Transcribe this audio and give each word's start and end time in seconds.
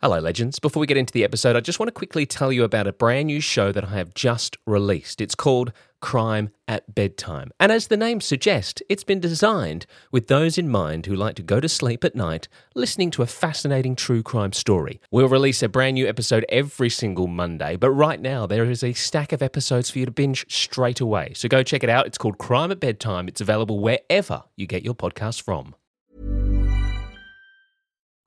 Hello, 0.00 0.20
legends. 0.20 0.60
Before 0.60 0.78
we 0.78 0.86
get 0.86 0.96
into 0.96 1.12
the 1.12 1.24
episode, 1.24 1.56
I 1.56 1.60
just 1.60 1.80
want 1.80 1.88
to 1.88 1.92
quickly 1.92 2.24
tell 2.24 2.52
you 2.52 2.62
about 2.62 2.86
a 2.86 2.92
brand 2.92 3.26
new 3.26 3.40
show 3.40 3.72
that 3.72 3.82
I 3.82 3.96
have 3.96 4.14
just 4.14 4.56
released. 4.64 5.20
It's 5.20 5.34
called 5.34 5.72
Crime 6.00 6.50
at 6.68 6.94
Bedtime. 6.94 7.50
And 7.58 7.72
as 7.72 7.88
the 7.88 7.96
name 7.96 8.20
suggests, 8.20 8.80
it's 8.88 9.02
been 9.02 9.18
designed 9.18 9.86
with 10.12 10.28
those 10.28 10.56
in 10.56 10.68
mind 10.68 11.06
who 11.06 11.16
like 11.16 11.34
to 11.34 11.42
go 11.42 11.58
to 11.58 11.68
sleep 11.68 12.04
at 12.04 12.14
night 12.14 12.46
listening 12.76 13.10
to 13.10 13.22
a 13.22 13.26
fascinating 13.26 13.96
true 13.96 14.22
crime 14.22 14.52
story. 14.52 15.00
We'll 15.10 15.28
release 15.28 15.64
a 15.64 15.68
brand 15.68 15.94
new 15.94 16.06
episode 16.06 16.46
every 16.48 16.90
single 16.90 17.26
Monday, 17.26 17.74
but 17.74 17.90
right 17.90 18.20
now 18.20 18.46
there 18.46 18.70
is 18.70 18.84
a 18.84 18.92
stack 18.92 19.32
of 19.32 19.42
episodes 19.42 19.90
for 19.90 19.98
you 19.98 20.04
to 20.04 20.12
binge 20.12 20.46
straight 20.48 21.00
away. 21.00 21.32
So 21.34 21.48
go 21.48 21.64
check 21.64 21.82
it 21.82 21.90
out. 21.90 22.06
It's 22.06 22.18
called 22.18 22.38
Crime 22.38 22.70
at 22.70 22.78
Bedtime. 22.78 23.26
It's 23.26 23.40
available 23.40 23.80
wherever 23.80 24.44
you 24.54 24.68
get 24.68 24.84
your 24.84 24.94
podcasts 24.94 25.42
from. 25.42 25.74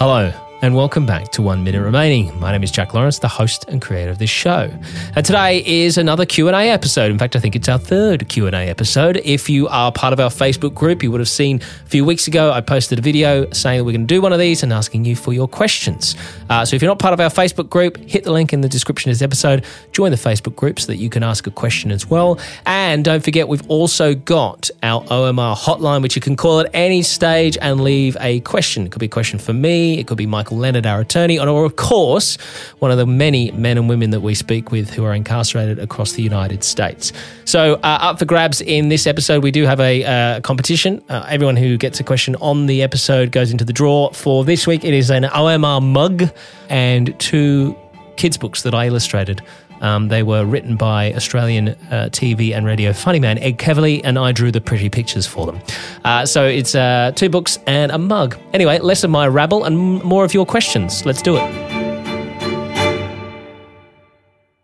Hello 0.00 0.32
and 0.62 0.74
welcome 0.74 1.06
back 1.06 1.30
to 1.32 1.40
One 1.40 1.64
Minute 1.64 1.80
Remaining. 1.80 2.38
My 2.38 2.52
name 2.52 2.62
is 2.62 2.70
Jack 2.70 2.92
Lawrence, 2.92 3.18
the 3.18 3.28
host 3.28 3.64
and 3.68 3.80
creator 3.80 4.10
of 4.10 4.18
this 4.18 4.28
show. 4.28 4.70
And 5.16 5.24
today 5.24 5.64
is 5.64 5.96
another 5.96 6.26
Q&A 6.26 6.52
episode. 6.52 7.10
In 7.10 7.18
fact, 7.18 7.34
I 7.34 7.40
think 7.40 7.56
it's 7.56 7.68
our 7.68 7.78
third 7.78 8.28
Q&A 8.28 8.50
episode. 8.50 9.22
If 9.24 9.48
you 9.48 9.68
are 9.68 9.90
part 9.90 10.12
of 10.12 10.20
our 10.20 10.28
Facebook 10.28 10.74
group, 10.74 11.02
you 11.02 11.10
would 11.12 11.20
have 11.20 11.30
seen 11.30 11.62
a 11.62 11.88
few 11.88 12.04
weeks 12.04 12.26
ago 12.26 12.52
I 12.52 12.60
posted 12.60 12.98
a 12.98 13.02
video 13.02 13.50
saying 13.52 13.78
that 13.78 13.84
we're 13.84 13.92
going 13.92 14.06
to 14.06 14.14
do 14.14 14.20
one 14.20 14.34
of 14.34 14.38
these 14.38 14.62
and 14.62 14.70
asking 14.70 15.06
you 15.06 15.16
for 15.16 15.32
your 15.32 15.48
questions. 15.48 16.14
Uh, 16.50 16.62
so 16.66 16.76
if 16.76 16.82
you're 16.82 16.90
not 16.90 16.98
part 16.98 17.14
of 17.14 17.20
our 17.20 17.30
Facebook 17.30 17.70
group, 17.70 17.96
hit 17.96 18.24
the 18.24 18.32
link 18.32 18.52
in 18.52 18.60
the 18.60 18.68
description 18.68 19.10
of 19.10 19.14
this 19.14 19.22
episode, 19.22 19.64
join 19.92 20.10
the 20.10 20.18
Facebook 20.18 20.56
group 20.56 20.78
so 20.78 20.88
that 20.88 20.96
you 20.96 21.08
can 21.08 21.22
ask 21.22 21.46
a 21.46 21.50
question 21.50 21.90
as 21.90 22.06
well. 22.10 22.38
And 22.66 23.02
don't 23.02 23.24
forget, 23.24 23.48
we've 23.48 23.66
also 23.70 24.14
got 24.14 24.68
our 24.82 25.02
OMR 25.04 25.56
hotline, 25.56 26.02
which 26.02 26.16
you 26.16 26.20
can 26.20 26.36
call 26.36 26.60
at 26.60 26.68
any 26.74 27.00
stage 27.00 27.56
and 27.62 27.80
leave 27.80 28.14
a 28.20 28.40
question. 28.40 28.84
It 28.84 28.92
could 28.92 29.00
be 29.00 29.06
a 29.06 29.08
question 29.08 29.38
for 29.38 29.54
me, 29.54 29.98
it 29.98 30.06
could 30.06 30.18
be 30.18 30.26
Michael 30.26 30.49
Leonard, 30.50 30.86
our 30.86 31.00
attorney, 31.00 31.38
or 31.38 31.64
of 31.64 31.76
course, 31.76 32.36
one 32.78 32.90
of 32.90 32.98
the 32.98 33.06
many 33.06 33.50
men 33.52 33.78
and 33.78 33.88
women 33.88 34.10
that 34.10 34.20
we 34.20 34.34
speak 34.34 34.70
with 34.70 34.90
who 34.90 35.04
are 35.04 35.14
incarcerated 35.14 35.78
across 35.78 36.12
the 36.12 36.22
United 36.22 36.64
States. 36.64 37.12
So, 37.44 37.74
uh, 37.74 37.98
up 38.00 38.18
for 38.18 38.24
grabs 38.24 38.60
in 38.60 38.88
this 38.88 39.06
episode, 39.06 39.42
we 39.42 39.50
do 39.50 39.64
have 39.64 39.80
a 39.80 40.04
uh, 40.04 40.40
competition. 40.40 41.02
Uh, 41.08 41.26
everyone 41.28 41.56
who 41.56 41.76
gets 41.76 42.00
a 42.00 42.04
question 42.04 42.36
on 42.36 42.66
the 42.66 42.82
episode 42.82 43.32
goes 43.32 43.50
into 43.50 43.64
the 43.64 43.72
draw. 43.72 44.10
For 44.12 44.44
this 44.44 44.66
week, 44.66 44.84
it 44.84 44.94
is 44.94 45.10
an 45.10 45.24
OMR 45.24 45.82
mug 45.82 46.30
and 46.68 47.18
two 47.18 47.76
kids' 48.16 48.36
books 48.36 48.62
that 48.62 48.74
I 48.74 48.86
illustrated. 48.86 49.42
Um, 49.80 50.08
they 50.08 50.22
were 50.22 50.44
written 50.44 50.76
by 50.76 51.12
Australian 51.14 51.68
uh, 51.68 52.08
TV 52.10 52.54
and 52.54 52.66
radio 52.66 52.92
funny 52.92 53.20
man 53.20 53.38
Ed 53.38 53.58
Kavalee, 53.58 54.00
and 54.04 54.18
I 54.18 54.32
drew 54.32 54.50
the 54.50 54.60
pretty 54.60 54.88
pictures 54.88 55.26
for 55.26 55.46
them. 55.46 55.60
Uh, 56.04 56.26
so 56.26 56.46
it's 56.46 56.74
uh, 56.74 57.12
two 57.14 57.28
books 57.28 57.58
and 57.66 57.90
a 57.92 57.98
mug. 57.98 58.36
Anyway, 58.52 58.78
less 58.78 59.04
of 59.04 59.10
my 59.10 59.26
rabble 59.26 59.64
and 59.64 60.02
more 60.02 60.24
of 60.24 60.34
your 60.34 60.46
questions. 60.46 61.04
Let's 61.06 61.22
do 61.22 61.36
it. 61.36 61.79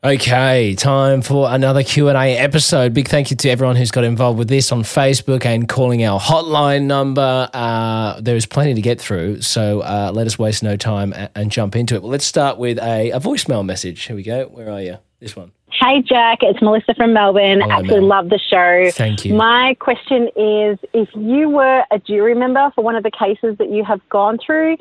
Okay, 0.06 0.76
time 0.76 1.20
for 1.20 1.50
another 1.50 1.82
Q&A 1.82 2.14
episode. 2.14 2.94
Big 2.94 3.08
thank 3.08 3.32
you 3.32 3.36
to 3.38 3.50
everyone 3.50 3.74
who's 3.74 3.90
got 3.90 4.04
involved 4.04 4.38
with 4.38 4.46
this 4.46 4.70
on 4.70 4.84
Facebook 4.84 5.44
and 5.44 5.68
calling 5.68 6.04
our 6.04 6.20
hotline 6.20 6.84
number. 6.84 7.50
Uh, 7.52 8.20
there 8.20 8.36
is 8.36 8.46
plenty 8.46 8.72
to 8.74 8.80
get 8.80 9.00
through, 9.00 9.42
so 9.42 9.80
uh, 9.80 10.12
let 10.14 10.28
us 10.28 10.38
waste 10.38 10.62
no 10.62 10.76
time 10.76 11.12
and, 11.12 11.28
and 11.34 11.50
jump 11.50 11.74
into 11.74 11.96
it. 11.96 12.02
Well, 12.02 12.12
let's 12.12 12.24
start 12.24 12.56
with 12.56 12.78
a, 12.78 13.10
a 13.10 13.18
voicemail 13.18 13.66
message. 13.66 14.04
Here 14.04 14.14
we 14.14 14.22
go. 14.22 14.44
Where 14.44 14.70
are 14.70 14.80
you? 14.80 14.98
This 15.18 15.34
one. 15.34 15.50
Hey, 15.72 16.02
Jack. 16.02 16.38
It's 16.42 16.62
Melissa 16.62 16.94
from 16.94 17.12
Melbourne. 17.12 17.60
Hello, 17.60 17.72
Absolutely 17.72 18.06
Mel. 18.06 18.08
love 18.08 18.28
the 18.28 18.38
show. 18.38 18.90
Thank 18.92 19.24
you. 19.24 19.34
My 19.34 19.74
question 19.80 20.28
is 20.36 20.78
if 20.94 21.08
you 21.16 21.50
were 21.50 21.82
a 21.90 21.98
jury 21.98 22.36
member 22.36 22.70
for 22.76 22.84
one 22.84 22.94
of 22.94 23.02
the 23.02 23.10
cases 23.10 23.58
that 23.58 23.72
you 23.72 23.82
have 23.82 24.00
gone 24.08 24.38
through, 24.38 24.76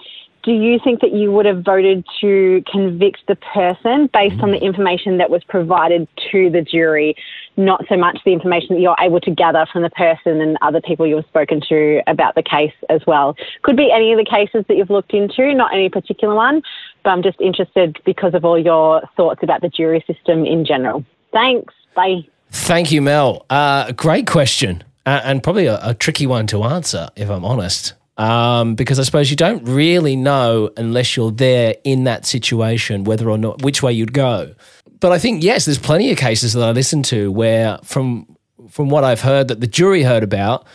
do 0.45 0.51
you 0.51 0.79
think 0.83 1.01
that 1.01 1.11
you 1.11 1.31
would 1.31 1.47
have 1.47 1.63
voted 1.63 2.05
to 2.21 2.63
convict 2.71 3.21
the 3.27 3.35
person 3.35 4.07
based 4.13 4.39
on 4.41 4.51
the 4.51 4.59
information 4.59 5.17
that 5.17 5.31
was 5.31 5.43
provided 5.45 6.07
to 6.31 6.51
the 6.51 6.61
jury, 6.61 7.15
not 7.57 7.83
so 7.89 7.97
much 7.97 8.19
the 8.25 8.31
information 8.31 8.75
that 8.75 8.79
you're 8.79 8.95
able 8.99 9.19
to 9.21 9.31
gather 9.31 9.65
from 9.73 9.81
the 9.81 9.89
person 9.89 10.39
and 10.41 10.55
other 10.61 10.79
people 10.79 11.07
you've 11.07 11.25
spoken 11.25 11.61
to 11.67 11.99
about 12.05 12.35
the 12.35 12.43
case 12.43 12.73
as 12.89 13.01
well? 13.07 13.35
Could 13.63 13.75
be 13.75 13.91
any 13.91 14.11
of 14.11 14.19
the 14.19 14.25
cases 14.25 14.63
that 14.67 14.77
you've 14.77 14.91
looked 14.91 15.15
into, 15.15 15.51
not 15.55 15.73
any 15.73 15.89
particular 15.89 16.35
one, 16.35 16.61
but 17.03 17.09
I'm 17.09 17.23
just 17.23 17.41
interested 17.41 17.97
because 18.05 18.35
of 18.35 18.45
all 18.45 18.59
your 18.59 19.01
thoughts 19.17 19.39
about 19.41 19.61
the 19.61 19.69
jury 19.69 20.05
system 20.05 20.45
in 20.45 20.63
general. 20.63 21.03
Thanks. 21.33 21.73
Bye. 21.95 22.27
Thank 22.51 22.91
you, 22.91 23.01
Mel. 23.01 23.47
Uh, 23.49 23.91
great 23.93 24.27
question, 24.27 24.83
uh, 25.07 25.21
and 25.23 25.41
probably 25.41 25.65
a, 25.65 25.79
a 25.81 25.95
tricky 25.95 26.27
one 26.27 26.45
to 26.47 26.63
answer, 26.65 27.09
if 27.15 27.31
I'm 27.31 27.43
honest 27.43 27.93
um, 28.17 28.75
because 28.75 28.99
I 28.99 29.03
suppose 29.03 29.29
you 29.29 29.35
don't 29.35 29.63
really 29.65 30.15
know 30.15 30.69
unless 30.77 31.15
you're 31.15 31.31
there 31.31 31.75
in 31.83 32.05
that 32.05 32.25
situation 32.25 33.03
whether 33.03 33.29
or 33.29 33.37
not 33.37 33.61
which 33.61 33.83
way 33.83 33.91
you'd 33.93 34.13
go. 34.13 34.55
But 34.99 35.11
I 35.11 35.19
think 35.19 35.43
yes, 35.43 35.65
there's 35.65 35.77
plenty 35.77 36.11
of 36.11 36.17
cases 36.17 36.53
that 36.53 36.63
I 36.63 36.71
listen 36.71 37.03
to 37.03 37.31
where 37.31 37.77
from 37.83 38.37
from 38.69 38.89
what 38.89 39.03
I've 39.03 39.21
heard 39.21 39.49
that 39.49 39.59
the 39.61 39.67
jury 39.67 40.03
heard 40.03 40.23
about, 40.23 40.65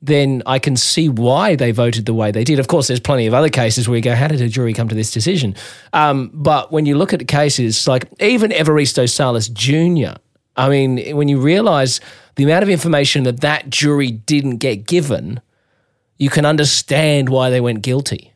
then 0.00 0.42
I 0.46 0.58
can 0.58 0.76
see 0.76 1.08
why 1.08 1.56
they 1.56 1.72
voted 1.72 2.06
the 2.06 2.14
way 2.14 2.30
they 2.30 2.44
did. 2.44 2.58
Of 2.58 2.68
course, 2.68 2.88
there's 2.88 3.00
plenty 3.00 3.26
of 3.26 3.34
other 3.34 3.48
cases 3.48 3.88
where 3.88 3.96
you 3.96 4.02
go, 4.02 4.14
how 4.14 4.28
did 4.28 4.40
a 4.40 4.48
jury 4.48 4.72
come 4.72 4.88
to 4.88 4.94
this 4.94 5.10
decision? 5.10 5.56
Um, 5.92 6.30
but 6.34 6.70
when 6.70 6.86
you 6.86 6.96
look 6.96 7.12
at 7.12 7.26
cases 7.26 7.88
like 7.88 8.08
even 8.20 8.50
Evaristo 8.50 9.08
Salas 9.08 9.48
Jr., 9.48 10.18
I 10.56 10.68
mean, 10.68 11.16
when 11.16 11.28
you 11.28 11.40
realize 11.40 12.00
the 12.36 12.44
amount 12.44 12.62
of 12.62 12.68
information 12.68 13.24
that 13.24 13.40
that 13.40 13.70
jury 13.70 14.10
didn't 14.10 14.58
get 14.58 14.86
given– 14.86 15.40
you 16.22 16.30
can 16.30 16.46
understand 16.46 17.28
why 17.28 17.50
they 17.50 17.60
went 17.60 17.82
guilty. 17.82 18.32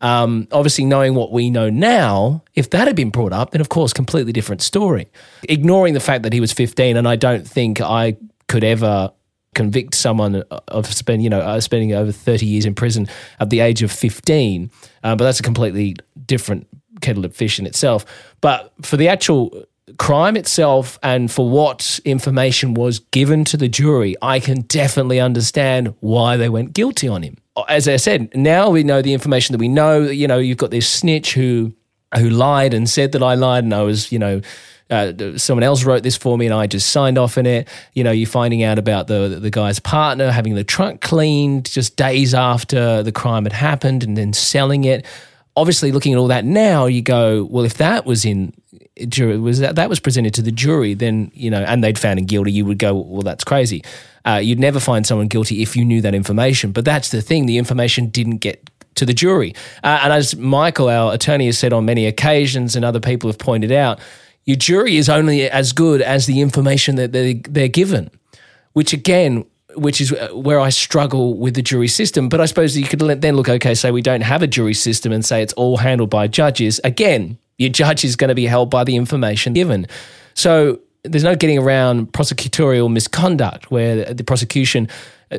Um, 0.00 0.48
obviously, 0.50 0.86
knowing 0.86 1.14
what 1.14 1.30
we 1.30 1.50
know 1.50 1.68
now, 1.68 2.42
if 2.54 2.70
that 2.70 2.86
had 2.86 2.96
been 2.96 3.10
brought 3.10 3.34
up, 3.34 3.50
then 3.50 3.60
of 3.60 3.68
course, 3.68 3.92
completely 3.92 4.32
different 4.32 4.62
story. 4.62 5.08
Ignoring 5.46 5.92
the 5.92 6.00
fact 6.00 6.22
that 6.22 6.32
he 6.32 6.40
was 6.40 6.54
15, 6.54 6.96
and 6.96 7.06
I 7.06 7.16
don't 7.16 7.46
think 7.46 7.82
I 7.82 8.16
could 8.48 8.64
ever 8.64 9.12
convict 9.54 9.94
someone 9.94 10.36
of 10.68 10.86
spend, 10.86 11.22
you 11.22 11.28
know, 11.28 11.40
uh, 11.40 11.60
spending 11.60 11.92
over 11.92 12.10
30 12.10 12.46
years 12.46 12.64
in 12.64 12.74
prison 12.74 13.06
at 13.40 13.50
the 13.50 13.60
age 13.60 13.82
of 13.82 13.92
15. 13.92 14.70
Uh, 15.04 15.14
but 15.14 15.24
that's 15.24 15.38
a 15.38 15.42
completely 15.42 15.96
different 16.24 16.66
kettle 17.02 17.26
of 17.26 17.36
fish 17.36 17.58
in 17.58 17.66
itself. 17.66 18.06
But 18.40 18.72
for 18.80 18.96
the 18.96 19.08
actual 19.08 19.66
crime 19.98 20.36
itself 20.36 20.98
and 21.02 21.30
for 21.30 21.48
what 21.48 22.00
information 22.04 22.74
was 22.74 22.98
given 22.98 23.44
to 23.46 23.56
the 23.56 23.68
jury, 23.68 24.14
I 24.22 24.40
can 24.40 24.62
definitely 24.62 25.20
understand 25.20 25.94
why 26.00 26.36
they 26.36 26.48
went 26.48 26.72
guilty 26.72 27.08
on 27.08 27.22
him. 27.22 27.36
As 27.68 27.86
I 27.88 27.96
said, 27.96 28.34
now 28.34 28.70
we 28.70 28.82
know 28.82 29.02
the 29.02 29.12
information 29.12 29.52
that 29.52 29.58
we 29.58 29.68
know. 29.68 30.02
You 30.02 30.26
know, 30.26 30.38
you've 30.38 30.58
got 30.58 30.70
this 30.70 30.88
snitch 30.88 31.34
who 31.34 31.72
who 32.16 32.28
lied 32.28 32.74
and 32.74 32.88
said 32.88 33.12
that 33.12 33.22
I 33.22 33.34
lied 33.34 33.64
and 33.64 33.72
I 33.72 33.82
was, 33.82 34.12
you 34.12 34.18
know, 34.18 34.42
uh, 34.90 35.38
someone 35.38 35.62
else 35.62 35.84
wrote 35.84 36.02
this 36.02 36.16
for 36.16 36.36
me 36.36 36.44
and 36.44 36.54
I 36.54 36.66
just 36.66 36.90
signed 36.90 37.16
off 37.16 37.38
in 37.38 37.46
it. 37.46 37.66
You 37.94 38.04
know, 38.04 38.10
you're 38.10 38.28
finding 38.28 38.62
out 38.62 38.78
about 38.78 39.06
the 39.06 39.38
the 39.40 39.50
guy's 39.50 39.78
partner 39.78 40.30
having 40.30 40.54
the 40.54 40.64
trunk 40.64 41.00
cleaned 41.00 41.64
just 41.70 41.96
days 41.96 42.34
after 42.34 43.02
the 43.02 43.12
crime 43.12 43.44
had 43.44 43.54
happened 43.54 44.04
and 44.04 44.16
then 44.16 44.32
selling 44.32 44.84
it. 44.84 45.06
Obviously, 45.56 45.92
looking 45.92 46.12
at 46.12 46.18
all 46.18 46.28
that 46.28 46.44
now, 46.44 46.86
you 46.86 47.02
go, 47.02 47.44
well, 47.44 47.64
if 47.64 47.74
that 47.74 48.06
was 48.06 48.24
in 48.24 48.54
jury 49.08 49.38
was 49.38 49.60
that 49.60 49.76
that 49.76 49.88
was 49.88 50.00
presented 50.00 50.34
to 50.34 50.42
the 50.42 50.52
jury, 50.52 50.94
then 50.94 51.30
you 51.34 51.50
know, 51.50 51.62
and 51.62 51.82
they'd 51.82 51.98
found 51.98 52.18
him 52.18 52.26
guilty, 52.26 52.52
you 52.52 52.64
would 52.64 52.78
go, 52.78 52.94
well, 52.94 53.22
that's 53.22 53.44
crazy. 53.44 53.82
Uh, 54.24 54.40
you'd 54.42 54.60
never 54.60 54.78
find 54.78 55.06
someone 55.06 55.28
guilty 55.28 55.62
if 55.62 55.76
you 55.76 55.84
knew 55.84 56.00
that 56.00 56.14
information. 56.14 56.72
But 56.72 56.84
that's 56.84 57.10
the 57.10 57.22
thing: 57.22 57.46
the 57.46 57.58
information 57.58 58.06
didn't 58.06 58.38
get 58.38 58.68
to 58.94 59.06
the 59.06 59.14
jury. 59.14 59.54
Uh, 59.82 60.00
and 60.02 60.12
as 60.12 60.36
Michael, 60.36 60.88
our 60.88 61.14
attorney, 61.14 61.46
has 61.46 61.58
said 61.58 61.72
on 61.72 61.84
many 61.84 62.06
occasions, 62.06 62.76
and 62.76 62.84
other 62.84 63.00
people 63.00 63.28
have 63.30 63.38
pointed 63.38 63.72
out, 63.72 63.98
your 64.44 64.56
jury 64.56 64.96
is 64.96 65.08
only 65.08 65.48
as 65.50 65.72
good 65.72 66.02
as 66.02 66.26
the 66.26 66.40
information 66.40 66.96
that 66.96 67.12
they, 67.12 67.34
they're 67.34 67.68
given, 67.68 68.10
which 68.74 68.92
again, 68.92 69.44
which 69.74 70.00
is 70.00 70.14
where 70.32 70.60
I 70.60 70.68
struggle 70.68 71.38
with 71.38 71.54
the 71.54 71.62
jury 71.62 71.88
system. 71.88 72.28
But 72.28 72.40
I 72.40 72.46
suppose 72.46 72.76
you 72.76 72.86
could 72.86 73.00
then 73.00 73.36
look, 73.36 73.48
okay, 73.48 73.74
say 73.74 73.90
we 73.90 74.02
don't 74.02 74.20
have 74.20 74.42
a 74.42 74.46
jury 74.46 74.74
system 74.74 75.12
and 75.12 75.24
say 75.24 75.42
it's 75.42 75.54
all 75.54 75.78
handled 75.78 76.10
by 76.10 76.26
judges. 76.26 76.80
Again, 76.84 77.38
your 77.58 77.70
judge 77.70 78.04
is 78.04 78.16
going 78.16 78.28
to 78.28 78.34
be 78.34 78.46
held 78.46 78.70
by 78.70 78.84
the 78.84 78.96
information 78.96 79.52
given. 79.52 79.86
So 80.34 80.80
there's 81.04 81.24
no 81.24 81.34
getting 81.34 81.58
around 81.58 82.12
prosecutorial 82.12 82.92
misconduct 82.92 83.70
where 83.70 84.12
the 84.12 84.24
prosecution 84.24 84.88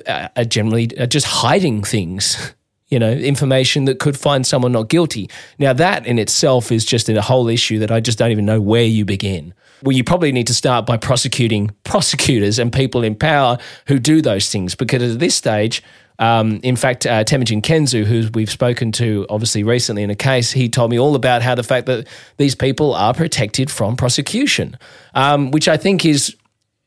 uh, 0.08 0.28
are 0.36 0.46
generally 0.46 0.88
just 0.88 1.26
hiding 1.26 1.84
things 1.84 2.54
you 2.94 3.00
know, 3.00 3.12
information 3.12 3.86
that 3.86 3.98
could 3.98 4.16
find 4.16 4.46
someone 4.46 4.72
not 4.72 4.88
guilty. 4.88 5.28
Now, 5.58 5.74
that 5.74 6.06
in 6.06 6.20
itself 6.20 6.72
is 6.72 6.86
just 6.86 7.10
a 7.10 7.22
whole 7.24 7.48
issue 7.48 7.80
that 7.80 7.90
I 7.90 8.00
just 8.00 8.20
don't 8.20 8.30
even 8.30 8.46
know 8.46 8.62
where 8.62 8.84
you 8.84 9.04
begin. 9.04 9.56
Well, 9.82 9.98
you 9.98 10.04
probably 10.04 10.32
need 10.32 10.46
to 10.46 10.54
start 10.54 10.86
by 10.86 10.98
prosecuting 10.98 11.72
prosecutors 11.86 12.60
and 12.60 12.72
people 12.72 13.04
in 13.04 13.16
power 13.16 13.58
who 13.88 13.98
do 13.98 14.22
those 14.22 14.48
things, 14.52 14.76
because 14.76 15.14
at 15.14 15.20
this 15.20 15.34
stage, 15.34 15.82
um, 16.20 16.60
in 16.64 16.76
fact, 16.76 17.06
uh, 17.06 17.24
Temujin 17.24 17.62
Kensu, 17.62 18.04
who 18.06 18.30
we've 18.34 18.52
spoken 18.52 18.92
to 18.94 19.26
obviously 19.30 19.64
recently 19.64 20.04
in 20.04 20.10
a 20.10 20.16
case, 20.16 20.52
he 20.52 20.70
told 20.70 20.92
me 20.92 21.00
all 21.00 21.16
about 21.16 21.42
how 21.42 21.56
the 21.56 21.64
fact 21.64 21.88
that 21.88 22.08
these 22.38 22.56
people 22.56 22.94
are 22.94 23.14
protected 23.14 23.72
from 23.72 23.96
prosecution, 23.96 24.78
um, 25.16 25.52
which 25.52 25.68
I 25.68 25.78
think 25.78 26.06
is 26.06 26.36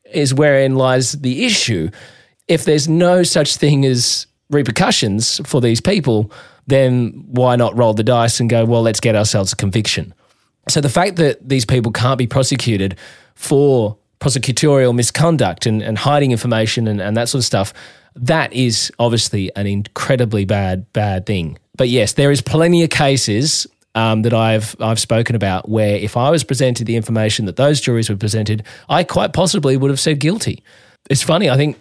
is 0.05 0.33
wherein 0.33 0.75
lies 0.75 1.13
the 1.13 1.45
issue. 1.45 1.89
If 2.47 2.63
there's 2.63 2.87
no 2.87 3.23
such 3.23 3.57
thing 3.57 3.85
as 3.85 4.25
repercussions 4.49 5.41
for 5.45 5.59
these 5.59 5.81
people, 5.81 6.31
then 6.67 7.25
why 7.27 7.57
not 7.57 7.77
roll 7.77 7.93
the 7.93 8.03
dice 8.03 8.39
and 8.39 8.49
go, 8.49 8.63
well, 8.63 8.81
let's 8.81 9.01
get 9.01 9.15
ourselves 9.15 9.51
a 9.51 9.55
conviction? 9.57 10.13
So 10.69 10.79
the 10.79 10.89
fact 10.89 11.17
that 11.17 11.47
these 11.47 11.65
people 11.65 11.91
can't 11.91 12.17
be 12.17 12.27
prosecuted 12.27 12.97
for 13.35 13.97
prosecutorial 14.19 14.95
misconduct 14.95 15.65
and, 15.65 15.81
and 15.81 15.97
hiding 15.97 16.31
information 16.31 16.87
and, 16.87 17.01
and 17.01 17.15
that 17.15 17.29
sort 17.29 17.41
of 17.41 17.45
stuff, 17.45 17.73
that 18.17 18.53
is 18.53 18.91
obviously 18.99 19.55
an 19.55 19.67
incredibly 19.67 20.45
bad, 20.45 20.91
bad 20.93 21.25
thing. 21.25 21.57
But 21.75 21.89
yes, 21.89 22.13
there 22.13 22.31
is 22.31 22.41
plenty 22.41 22.83
of 22.83 22.89
cases 22.89 23.67
um, 23.95 24.21
that 24.23 24.33
I've 24.33 24.75
I've 24.79 24.99
spoken 24.99 25.35
about 25.35 25.69
where 25.69 25.95
if 25.95 26.17
I 26.17 26.29
was 26.29 26.43
presented 26.43 26.85
the 26.85 26.95
information 26.95 27.45
that 27.45 27.55
those 27.55 27.81
juries 27.81 28.09
were 28.09 28.15
presented, 28.15 28.63
I 28.89 29.03
quite 29.03 29.33
possibly 29.33 29.77
would 29.77 29.89
have 29.89 29.99
said 29.99 30.19
guilty. 30.19 30.63
It's 31.09 31.23
funny. 31.23 31.49
I 31.49 31.57
think 31.57 31.77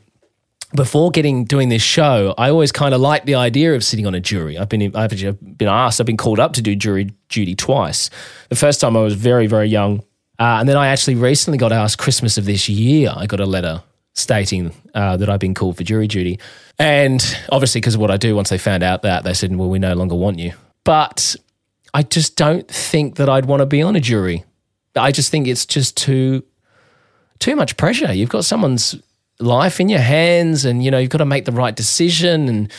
before 0.75 1.11
getting 1.11 1.45
doing 1.45 1.69
this 1.69 1.83
show, 1.83 2.35
I 2.39 2.51
always 2.51 2.73
kind 2.73 2.95
of 2.95 3.01
liked 3.01 3.27
the 3.27 3.35
idea 3.35 3.75
of 3.75 3.85
sitting 3.85 4.07
on 4.07 4.15
a 4.15 4.21
jury. 4.21 4.59
I've 4.59 4.69
been 4.69 4.95
I've 4.97 5.11
been 5.11 5.69
asked, 5.69 6.01
I've 6.01 6.07
been 6.07 6.17
called 6.17 6.41
up 6.41 6.55
to 6.55 6.63
do 6.63 6.75
jury 6.75 7.13
duty 7.29 7.55
twice. 7.55 8.11
The 8.49 8.57
first 8.57 8.81
time 8.81 8.97
I 8.97 9.01
was 9.01 9.15
very 9.15 9.47
very 9.47 9.69
young, 9.69 10.01
uh, 10.39 10.59
and 10.61 10.69
then 10.69 10.77
I 10.77 10.89
actually 10.89 11.17
recently 11.17 11.59
got 11.59 11.73
asked 11.73 11.99
Christmas 11.99 12.39
of 12.39 12.45
this 12.45 12.69
year. 12.69 13.13
I 13.15 13.27
got 13.27 13.41
a 13.41 13.47
letter 13.47 13.83
stating 14.17 14.75
uh, 14.95 15.17
that 15.19 15.29
I've 15.29 15.39
been 15.39 15.55
called 15.55 15.77
for 15.77 15.85
jury 15.85 16.09
duty, 16.09 16.41
and 16.79 17.23
obviously 17.53 17.81
because 17.81 17.95
of 17.95 18.01
what 18.01 18.11
I 18.11 18.17
do, 18.17 18.35
once 18.35 18.49
they 18.51 18.59
found 18.59 18.83
out 18.83 19.03
that 19.03 19.23
they 19.23 19.35
said, 19.35 19.55
"Well, 19.55 19.69
we 19.69 19.79
no 19.79 19.95
longer 19.95 20.17
want 20.17 20.41
you." 20.41 20.53
But 20.83 21.37
I 21.95 22.03
just 22.03 22.37
don't 22.37 22.67
think 22.69 23.17
that 23.17 23.29
I'd 23.29 23.47
want 23.47 23.61
to 23.61 23.67
be 23.67 23.83
on 23.83 23.95
a 23.95 24.01
jury. 24.01 24.45
I 24.97 25.13
just 25.13 25.31
think 25.31 25.47
it's 25.47 25.65
just 25.65 25.97
too 25.97 26.43
too 27.39 27.55
much 27.55 27.77
pressure. 27.77 28.13
You've 28.13 28.29
got 28.31 28.45
someone's 28.45 28.97
life 29.39 29.81
in 29.81 29.89
your 29.89 30.01
hands 30.01 30.65
and 30.65 30.83
you 30.83 30.91
know 30.91 30.99
you've 30.99 31.11
got 31.11 31.19
to 31.19 31.27
make 31.27 31.45
the 31.45 31.53
right 31.53 31.77
decision 31.77 32.49
and 32.49 32.73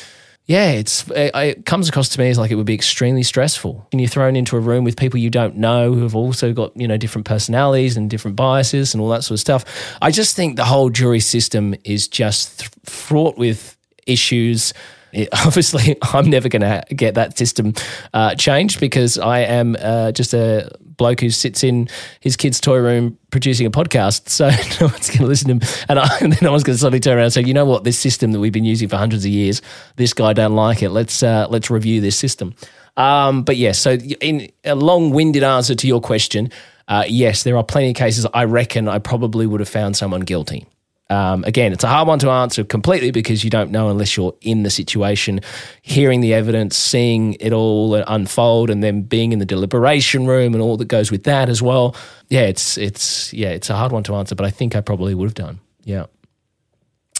yeah 0.48 0.72
it's 0.72 1.10
it, 1.12 1.32
it, 1.36 1.66
comes 1.66 1.88
across 1.88 2.10
to 2.10 2.20
me 2.20 2.30
as 2.30 2.38
like 2.38 2.52
it 2.52 2.56
would 2.56 2.66
be 2.66 2.74
extremely 2.74 3.24
stressful. 3.24 3.88
And 3.92 4.02
you're 4.02 4.10
thrown 4.10 4.36
into 4.36 4.58
a 4.58 4.60
room 4.60 4.84
with 4.84 4.98
people 4.98 5.20
you 5.20 5.30
don't 5.30 5.58
know 5.58 5.94
who 5.94 6.02
have 6.04 6.16
also 6.16 6.54
got 6.54 6.76
you 6.76 6.88
know 6.88 6.98
different 6.98 7.28
personalities 7.28 7.96
and 7.98 8.10
different 8.10 8.36
biases 8.36 8.94
and 8.94 9.02
all 9.02 9.10
that 9.10 9.24
sort 9.24 9.36
of 9.36 9.42
stuff. 9.42 9.66
I 10.02 10.12
just 10.12 10.36
think 10.36 10.56
the 10.56 10.66
whole 10.66 10.90
jury 10.90 11.20
system 11.20 11.76
is 11.84 12.08
just 12.08 12.60
th- 12.60 12.72
fraught 12.86 13.38
with 13.38 13.78
issues 14.08 14.74
it, 15.12 15.30
obviously 15.46 15.96
i'm 16.14 16.30
never 16.30 16.50
going 16.50 16.62
to 16.62 16.84
get 16.96 17.16
that 17.16 17.38
system 17.38 17.74
uh, 18.14 18.36
changed 18.36 18.80
because 18.80 19.18
i 19.18 19.40
am 19.40 19.76
uh, 19.80 20.12
just 20.12 20.34
a 20.34 20.70
bloke 20.98 21.22
who 21.22 21.30
sits 21.30 21.64
in 21.64 21.88
his 22.20 22.36
kid's 22.36 22.60
toy 22.60 22.78
room 22.78 23.18
producing 23.32 23.66
a 23.66 23.72
podcast. 23.72 24.30
So 24.30 24.50
no 24.82 24.92
one's 24.92 25.08
going 25.10 25.20
to 25.20 25.28
listen 25.28 25.60
to 25.60 25.66
him. 25.66 25.86
And, 25.88 26.00
I, 26.00 26.18
and 26.22 26.34
then 26.34 26.40
no 26.42 26.52
one's 26.52 26.64
going 26.64 26.76
to 26.76 26.80
suddenly 26.80 27.00
turn 27.00 27.18
around 27.18 27.26
and 27.26 27.34
say, 27.34 27.44
you 27.44 27.54
know 27.54 27.66
what, 27.66 27.84
this 27.84 27.98
system 27.98 28.32
that 28.32 28.40
we've 28.40 28.52
been 28.52 28.66
using 28.66 28.90
for 28.90 28.98
hundreds 28.98 29.24
of 29.24 29.32
years, 29.32 29.62
this 29.96 30.14
guy 30.14 30.34
don't 30.34 30.56
like 30.56 30.84
it. 30.84 30.90
Let's, 30.90 31.24
uh, 31.24 31.48
let's 31.50 31.70
review 31.70 32.02
this 32.02 32.18
system. 32.18 32.56
Um, 32.98 33.44
but 33.44 33.58
yes, 33.58 33.78
so 33.78 33.94
in 33.94 34.52
a 34.66 34.76
long 34.76 35.12
winded 35.12 35.44
answer 35.44 35.76
to 35.76 35.88
your 35.88 36.02
question, 36.02 36.50
uh, 36.88 37.04
yes, 37.08 37.44
there 37.44 37.56
are 37.58 37.64
plenty 37.64 37.90
of 37.90 37.96
cases 37.96 38.26
I 38.34 38.46
reckon 38.46 38.88
I 38.88 38.98
probably 38.98 39.46
would 39.46 39.60
have 39.60 39.70
found 39.70 39.96
someone 39.96 40.22
guilty. 40.22 40.66
Um, 41.10 41.44
again, 41.46 41.72
it's 41.72 41.84
a 41.84 41.88
hard 41.88 42.08
one 42.08 42.20
to 42.20 42.30
answer 42.30 42.64
completely 42.64 43.12
because 43.12 43.44
you 43.44 43.50
don't 43.50 43.72
know 43.72 43.90
unless 43.90 44.18
you're 44.18 44.36
in 44.42 44.64
the 44.64 44.70
situation, 44.70 45.40
hearing 45.82 46.22
the 46.22 46.34
evidence, 46.34 46.78
seeing 46.78 47.36
it 47.36 47.54
all 47.54 47.96
unfold, 47.96 48.70
and 48.70 48.84
then 48.84 49.04
being 49.04 49.32
in 49.32 49.40
the 49.40 49.46
deliberation 49.46 50.28
room 50.28 50.54
and 50.54 50.62
all 50.62 50.78
that 50.78 50.88
goes 50.88 51.12
with 51.12 51.24
that 51.24 51.50
as 51.50 51.62
well. 51.62 51.96
Yeah, 52.30 52.42
it's 52.42 52.78
it's 52.78 53.34
yeah, 53.34 53.50
it's 53.50 53.70
a 53.70 53.76
hard 53.76 53.92
one 53.92 54.04
to 54.04 54.16
answer, 54.16 54.36
but 54.36 54.46
I 54.46 54.50
think 54.50 54.76
I 54.76 54.82
probably 54.82 55.14
would 55.14 55.26
have 55.26 55.34
done. 55.34 55.60
Yeah. 55.84 56.08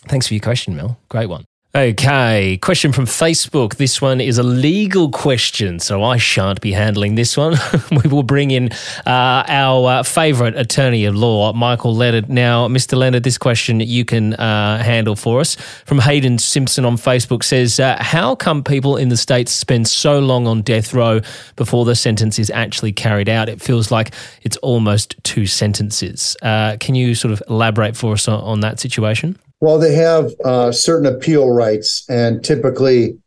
Thanks 0.08 0.28
for 0.28 0.34
your 0.34 0.42
question, 0.42 0.76
Mel. 0.76 1.00
Great 1.10 1.28
one. 1.28 1.46
Okay, 1.78 2.58
question 2.60 2.92
from 2.92 3.06
Facebook. 3.06 3.76
This 3.76 4.02
one 4.02 4.20
is 4.20 4.40
a 4.40 4.44
legal 4.44 5.12
question, 5.12 5.80
so 5.80 6.02
I 6.02 6.18
shan't 6.18 6.60
be 6.60 6.72
handling 6.72 7.14
this 7.14 7.38
one. 7.38 7.54
we 7.92 8.10
will 8.10 8.24
bring 8.24 8.50
in 8.50 8.72
uh, 9.06 9.44
our 9.48 9.88
uh, 9.88 10.02
favourite 10.02 10.58
attorney 10.58 11.06
of 11.06 11.16
law, 11.16 11.54
Michael 11.54 11.94
Leonard. 11.94 12.30
Now, 12.30 12.68
Mr. 12.68 12.98
Leonard, 12.98 13.22
this 13.22 13.38
question 13.38 13.80
you 13.80 14.06
can 14.06 14.34
uh, 14.34 14.82
handle 14.82 15.16
for 15.16 15.40
us. 15.40 15.56
From 15.86 16.00
Hayden 16.00 16.40
Simpson 16.40 16.84
on 16.84 16.98
Facebook 16.98 17.44
says, 17.44 17.80
uh, 17.80 17.96
How 18.00 18.34
come 18.34 18.64
people 18.64 18.98
in 18.98 19.10
the 19.10 19.18
States 19.18 19.52
spend 19.52 19.88
so 19.88 20.18
long 20.18 20.48
on 20.48 20.64
death 20.64 20.96
row 20.96 21.22
before 21.58 21.86
the 21.86 21.94
sentence 21.94 22.40
is 22.40 22.50
actually 22.50 22.92
carried 22.92 23.30
out? 23.30 23.50
It 23.50 23.62
feels 23.62 23.92
like 23.92 24.16
it's 24.42 24.58
almost 24.58 25.16
two 25.22 25.46
sentences. 25.46 26.36
Uh, 26.42 26.78
can 26.80 26.96
you 26.96 27.14
sort 27.14 27.34
of 27.34 27.44
elaborate 27.48 27.96
for 27.96 28.14
us 28.14 28.28
on, 28.28 28.42
on 28.42 28.62
that 28.62 28.80
situation? 28.80 29.38
Well, 29.60 29.80
they 29.80 29.96
have 29.96 30.32
uh, 30.46 30.72
certain 30.72 31.08
appeal 31.08 31.50
rights, 31.50 32.08
and 32.10 32.44
typically 32.44 33.18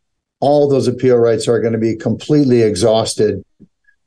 all 0.41 0.69
those 0.69 0.87
appeal 0.87 1.17
rights 1.17 1.49
are 1.49 1.61
going 1.61 1.73
to 1.73 1.79
be 1.79 1.97
completely 1.97 2.63
exhausted 2.63 3.45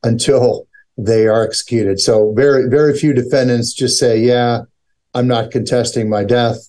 until 0.02 0.66
they 0.96 1.26
are 1.26 1.44
executed. 1.44 2.00
So 2.00 2.32
very, 2.34 2.68
very 2.68 2.96
few 2.96 3.12
defendants 3.12 3.72
just 3.72 3.98
say, 3.98 4.20
yeah, 4.20 4.62
I'm 5.14 5.28
not 5.28 5.50
contesting 5.50 6.08
my 6.08 6.24
death 6.24 6.68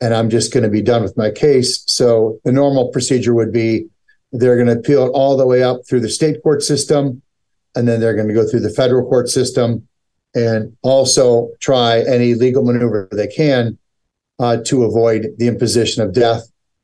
and 0.00 0.14
I'm 0.14 0.28
just 0.28 0.52
going 0.52 0.64
to 0.64 0.70
be 0.70 0.82
done 0.82 1.02
with 1.02 1.16
my 1.16 1.30
case. 1.30 1.82
So 1.86 2.38
the 2.44 2.52
normal 2.52 2.88
procedure 2.88 3.34
would 3.34 3.52
be 3.52 3.86
they're 4.32 4.56
going 4.56 4.66
to 4.66 4.78
appeal 4.78 5.06
it 5.06 5.10
all 5.10 5.36
the 5.36 5.46
way 5.46 5.62
up 5.62 5.80
through 5.88 6.00
the 6.00 6.08
state 6.10 6.42
court 6.42 6.62
system, 6.62 7.22
and 7.74 7.88
then 7.88 8.00
they're 8.00 8.14
going 8.14 8.28
to 8.28 8.34
go 8.34 8.46
through 8.46 8.60
the 8.60 8.70
federal 8.70 9.08
court 9.08 9.28
system 9.28 9.86
and 10.34 10.76
also 10.82 11.50
try 11.60 12.00
any 12.00 12.34
legal 12.34 12.62
maneuver 12.62 13.08
they 13.12 13.26
can 13.26 13.78
uh, 14.38 14.58
to 14.66 14.84
avoid 14.84 15.28
the 15.38 15.48
imposition 15.48 16.02
of 16.02 16.12
death 16.12 16.42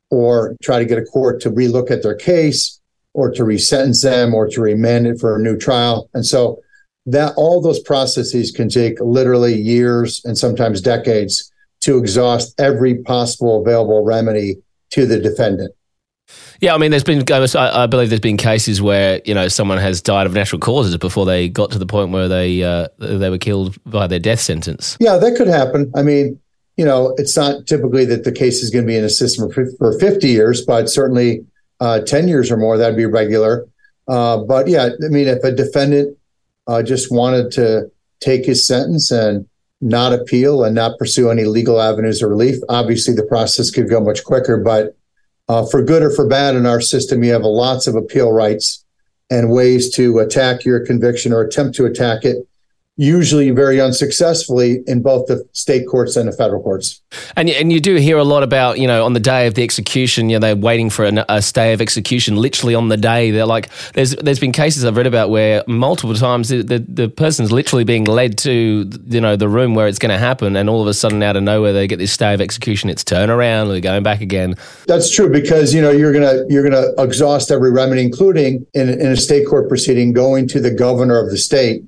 or 0.09 0.55
try 0.61 0.79
to 0.79 0.85
get 0.85 0.97
a 0.97 1.03
court 1.03 1.41
to 1.41 1.51
relook 1.51 1.91
at 1.91 2.03
their 2.03 2.15
case 2.15 2.79
or 3.13 3.31
to 3.31 3.43
resentence 3.43 4.01
them 4.01 4.33
or 4.33 4.47
to 4.47 4.61
remand 4.61 5.07
it 5.07 5.19
for 5.19 5.35
a 5.35 5.39
new 5.39 5.57
trial. 5.57 6.09
And 6.13 6.25
so 6.25 6.59
that 7.05 7.33
all 7.35 7.61
those 7.61 7.79
processes 7.79 8.51
can 8.51 8.69
take 8.69 8.99
literally 8.99 9.53
years 9.53 10.21
and 10.25 10.37
sometimes 10.37 10.81
decades 10.81 11.51
to 11.81 11.97
exhaust 11.97 12.59
every 12.59 12.95
possible 12.95 13.61
available 13.61 14.03
remedy 14.03 14.55
to 14.91 15.05
the 15.05 15.19
defendant. 15.19 15.73
Yeah, 16.61 16.73
I 16.73 16.77
mean, 16.77 16.91
there's 16.91 17.03
been, 17.03 17.23
I 17.29 17.87
believe 17.87 18.09
there's 18.09 18.21
been 18.21 18.37
cases 18.37 18.81
where 18.81 19.21
you 19.25 19.33
know 19.33 19.49
someone 19.49 19.77
has 19.79 20.01
died 20.01 20.25
of 20.25 20.33
natural 20.33 20.59
causes 20.59 20.95
before 20.95 21.25
they 21.25 21.49
got 21.49 21.71
to 21.71 21.79
the 21.79 21.85
point 21.85 22.11
where 22.11 22.29
they 22.29 22.63
uh, 22.63 22.87
they 22.99 23.29
were 23.29 23.37
killed 23.37 23.77
by 23.83 24.07
their 24.07 24.19
death 24.19 24.39
sentence. 24.39 24.95
Yeah, 25.01 25.17
that 25.17 25.35
could 25.35 25.47
happen. 25.47 25.91
I 25.93 26.03
mean, 26.03 26.39
you 26.77 26.85
know, 26.85 27.13
it's 27.17 27.37
not 27.37 27.67
typically 27.67 28.05
that 28.05 28.23
the 28.23 28.31
case 28.31 28.63
is 28.63 28.69
going 28.69 28.85
to 28.85 28.87
be 28.87 28.97
in 28.97 29.03
a 29.03 29.09
system 29.09 29.51
for, 29.51 29.99
50 29.99 30.27
years, 30.27 30.65
but 30.65 30.89
certainly 30.89 31.45
uh, 31.79 31.99
10 31.99 32.27
years 32.27 32.51
or 32.51 32.57
more, 32.57 32.77
that'd 32.77 32.97
be 32.97 33.05
regular. 33.05 33.67
Uh, 34.07 34.37
but 34.37 34.67
yeah, 34.67 34.89
I 35.03 35.07
mean, 35.09 35.27
if 35.27 35.43
a 35.43 35.51
defendant 35.51 36.17
uh, 36.67 36.81
just 36.81 37.11
wanted 37.11 37.51
to 37.51 37.91
take 38.19 38.45
his 38.45 38.65
sentence 38.65 39.11
and 39.11 39.47
not 39.83 40.13
appeal 40.13 40.63
and 40.63 40.73
not 40.73 40.97
pursue 40.97 41.29
any 41.29 41.43
legal 41.43 41.81
avenues 41.81 42.21
of 42.21 42.29
relief. 42.29 42.55
Obviously, 42.69 43.13
the 43.13 43.25
process 43.25 43.69
could 43.69 43.89
go 43.89 43.99
much 43.99 44.23
quicker, 44.23 44.57
but 44.57 44.95
uh, 45.49 45.65
for 45.65 45.83
good 45.83 46.01
or 46.01 46.09
for 46.09 46.25
bad 46.25 46.55
in 46.55 46.65
our 46.65 46.79
system, 46.79 47.21
you 47.21 47.33
have 47.33 47.41
lots 47.41 47.85
of 47.85 47.95
appeal 47.95 48.31
rights 48.31 48.85
and 49.29 49.51
ways 49.51 49.93
to 49.95 50.19
attack 50.19 50.63
your 50.63 50.85
conviction 50.85 51.33
or 51.33 51.41
attempt 51.41 51.75
to 51.75 51.85
attack 51.85 52.23
it 52.23 52.47
usually 52.95 53.49
very 53.49 53.81
unsuccessfully 53.81 54.83
in 54.85 55.01
both 55.01 55.25
the 55.27 55.43
state 55.53 55.87
courts 55.87 56.15
and 56.15 56.27
the 56.27 56.31
federal 56.31 56.61
courts. 56.61 57.01
And 57.35 57.49
and 57.49 57.71
you 57.71 57.79
do 57.79 57.95
hear 57.95 58.17
a 58.17 58.23
lot 58.23 58.43
about 58.43 58.79
you 58.79 58.87
know 58.87 59.03
on 59.03 59.13
the 59.13 59.19
day 59.19 59.47
of 59.47 59.55
the 59.55 59.63
execution, 59.63 60.29
you 60.29 60.37
know 60.37 60.47
they're 60.47 60.55
waiting 60.55 60.89
for 60.89 61.05
an, 61.05 61.23
a 61.27 61.41
stay 61.41 61.73
of 61.73 61.81
execution. 61.81 62.35
Literally 62.35 62.75
on 62.75 62.89
the 62.89 62.97
day, 62.97 63.31
they're 63.31 63.45
like 63.45 63.69
there's 63.93 64.15
there's 64.17 64.39
been 64.39 64.51
cases 64.51 64.85
I've 64.85 64.97
read 64.97 65.07
about 65.07 65.29
where 65.29 65.63
multiple 65.67 66.15
times 66.15 66.49
the 66.49 66.61
the, 66.61 66.79
the 66.79 67.09
person's 67.09 67.51
literally 67.51 67.83
being 67.83 68.05
led 68.05 68.37
to 68.39 68.89
you 69.07 69.21
know 69.21 69.35
the 69.35 69.49
room 69.49 69.73
where 69.73 69.87
it's 69.87 69.99
going 69.99 70.11
to 70.11 70.19
happen, 70.19 70.55
and 70.55 70.69
all 70.69 70.81
of 70.81 70.87
a 70.87 70.93
sudden 70.93 71.23
out 71.23 71.35
of 71.35 71.43
nowhere 71.43 71.73
they 71.73 71.87
get 71.87 71.97
this 71.97 72.11
stay 72.11 72.33
of 72.33 72.41
execution. 72.41 72.89
It's 72.89 73.03
turn 73.03 73.29
around, 73.29 73.69
they're 73.69 73.79
going 73.79 74.03
back 74.03 74.21
again. 74.21 74.55
That's 74.87 75.09
true 75.09 75.29
because 75.29 75.73
you 75.73 75.81
know 75.81 75.91
you're 75.91 76.13
gonna 76.13 76.43
you're 76.47 76.63
gonna 76.63 76.89
exhaust 76.99 77.49
every 77.49 77.71
remedy, 77.71 78.03
including 78.03 78.67
in 78.73 78.89
in 78.89 79.07
a 79.07 79.17
state 79.17 79.47
court 79.47 79.67
proceeding, 79.67 80.13
going 80.13 80.47
to 80.49 80.59
the 80.59 80.71
governor 80.71 81.19
of 81.19 81.31
the 81.31 81.37
state 81.37 81.83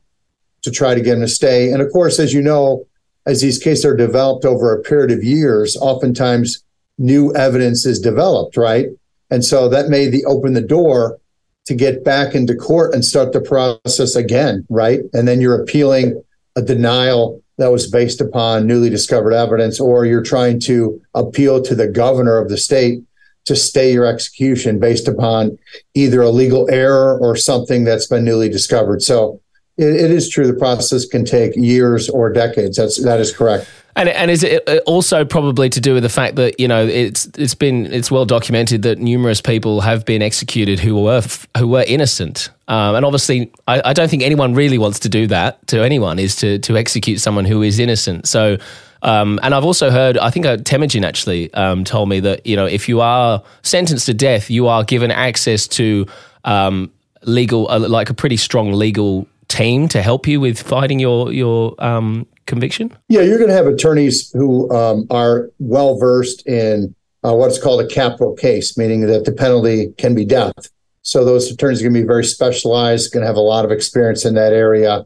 to 0.66 0.72
try 0.72 0.94
to 0.94 1.02
get 1.02 1.14
him 1.14 1.22
to 1.22 1.28
stay. 1.28 1.72
And 1.72 1.82
of 1.82 1.92
course, 1.92 2.20
as 2.20 2.34
you 2.34 2.42
know, 2.42 2.86
as 3.26 3.42
these 3.42 3.58
cases 3.58 3.86
are 3.86 3.96
developed 3.96 4.46
over 4.46 4.74
a 4.74 4.84
period 4.84 5.12
of 5.12 5.24
years, 5.24 5.78
oftentimes 5.78 6.64
new 6.98 7.34
evidence 7.34 7.86
is 7.86 8.00
developed, 8.00 8.58
right? 8.58 8.88
And 9.32 9.44
so 9.44 9.70
that 9.70 9.90
may 9.90 10.08
the, 10.08 10.26
open 10.26 10.54
the 10.54 10.62
door 10.62 11.20
to 11.66 11.74
get 11.74 12.04
back 12.04 12.36
into 12.36 12.56
court 12.56 12.94
and 12.94 13.04
start 13.04 13.34
the 13.34 13.42
process 13.42 14.16
again, 14.16 14.66
right? 14.70 15.02
And 15.14 15.28
then 15.28 15.42
you're 15.42 15.60
appealing 15.60 16.22
a 16.56 16.62
denial 16.62 17.42
that 17.58 17.72
was 17.72 17.90
based 17.90 18.22
upon 18.22 18.68
newly 18.68 18.90
discovered 18.90 19.34
evidence, 19.34 19.80
or 19.80 20.06
you're 20.06 20.22
trying 20.22 20.60
to 20.62 21.02
appeal 21.14 21.62
to 21.64 21.74
the 21.74 21.88
governor 21.88 22.38
of 22.38 22.50
the 22.50 22.58
state 22.58 23.02
to 23.46 23.56
stay 23.56 23.94
your 23.94 24.06
execution 24.06 24.80
based 24.80 25.08
upon 25.08 25.58
either 25.94 26.22
a 26.22 26.30
legal 26.30 26.70
error 26.70 27.18
or 27.20 27.36
something 27.36 27.84
that's 27.84 28.08
been 28.08 28.26
newly 28.26 28.50
discovered. 28.50 29.02
So 29.02 29.42
it, 29.78 29.88
it 29.88 30.12
is 30.12 30.30
true 30.30 30.48
the 30.48 30.54
process 30.54 31.06
can 31.06 31.26
take 31.26 31.56
years 31.56 32.10
or 32.10 32.32
decades. 32.32 32.78
That's 32.78 33.04
that 33.04 33.20
is 33.20 33.36
correct. 33.36 33.70
And, 33.98 34.10
and 34.10 34.30
is 34.30 34.44
it 34.44 34.68
also 34.86 35.24
probably 35.24 35.70
to 35.70 35.80
do 35.80 35.94
with 35.94 36.04
the 36.04 36.10
fact 36.10 36.36
that 36.36 36.60
you 36.60 36.68
know 36.68 36.86
it's 36.86 37.28
it's 37.38 37.56
been 37.56 37.86
it's 37.94 38.12
well 38.12 38.26
documented 38.26 38.82
that 38.82 39.00
numerous 39.00 39.40
people 39.40 39.82
have 39.82 40.04
been 40.06 40.22
executed 40.22 40.80
who 40.80 41.02
were 41.02 41.24
who 41.58 41.68
were 41.68 41.84
innocent, 41.84 42.50
um, 42.68 42.96
and 42.96 43.06
obviously 43.06 43.52
I, 43.68 43.82
I, 43.86 43.94
don't 43.94 44.10
think 44.10 44.22
anyone 44.22 44.54
really 44.54 44.78
wants 44.78 45.00
to 45.00 45.10
do 45.10 45.28
that 45.28 45.66
to 45.68 45.82
anyone 45.82 46.20
is 46.20 46.36
to 46.38 46.60
to 46.60 46.78
execute 46.78 47.22
someone 47.22 47.46
who 47.46 47.62
is 47.62 47.80
innocent. 47.80 48.28
So. 48.28 48.58
Um, 49.02 49.40
and 49.44 49.54
I've 49.54 49.66
also 49.66 49.92
heard, 49.92 50.18
I 50.18 50.32
think 50.32 50.48
uh, 50.48 50.58
Temujin 50.58 51.06
actually 51.06 51.54
um, 51.54 51.84
told 51.84 52.10
me 52.10 52.20
that 52.22 52.44
you 52.44 52.56
know 52.56 52.66
if 52.66 52.90
you 52.90 53.02
are 53.02 53.44
sentenced 53.62 54.08
to 54.08 54.16
death, 54.16 54.50
you 54.50 54.68
are 54.68 54.84
given 54.84 55.12
access 55.12 55.68
to 55.68 56.08
um, 56.44 56.92
legal, 57.22 57.70
uh, 57.70 57.80
like 57.88 58.10
a 58.10 58.16
pretty 58.16 58.38
strong 58.38 58.72
legal 58.74 59.28
team 59.48 59.88
to 59.90 60.02
help 60.02 60.28
you 60.28 60.40
with 60.40 60.62
fighting 60.62 61.00
your 61.00 61.32
your 61.32 61.76
um, 61.84 62.28
conviction? 62.46 62.96
Yeah, 63.10 63.22
you're 63.22 63.38
going 63.38 63.50
to 63.50 63.56
have 63.56 63.68
attorneys 63.68 64.32
who 64.32 64.72
um, 64.72 65.08
are 65.10 65.50
well 65.60 65.98
versed 65.98 66.46
in 66.48 66.96
uh, 67.24 67.34
what's 67.34 67.62
called 67.62 67.82
a 67.82 67.88
capital 67.88 68.36
case, 68.36 68.78
meaning 68.78 69.02
that 69.08 69.26
the 69.26 69.32
penalty 69.32 69.94
can 69.98 70.14
be 70.14 70.26
death. 70.26 70.70
So 71.02 71.24
those 71.24 71.52
attorneys 71.52 71.82
are 71.82 71.84
going 71.84 71.94
to 71.94 72.02
be 72.02 72.08
very 72.08 72.26
specialized, 72.26 73.12
going 73.12 73.22
to 73.22 73.28
have 73.28 73.36
a 73.36 73.42
lot 73.42 73.66
of 73.66 73.72
experience 73.72 74.26
in 74.26 74.34
that 74.36 74.54
area, 74.54 75.06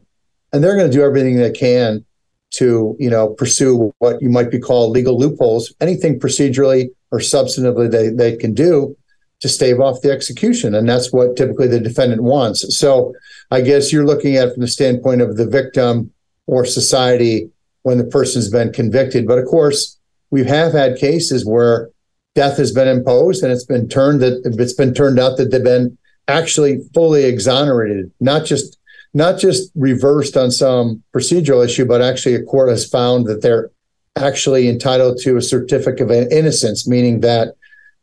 and 0.52 0.62
they're 0.64 0.76
going 0.76 0.90
to 0.90 0.96
do 0.96 1.02
everything 1.02 1.36
they 1.36 1.50
can 1.50 2.04
to 2.52 2.96
you 2.98 3.08
know 3.08 3.28
pursue 3.28 3.92
what 3.98 4.20
you 4.20 4.28
might 4.28 4.50
be 4.50 4.58
called 4.58 4.92
legal 4.92 5.18
loopholes, 5.18 5.72
anything 5.80 6.18
procedurally 6.18 6.88
or 7.12 7.18
substantively 7.18 7.90
they, 7.90 8.08
they 8.08 8.36
can 8.36 8.54
do 8.54 8.96
to 9.40 9.48
stave 9.48 9.80
off 9.80 10.02
the 10.02 10.10
execution. 10.10 10.74
And 10.74 10.88
that's 10.88 11.12
what 11.12 11.36
typically 11.36 11.66
the 11.66 11.80
defendant 11.80 12.22
wants. 12.22 12.76
So 12.76 13.14
I 13.50 13.60
guess 13.62 13.92
you're 13.92 14.06
looking 14.06 14.36
at 14.36 14.52
from 14.52 14.60
the 14.60 14.68
standpoint 14.68 15.22
of 15.22 15.36
the 15.36 15.46
victim 15.46 16.12
or 16.46 16.64
society 16.64 17.50
when 17.82 17.98
the 17.98 18.04
person's 18.04 18.50
been 18.50 18.72
convicted. 18.72 19.26
But 19.26 19.38
of 19.38 19.46
course, 19.46 19.98
we 20.30 20.44
have 20.44 20.72
had 20.72 20.98
cases 20.98 21.44
where 21.46 21.90
death 22.34 22.58
has 22.58 22.72
been 22.72 22.88
imposed 22.88 23.42
and 23.42 23.52
it's 23.52 23.64
been 23.64 23.88
turned 23.88 24.20
that 24.20 24.42
it's 24.44 24.74
been 24.74 24.94
turned 24.94 25.18
out 25.18 25.36
that 25.36 25.50
they've 25.50 25.64
been 25.64 25.96
actually 26.28 26.80
fully 26.94 27.24
exonerated, 27.24 28.10
not 28.20 28.44
just 28.44 28.78
not 29.12 29.40
just 29.40 29.72
reversed 29.74 30.36
on 30.36 30.50
some 30.50 31.02
procedural 31.12 31.64
issue, 31.64 31.84
but 31.84 32.00
actually 32.00 32.34
a 32.34 32.42
court 32.44 32.68
has 32.68 32.88
found 32.88 33.26
that 33.26 33.42
they're 33.42 33.70
actually 34.16 34.68
entitled 34.68 35.18
to 35.22 35.36
a 35.36 35.42
certificate 35.42 36.02
of 36.02 36.10
innocence, 36.30 36.86
meaning 36.86 37.20
that 37.20 37.54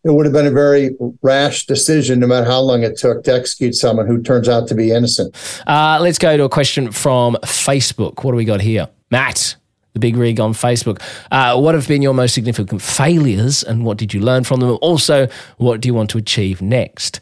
it 0.04 0.12
would 0.12 0.26
have 0.26 0.34
been 0.34 0.48
a 0.48 0.52
very 0.52 0.96
rash 1.22 1.66
decision, 1.66 2.20
no 2.20 2.28
matter 2.28 2.46
how 2.46 2.60
long 2.60 2.84
it 2.84 2.98
took 2.98 3.24
to 3.26 3.34
execute 3.34 3.76
someone 3.76 4.08
who 4.08 4.22
turns 4.22 4.48
out 4.48 4.68
to 4.70 4.76
be 4.76 4.92
innocent. 4.92 5.36
Uh, 5.68 6.00
let's 6.02 6.18
go 6.18 6.38
to 6.38 6.44
a 6.44 6.50
question 6.50 6.92
from 6.92 7.36
Facebook. 7.44 8.24
What 8.24 8.32
do 8.32 8.38
we 8.38 8.46
got 8.46 8.62
here? 8.62 8.88
Matt, 9.12 9.56
the 9.94 10.00
big 10.00 10.16
rig 10.16 10.40
on 10.40 10.54
Facebook. 10.54 11.02
Uh, 11.32 11.60
what 11.60 11.76
have 11.76 11.88
been 11.88 12.02
your 12.02 12.14
most 12.14 12.34
significant 12.34 12.82
failures 12.82 13.64
and 13.64 13.84
what 13.84 13.98
did 13.98 14.14
you 14.14 14.22
learn 14.22 14.44
from 14.44 14.60
them? 14.60 14.78
Also, 14.82 15.28
what 15.58 15.82
do 15.82 15.88
you 15.88 15.94
want 15.94 16.10
to 16.12 16.18
achieve 16.18 16.62
next? 16.62 17.20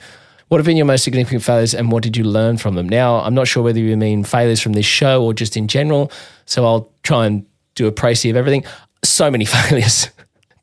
What 0.50 0.60
have 0.60 0.66
been 0.66 0.78
your 0.78 0.86
most 0.86 1.04
significant 1.04 1.44
failures 1.44 1.74
and 1.74 1.92
what 1.92 2.04
did 2.04 2.16
you 2.16 2.24
learn 2.24 2.58
from 2.58 2.76
them? 2.76 2.88
Now, 2.88 3.16
I'm 3.18 3.34
not 3.34 3.48
sure 3.48 3.64
whether 3.64 3.80
you 3.80 3.98
mean 3.98 4.24
failures 4.24 4.62
from 4.62 4.74
this 4.74 4.86
show 4.86 5.24
or 5.24 5.34
just 5.34 5.58
in 5.58 5.68
general, 5.68 6.12
so 6.46 6.66
I'll 6.66 6.92
try 7.02 7.26
and 7.26 7.46
do 7.74 7.88
a 7.88 7.92
précis 7.92 8.30
of 8.30 8.36
everything. 8.36 8.64
So 9.04 9.32
many 9.32 9.46
failures 9.56 10.10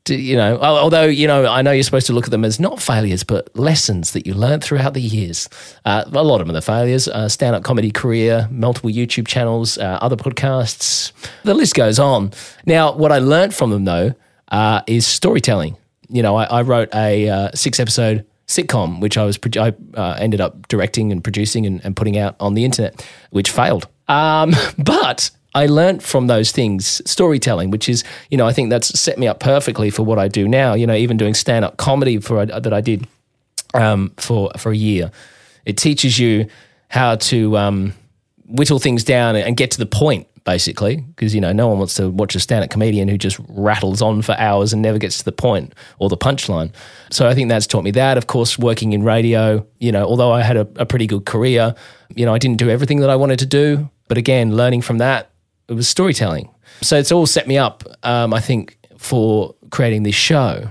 to, 0.05 0.15
you 0.15 0.35
know, 0.35 0.57
although, 0.59 1.05
you 1.05 1.27
know, 1.27 1.45
I 1.45 1.61
know 1.61 1.71
you're 1.71 1.83
supposed 1.83 2.07
to 2.07 2.13
look 2.13 2.25
at 2.25 2.31
them 2.31 2.43
as 2.43 2.59
not 2.59 2.81
failures, 2.81 3.23
but 3.23 3.55
lessons 3.57 4.11
that 4.11 4.27
you 4.27 4.33
learned 4.33 4.63
throughout 4.63 4.93
the 4.93 5.01
years. 5.01 5.47
Uh, 5.85 6.03
a 6.11 6.23
lot 6.23 6.41
of 6.41 6.47
them 6.47 6.49
are 6.51 6.59
the 6.59 6.61
failures 6.61 7.07
uh, 7.07 7.29
stand 7.29 7.55
up 7.55 7.63
comedy 7.63 7.89
career, 7.89 8.47
multiple 8.51 8.89
YouTube 8.89 9.27
channels, 9.27 9.77
uh, 9.77 9.99
other 10.01 10.17
podcasts. 10.17 11.13
The 11.43 11.53
list 11.53 11.75
goes 11.75 11.99
on. 11.99 12.31
Now, 12.65 12.93
what 12.93 13.11
I 13.11 13.19
learned 13.19 13.55
from 13.55 13.69
them, 13.69 13.85
though, 13.85 14.13
uh, 14.49 14.81
is 14.87 15.07
storytelling. 15.07 15.77
You 16.09 16.21
know, 16.21 16.35
I, 16.35 16.43
I 16.45 16.61
wrote 16.63 16.89
a 16.93 17.29
uh, 17.29 17.49
six 17.53 17.79
episode 17.79 18.25
sitcom, 18.47 18.99
which 18.99 19.17
I 19.17 19.23
was 19.23 19.39
I 19.57 19.73
uh, 19.95 20.17
ended 20.19 20.41
up 20.41 20.67
directing 20.67 21.11
and 21.11 21.23
producing 21.23 21.65
and, 21.65 21.83
and, 21.83 21.95
putting 21.95 22.17
out 22.17 22.35
on 22.39 22.53
the 22.53 22.65
internet, 22.65 23.07
which 23.31 23.49
failed. 23.49 23.87
Um, 24.07 24.53
but 24.77 25.31
I 25.55 25.67
learned 25.67 26.03
from 26.03 26.27
those 26.27 26.51
things 26.51 27.01
storytelling, 27.09 27.69
which 27.69 27.87
is, 27.87 28.03
you 28.29 28.37
know, 28.37 28.47
I 28.47 28.53
think 28.53 28.69
that's 28.69 28.99
set 28.99 29.19
me 29.19 29.27
up 29.27 29.39
perfectly 29.39 29.89
for 29.89 30.03
what 30.03 30.17
I 30.17 30.27
do 30.27 30.47
now. 30.47 30.73
You 30.73 30.87
know, 30.87 30.95
even 30.95 31.17
doing 31.17 31.33
stand 31.33 31.63
up 31.63 31.77
comedy 31.77 32.17
for 32.19 32.39
uh, 32.39 32.59
that 32.59 32.73
I 32.73 32.81
did 32.81 33.07
um, 33.73 34.11
for 34.17 34.51
for 34.57 34.71
a 34.71 34.75
year, 34.75 35.11
it 35.65 35.77
teaches 35.77 36.17
you 36.17 36.47
how 36.89 37.15
to 37.15 37.57
um, 37.57 37.93
whittle 38.45 38.79
things 38.79 39.03
down 39.03 39.35
and 39.35 39.55
get 39.55 39.71
to 39.71 39.77
the 39.77 39.85
point, 39.85 40.27
basically, 40.43 40.97
because 40.97 41.35
you 41.35 41.41
know 41.41 41.53
no 41.53 41.67
one 41.67 41.77
wants 41.77 41.93
to 41.95 42.09
watch 42.09 42.33
a 42.35 42.39
stand 42.39 42.63
up 42.63 42.71
comedian 42.71 43.07
who 43.07 43.17
just 43.17 43.39
rattles 43.47 44.01
on 44.01 44.23
for 44.23 44.33
hours 44.39 44.73
and 44.73 44.81
never 44.81 44.97
gets 44.97 45.19
to 45.19 45.25
the 45.25 45.31
point 45.31 45.73
or 45.99 46.09
the 46.09 46.17
punchline. 46.17 46.71
So 47.11 47.27
I 47.27 47.35
think 47.35 47.49
that's 47.49 47.67
taught 47.67 47.83
me 47.83 47.91
that. 47.91 48.17
Of 48.17 48.25
course, 48.25 48.57
working 48.57 48.93
in 48.93 49.03
radio, 49.03 49.65
you 49.79 49.91
know, 49.91 50.03
although 50.03 50.31
I 50.31 50.41
had 50.41 50.57
a, 50.57 50.67
a 50.77 50.85
pretty 50.87 51.05
good 51.05 51.25
career, 51.25 51.75
you 52.15 52.25
know, 52.25 52.33
I 52.33 52.39
didn't 52.39 52.57
do 52.57 52.71
everything 52.71 53.01
that 53.01 53.11
I 53.11 53.15
wanted 53.15 53.37
to 53.39 53.45
do. 53.45 53.89
But 54.07 54.17
again, 54.17 54.55
learning 54.55 54.81
from 54.81 54.97
that 54.97 55.29
it 55.67 55.73
was 55.73 55.87
storytelling. 55.87 56.49
So 56.81 56.97
it's 56.97 57.11
all 57.11 57.25
set 57.25 57.47
me 57.47 57.57
up, 57.57 57.83
um, 58.03 58.33
I 58.33 58.39
think, 58.39 58.77
for 58.97 59.55
creating 59.69 60.03
this 60.03 60.15
show. 60.15 60.69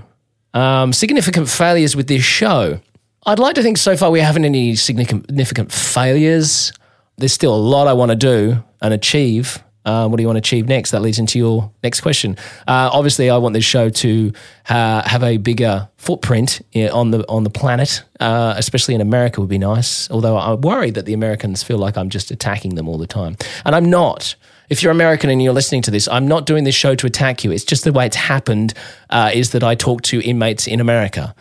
Um, 0.53 0.93
significant 0.93 1.49
failures 1.49 1.95
with 1.95 2.07
this 2.07 2.23
show. 2.23 2.79
I'd 3.25 3.39
like 3.39 3.55
to 3.55 3.63
think 3.63 3.77
so 3.77 3.95
far 3.95 4.11
we 4.11 4.19
haven't 4.19 4.45
any 4.45 4.75
significant 4.75 5.71
failures. 5.71 6.73
There's 7.17 7.33
still 7.33 7.55
a 7.55 7.57
lot 7.57 7.87
I 7.87 7.93
want 7.93 8.11
to 8.11 8.15
do 8.15 8.63
and 8.81 8.93
achieve. 8.93 9.63
Uh, 9.85 10.07
what 10.07 10.17
do 10.17 10.23
you 10.23 10.27
want 10.27 10.37
to 10.37 10.39
achieve 10.39 10.67
next? 10.67 10.91
That 10.91 11.01
leads 11.01 11.19
into 11.19 11.37
your 11.37 11.71
next 11.83 12.01
question. 12.01 12.37
Uh, 12.67 12.89
obviously, 12.91 13.29
I 13.29 13.37
want 13.37 13.53
this 13.53 13.65
show 13.65 13.89
to 13.89 14.31
have 14.63 15.23
a 15.23 15.37
bigger 15.37 15.89
footprint 15.97 16.61
on 16.75 17.11
the 17.11 17.27
on 17.27 17.43
the 17.43 17.49
planet, 17.49 18.03
uh, 18.19 18.53
especially 18.57 18.95
in 18.95 19.01
America 19.01 19.41
would 19.41 19.49
be 19.49 19.57
nice. 19.57 20.09
Although 20.09 20.37
I'm 20.37 20.61
worried 20.61 20.93
that 20.95 21.05
the 21.05 21.13
Americans 21.13 21.63
feel 21.63 21.77
like 21.77 21.97
I'm 21.97 22.09
just 22.09 22.31
attacking 22.31 22.75
them 22.75 22.87
all 22.87 22.97
the 22.97 23.07
time, 23.07 23.35
and 23.65 23.75
I'm 23.75 23.89
not 23.89 24.35
if 24.73 24.81
you're 24.81 24.91
American 24.91 25.29
and 25.29 25.39
you're 25.39 25.53
listening 25.53 25.83
to 25.83 25.91
this, 25.91 26.07
I'm 26.07 26.27
not 26.27 26.47
doing 26.47 26.63
this 26.63 26.73
show 26.73 26.95
to 26.95 27.05
attack 27.05 27.43
you. 27.43 27.51
It's 27.51 27.63
just 27.63 27.83
the 27.83 27.93
way 27.93 28.07
it's 28.07 28.15
happened 28.15 28.73
uh, 29.11 29.29
is 29.31 29.51
that 29.51 29.63
I 29.63 29.75
talk 29.75 30.01
to 30.03 30.19
inmates 30.27 30.65
in 30.65 30.79
America. 30.79 31.35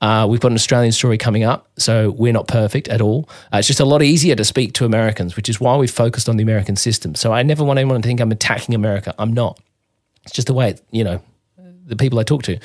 Uh, 0.00 0.26
we've 0.26 0.40
got 0.40 0.52
an 0.52 0.54
Australian 0.54 0.92
story 0.92 1.18
coming 1.18 1.44
up, 1.44 1.68
so 1.76 2.12
we're 2.12 2.32
not 2.32 2.48
perfect 2.48 2.88
at 2.88 3.02
all. 3.02 3.28
Uh, 3.52 3.58
it's 3.58 3.68
just 3.68 3.80
a 3.80 3.84
lot 3.84 4.02
easier 4.02 4.34
to 4.34 4.42
speak 4.42 4.72
to 4.72 4.86
Americans, 4.86 5.36
which 5.36 5.50
is 5.50 5.60
why 5.60 5.76
we've 5.76 5.90
focused 5.90 6.30
on 6.30 6.38
the 6.38 6.42
American 6.42 6.76
system. 6.76 7.14
So 7.14 7.30
I 7.30 7.42
never 7.42 7.62
want 7.62 7.78
anyone 7.78 8.00
to 8.00 8.08
think 8.08 8.20
I'm 8.22 8.32
attacking 8.32 8.74
America. 8.74 9.14
I'm 9.18 9.34
not. 9.34 9.60
It's 10.24 10.32
just 10.32 10.46
the 10.46 10.54
way, 10.54 10.76
you 10.90 11.04
know, 11.04 11.20
the 11.84 11.96
people 11.96 12.18
I 12.18 12.22
talk 12.22 12.42
to. 12.44 12.58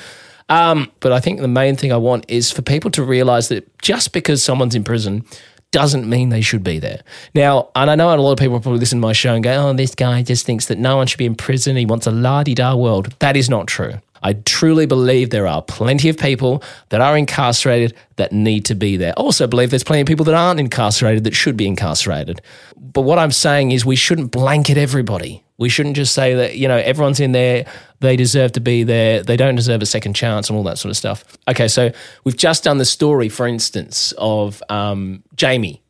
Um, 0.48 0.90
but 1.00 1.12
I 1.12 1.20
think 1.20 1.40
the 1.40 1.48
main 1.48 1.76
thing 1.76 1.92
I 1.92 1.98
want 1.98 2.24
is 2.28 2.50
for 2.50 2.62
people 2.62 2.90
to 2.92 3.02
realize 3.02 3.48
that 3.48 3.78
just 3.82 4.14
because 4.14 4.42
someone's 4.42 4.74
in 4.74 4.84
prison 4.84 5.26
doesn't 5.74 6.08
mean 6.08 6.28
they 6.28 6.40
should 6.40 6.62
be 6.62 6.78
there. 6.78 7.02
Now, 7.34 7.70
and 7.74 7.90
I 7.90 7.96
know 7.96 8.14
a 8.14 8.16
lot 8.16 8.30
of 8.30 8.38
people 8.38 8.60
probably 8.60 8.78
listen 8.78 9.00
to 9.00 9.06
my 9.06 9.12
show 9.12 9.34
and 9.34 9.42
go, 9.42 9.70
oh, 9.70 9.72
this 9.72 9.92
guy 9.96 10.22
just 10.22 10.46
thinks 10.46 10.66
that 10.66 10.78
no 10.78 10.96
one 10.96 11.08
should 11.08 11.18
be 11.18 11.26
in 11.26 11.34
prison. 11.34 11.74
He 11.74 11.84
wants 11.84 12.06
a 12.06 12.12
la 12.12 12.44
di 12.44 12.54
da 12.54 12.76
world. 12.76 13.12
That 13.18 13.36
is 13.36 13.50
not 13.50 13.66
true. 13.66 13.94
I 14.22 14.34
truly 14.34 14.86
believe 14.86 15.30
there 15.30 15.48
are 15.48 15.60
plenty 15.60 16.08
of 16.08 16.16
people 16.16 16.62
that 16.90 17.00
are 17.00 17.18
incarcerated 17.18 17.92
that 18.16 18.32
need 18.32 18.64
to 18.66 18.76
be 18.76 18.96
there. 18.96 19.14
I 19.16 19.20
also 19.20 19.48
believe 19.48 19.70
there's 19.70 19.84
plenty 19.84 20.02
of 20.02 20.06
people 20.06 20.24
that 20.26 20.34
aren't 20.34 20.60
incarcerated 20.60 21.24
that 21.24 21.34
should 21.34 21.56
be 21.56 21.66
incarcerated. 21.66 22.40
But 22.76 23.02
what 23.02 23.18
I'm 23.18 23.32
saying 23.32 23.72
is 23.72 23.84
we 23.84 23.96
shouldn't 23.96 24.30
blanket 24.30 24.78
everybody. 24.78 25.43
We 25.56 25.68
shouldn't 25.68 25.96
just 25.96 26.14
say 26.14 26.34
that, 26.34 26.56
you 26.56 26.66
know, 26.66 26.76
everyone's 26.76 27.20
in 27.20 27.32
there, 27.32 27.66
they 28.00 28.16
deserve 28.16 28.52
to 28.52 28.60
be 28.60 28.82
there, 28.82 29.22
they 29.22 29.36
don't 29.36 29.54
deserve 29.54 29.82
a 29.82 29.86
second 29.86 30.14
chance 30.14 30.48
and 30.50 30.56
all 30.56 30.64
that 30.64 30.78
sort 30.78 30.90
of 30.90 30.96
stuff. 30.96 31.24
Okay, 31.46 31.68
so 31.68 31.92
we've 32.24 32.36
just 32.36 32.64
done 32.64 32.78
the 32.78 32.84
story, 32.84 33.28
for 33.28 33.46
instance, 33.46 34.12
of 34.18 34.62
um, 34.68 35.22
Jamie. 35.36 35.82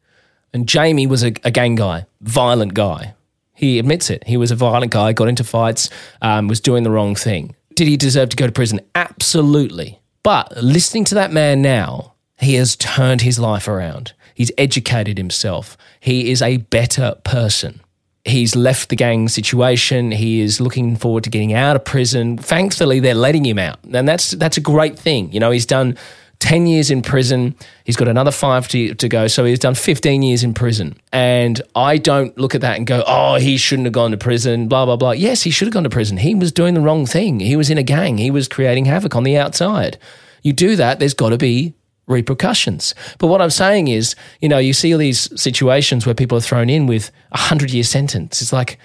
And 0.52 0.68
Jamie 0.68 1.06
was 1.06 1.24
a, 1.24 1.28
a, 1.44 1.50
gang 1.50 1.74
guy, 1.74 2.06
violent 2.20 2.74
guy. 2.74 3.14
He 3.54 3.78
admits 3.78 4.10
it. 4.10 4.24
He 4.24 4.36
was 4.36 4.50
a 4.50 4.56
violent 4.56 4.92
guy, 4.92 5.12
got 5.12 5.28
into 5.28 5.44
fights, 5.44 5.88
um, 6.20 6.46
was 6.46 6.60
doing 6.60 6.82
the 6.82 6.90
wrong 6.90 7.14
thing. 7.14 7.56
Did 7.74 7.88
he 7.88 7.96
deserve 7.96 8.28
to 8.30 8.36
go 8.36 8.46
to 8.46 8.52
prison? 8.52 8.80
Absolutely. 8.94 10.00
But 10.22 10.56
listening 10.62 11.04
to 11.06 11.14
that 11.16 11.32
man 11.32 11.62
now, 11.62 12.14
he 12.38 12.54
has 12.54 12.76
turned 12.76 13.22
his 13.22 13.38
life 13.38 13.66
around. 13.66 14.12
He's 14.34 14.52
educated 14.58 15.18
himself. 15.18 15.76
He 16.00 16.30
is 16.30 16.42
a 16.42 16.58
better 16.58 17.16
person 17.24 17.80
he's 18.24 18.56
left 18.56 18.88
the 18.88 18.96
gang 18.96 19.28
situation. 19.28 20.10
He 20.10 20.40
is 20.40 20.60
looking 20.60 20.96
forward 20.96 21.24
to 21.24 21.30
getting 21.30 21.52
out 21.52 21.76
of 21.76 21.84
prison. 21.84 22.38
Thankfully, 22.38 23.00
they're 23.00 23.14
letting 23.14 23.44
him 23.44 23.58
out, 23.58 23.78
and 23.92 24.08
that's 24.08 24.32
that's 24.32 24.56
a 24.56 24.60
great 24.60 24.98
thing. 24.98 25.32
You 25.32 25.40
know, 25.40 25.50
he's 25.50 25.66
done. 25.66 25.96
10 26.40 26.66
years 26.66 26.90
in 26.90 27.00
prison. 27.00 27.54
He's 27.84 27.96
got 27.96 28.06
another 28.06 28.32
five 28.32 28.68
to, 28.68 28.94
to 28.96 29.08
go. 29.08 29.28
So 29.28 29.46
he's 29.46 29.60
done 29.60 29.74
15 29.74 30.22
years 30.22 30.44
in 30.44 30.52
prison. 30.52 30.98
And 31.10 31.62
I 31.74 31.96
don't 31.96 32.36
look 32.36 32.54
at 32.54 32.60
that 32.60 32.76
and 32.76 32.86
go, 32.86 33.02
oh, 33.06 33.36
he 33.36 33.56
shouldn't 33.56 33.86
have 33.86 33.94
gone 33.94 34.10
to 34.10 34.18
prison, 34.18 34.68
blah, 34.68 34.84
blah, 34.84 34.96
blah. 34.96 35.12
Yes, 35.12 35.42
he 35.42 35.50
should 35.50 35.68
have 35.68 35.72
gone 35.72 35.84
to 35.84 35.90
prison. 35.90 36.18
He 36.18 36.34
was 36.34 36.52
doing 36.52 36.74
the 36.74 36.82
wrong 36.82 37.06
thing. 37.06 37.40
He 37.40 37.56
was 37.56 37.70
in 37.70 37.78
a 37.78 37.82
gang, 37.82 38.18
he 38.18 38.30
was 38.30 38.46
creating 38.46 38.84
havoc 38.84 39.14
on 39.16 39.22
the 39.22 39.38
outside. 39.38 39.96
You 40.42 40.52
do 40.52 40.76
that, 40.76 40.98
there's 40.98 41.14
got 41.14 41.30
to 41.30 41.38
be 41.38 41.72
repercussions. 42.06 42.94
But 43.18 43.28
what 43.28 43.40
I'm 43.40 43.50
saying 43.50 43.88
is, 43.88 44.14
you 44.40 44.48
know, 44.48 44.58
you 44.58 44.72
see 44.72 44.92
all 44.92 44.98
these 44.98 45.40
situations 45.40 46.06
where 46.06 46.14
people 46.14 46.36
are 46.38 46.42
thrown 46.42 46.68
in 46.68 46.86
with 46.86 47.10
a 47.32 47.38
hundred 47.38 47.70
year 47.70 47.84
sentence. 47.84 48.42
It's 48.42 48.52
like, 48.52 48.78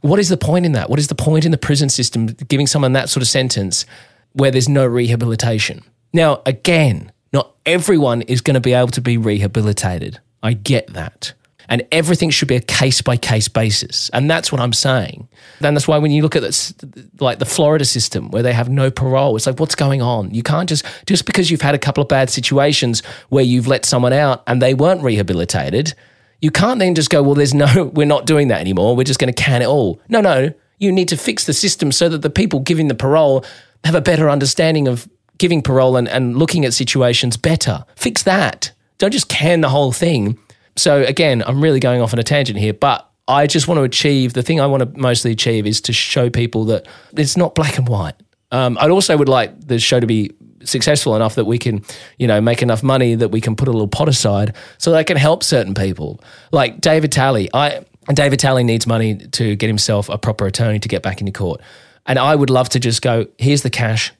what 0.00 0.18
is 0.18 0.28
the 0.28 0.36
point 0.36 0.66
in 0.66 0.72
that? 0.72 0.90
What 0.90 0.98
is 0.98 1.08
the 1.08 1.14
point 1.14 1.44
in 1.44 1.50
the 1.50 1.58
prison 1.58 1.88
system 1.88 2.26
giving 2.26 2.66
someone 2.66 2.92
that 2.92 3.08
sort 3.08 3.22
of 3.22 3.28
sentence 3.28 3.86
where 4.32 4.50
there's 4.50 4.68
no 4.68 4.86
rehabilitation? 4.86 5.82
Now, 6.12 6.42
again, 6.44 7.12
not 7.32 7.54
everyone 7.64 8.22
is 8.22 8.40
going 8.40 8.54
to 8.54 8.60
be 8.60 8.72
able 8.72 8.88
to 8.88 9.00
be 9.00 9.16
rehabilitated. 9.16 10.18
I 10.42 10.54
get 10.54 10.92
that 10.92 11.34
and 11.72 11.86
everything 11.90 12.28
should 12.28 12.48
be 12.48 12.54
a 12.56 12.60
case 12.60 13.00
by 13.00 13.16
case 13.16 13.48
basis. 13.48 14.10
And 14.10 14.30
that's 14.30 14.52
what 14.52 14.60
I'm 14.60 14.74
saying. 14.74 15.26
And 15.62 15.74
that's 15.74 15.88
why 15.88 15.96
when 15.96 16.10
you 16.10 16.20
look 16.20 16.36
at 16.36 16.42
this, 16.42 16.74
like 17.18 17.38
the 17.38 17.46
Florida 17.46 17.86
system 17.86 18.30
where 18.30 18.42
they 18.42 18.52
have 18.52 18.68
no 18.68 18.90
parole, 18.90 19.34
it's 19.36 19.46
like, 19.46 19.58
what's 19.58 19.74
going 19.74 20.02
on? 20.02 20.34
You 20.34 20.42
can't 20.42 20.68
just, 20.68 20.84
just 21.06 21.24
because 21.24 21.50
you've 21.50 21.62
had 21.62 21.74
a 21.74 21.78
couple 21.78 22.02
of 22.02 22.08
bad 22.08 22.28
situations 22.28 23.02
where 23.30 23.42
you've 23.42 23.68
let 23.68 23.86
someone 23.86 24.12
out 24.12 24.42
and 24.46 24.60
they 24.60 24.74
weren't 24.74 25.02
rehabilitated, 25.02 25.94
you 26.42 26.50
can't 26.50 26.78
then 26.78 26.94
just 26.94 27.08
go, 27.08 27.22
well, 27.22 27.34
there's 27.34 27.54
no, 27.54 27.90
we're 27.94 28.04
not 28.04 28.26
doing 28.26 28.48
that 28.48 28.60
anymore. 28.60 28.94
We're 28.94 29.04
just 29.04 29.18
going 29.18 29.32
to 29.32 29.42
can 29.42 29.62
it 29.62 29.66
all. 29.66 29.98
No, 30.10 30.20
no. 30.20 30.52
You 30.76 30.92
need 30.92 31.08
to 31.08 31.16
fix 31.16 31.46
the 31.46 31.54
system 31.54 31.90
so 31.90 32.10
that 32.10 32.18
the 32.18 32.28
people 32.28 32.60
giving 32.60 32.88
the 32.88 32.94
parole 32.94 33.46
have 33.84 33.94
a 33.94 34.02
better 34.02 34.28
understanding 34.28 34.88
of 34.88 35.08
giving 35.38 35.62
parole 35.62 35.96
and, 35.96 36.06
and 36.06 36.36
looking 36.36 36.66
at 36.66 36.74
situations 36.74 37.38
better. 37.38 37.86
Fix 37.96 38.24
that. 38.24 38.72
Don't 38.98 39.10
just 39.10 39.30
can 39.30 39.62
the 39.62 39.70
whole 39.70 39.92
thing 39.92 40.38
so 40.76 41.02
again, 41.02 41.42
I'm 41.46 41.60
really 41.60 41.80
going 41.80 42.00
off 42.00 42.12
on 42.12 42.18
a 42.18 42.24
tangent 42.24 42.58
here, 42.58 42.72
but 42.72 43.08
I 43.28 43.46
just 43.46 43.68
want 43.68 43.78
to 43.78 43.82
achieve 43.82 44.32
the 44.32 44.42
thing 44.42 44.60
I 44.60 44.66
want 44.66 44.82
to 44.82 45.00
mostly 45.00 45.32
achieve 45.32 45.66
is 45.66 45.80
to 45.82 45.92
show 45.92 46.30
people 46.30 46.64
that 46.66 46.86
it's 47.16 47.36
not 47.36 47.54
black 47.54 47.78
and 47.78 47.88
white. 47.88 48.14
Um, 48.50 48.76
I 48.80 48.88
also 48.88 49.16
would 49.16 49.28
like 49.28 49.66
the 49.66 49.78
show 49.78 50.00
to 50.00 50.06
be 50.06 50.32
successful 50.64 51.16
enough 51.16 51.36
that 51.36 51.44
we 51.44 51.58
can, 51.58 51.82
you 52.18 52.26
know, 52.26 52.40
make 52.40 52.62
enough 52.62 52.82
money 52.82 53.14
that 53.14 53.28
we 53.28 53.40
can 53.40 53.56
put 53.56 53.68
a 53.68 53.72
little 53.72 53.88
pot 53.88 54.08
aside 54.08 54.54
so 54.78 54.90
that 54.90 54.98
I 54.98 55.04
can 55.04 55.16
help 55.16 55.42
certain 55.42 55.74
people. 55.74 56.20
Like 56.52 56.80
David 56.80 57.12
Talley, 57.12 57.48
I 57.54 57.84
David 58.12 58.40
Talley 58.40 58.64
needs 58.64 58.86
money 58.86 59.16
to 59.16 59.56
get 59.56 59.68
himself 59.68 60.08
a 60.08 60.18
proper 60.18 60.46
attorney 60.46 60.80
to 60.80 60.88
get 60.88 61.02
back 61.02 61.20
into 61.20 61.32
court. 61.32 61.60
And 62.06 62.18
I 62.18 62.34
would 62.34 62.50
love 62.50 62.68
to 62.70 62.80
just 62.80 63.00
go, 63.00 63.26
here's 63.38 63.62
the 63.62 63.70
cash, 63.70 64.12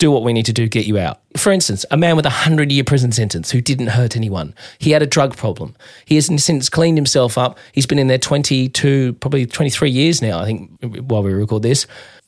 do 0.00 0.10
what 0.10 0.24
we 0.24 0.32
need 0.32 0.46
to 0.46 0.52
do, 0.52 0.64
to 0.64 0.68
get 0.68 0.86
you 0.86 0.98
out. 0.98 1.20
For 1.36 1.52
instance, 1.52 1.86
a 1.92 1.96
man 1.96 2.16
with 2.16 2.26
a 2.26 2.30
100 2.30 2.72
year 2.72 2.82
prison 2.82 3.12
sentence 3.12 3.52
who 3.52 3.60
didn't 3.60 3.88
hurt 3.88 4.16
anyone. 4.16 4.54
He 4.78 4.90
had 4.90 5.02
a 5.02 5.06
drug 5.06 5.36
problem. 5.36 5.76
He 6.06 6.16
has 6.16 6.26
since 6.42 6.68
cleaned 6.68 6.98
himself 6.98 7.38
up. 7.38 7.58
He's 7.70 7.86
been 7.86 8.00
in 8.00 8.08
there 8.08 8.18
22, 8.18 9.12
probably 9.14 9.46
23 9.46 9.90
years 9.90 10.20
now, 10.20 10.40
I 10.40 10.46
think, 10.46 10.70
while 10.82 11.22
we 11.22 11.32
record 11.32 11.62
this. 11.62 11.86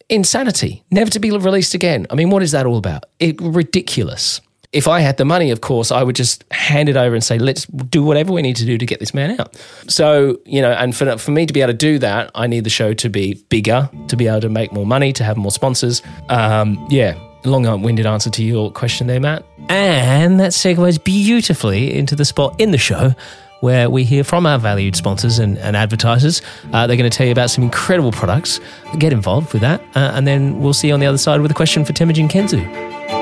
Insanity, 0.08 0.84
never 0.90 1.10
to 1.10 1.18
be 1.18 1.30
released 1.30 1.74
again. 1.74 2.06
I 2.10 2.14
mean, 2.14 2.30
what 2.30 2.42
is 2.42 2.52
that 2.52 2.66
all 2.66 2.76
about? 2.76 3.04
It, 3.18 3.40
ridiculous. 3.40 4.40
If 4.72 4.88
I 4.88 5.00
had 5.00 5.16
the 5.16 5.24
money, 5.24 5.50
of 5.50 5.60
course, 5.60 5.90
I 5.90 6.02
would 6.02 6.16
just 6.16 6.44
hand 6.50 6.88
it 6.88 6.96
over 6.96 7.14
and 7.14 7.22
say, 7.22 7.38
let's 7.38 7.66
do 7.66 8.02
whatever 8.02 8.32
we 8.32 8.40
need 8.40 8.56
to 8.56 8.64
do 8.64 8.78
to 8.78 8.86
get 8.86 9.00
this 9.00 9.12
man 9.12 9.38
out. 9.38 9.54
So, 9.86 10.38
you 10.46 10.62
know, 10.62 10.72
and 10.72 10.96
for, 10.96 11.18
for 11.18 11.30
me 11.30 11.44
to 11.44 11.52
be 11.52 11.60
able 11.60 11.72
to 11.72 11.78
do 11.78 11.98
that, 11.98 12.30
I 12.34 12.46
need 12.46 12.64
the 12.64 12.70
show 12.70 12.94
to 12.94 13.08
be 13.10 13.34
bigger, 13.50 13.88
to 14.08 14.16
be 14.16 14.28
able 14.28 14.40
to 14.40 14.48
make 14.48 14.72
more 14.72 14.86
money, 14.86 15.12
to 15.14 15.24
have 15.24 15.36
more 15.36 15.50
sponsors. 15.50 16.02
Um, 16.30 16.86
yeah, 16.90 17.18
long 17.44 17.82
winded 17.82 18.06
answer 18.06 18.30
to 18.30 18.44
your 18.44 18.70
question 18.70 19.06
there, 19.06 19.20
Matt. 19.20 19.44
And 19.68 20.40
that 20.40 20.52
segues 20.52 21.02
beautifully 21.02 21.94
into 21.94 22.16
the 22.16 22.24
spot 22.24 22.54
in 22.60 22.70
the 22.70 22.78
show 22.78 23.14
where 23.60 23.88
we 23.88 24.02
hear 24.02 24.24
from 24.24 24.44
our 24.44 24.58
valued 24.58 24.96
sponsors 24.96 25.38
and, 25.38 25.56
and 25.58 25.76
advertisers. 25.76 26.42
Uh, 26.72 26.86
they're 26.86 26.96
going 26.96 27.08
to 27.08 27.16
tell 27.16 27.26
you 27.26 27.32
about 27.32 27.48
some 27.48 27.62
incredible 27.62 28.10
products. 28.10 28.58
Get 28.98 29.12
involved 29.12 29.52
with 29.52 29.62
that. 29.62 29.80
Uh, 29.94 30.12
and 30.14 30.26
then 30.26 30.60
we'll 30.60 30.74
see 30.74 30.88
you 30.88 30.94
on 30.94 31.00
the 31.00 31.06
other 31.06 31.18
side 31.18 31.40
with 31.40 31.50
a 31.50 31.54
question 31.54 31.84
for 31.84 31.92
Temujin 31.92 32.28
Kensu. 32.28 33.21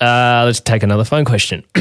Uh, 0.00 0.42
let's 0.44 0.60
take 0.60 0.82
another 0.82 1.04
phone 1.04 1.24
question. 1.24 1.64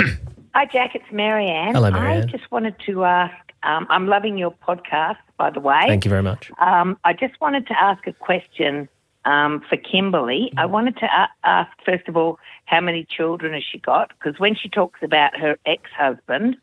Hi, 0.55 0.65
Jack. 0.65 0.95
It's 0.95 1.11
Marianne. 1.11 1.73
Hello, 1.73 1.91
Marianne. 1.91 2.23
I 2.23 2.31
just 2.31 2.49
wanted 2.51 2.75
to 2.85 3.03
ask. 3.03 3.35
Um, 3.63 3.87
I'm 3.89 4.07
loving 4.07 4.37
your 4.37 4.51
podcast, 4.51 5.17
by 5.37 5.49
the 5.49 5.59
way. 5.59 5.83
Thank 5.87 6.05
you 6.05 6.09
very 6.09 6.21
much. 6.23 6.51
Um, 6.59 6.97
I 7.03 7.13
just 7.13 7.39
wanted 7.41 7.67
to 7.67 7.81
ask 7.81 8.05
a 8.07 8.13
question 8.13 8.87
um, 9.25 9.63
for 9.67 9.75
Kimberly. 9.75 10.53
I 10.55 10.65
wanted 10.65 10.97
to 10.97 11.05
a- 11.05 11.29
ask, 11.43 11.71
first 11.83 12.07
of 12.07 12.15
all, 12.15 12.39
how 12.65 12.79
many 12.79 13.05
children 13.09 13.53
has 13.53 13.63
she 13.69 13.79
got? 13.79 14.11
Because 14.17 14.39
when 14.39 14.55
she 14.55 14.69
talks 14.69 14.99
about 15.03 15.35
her 15.37 15.57
ex-husband, 15.65 16.55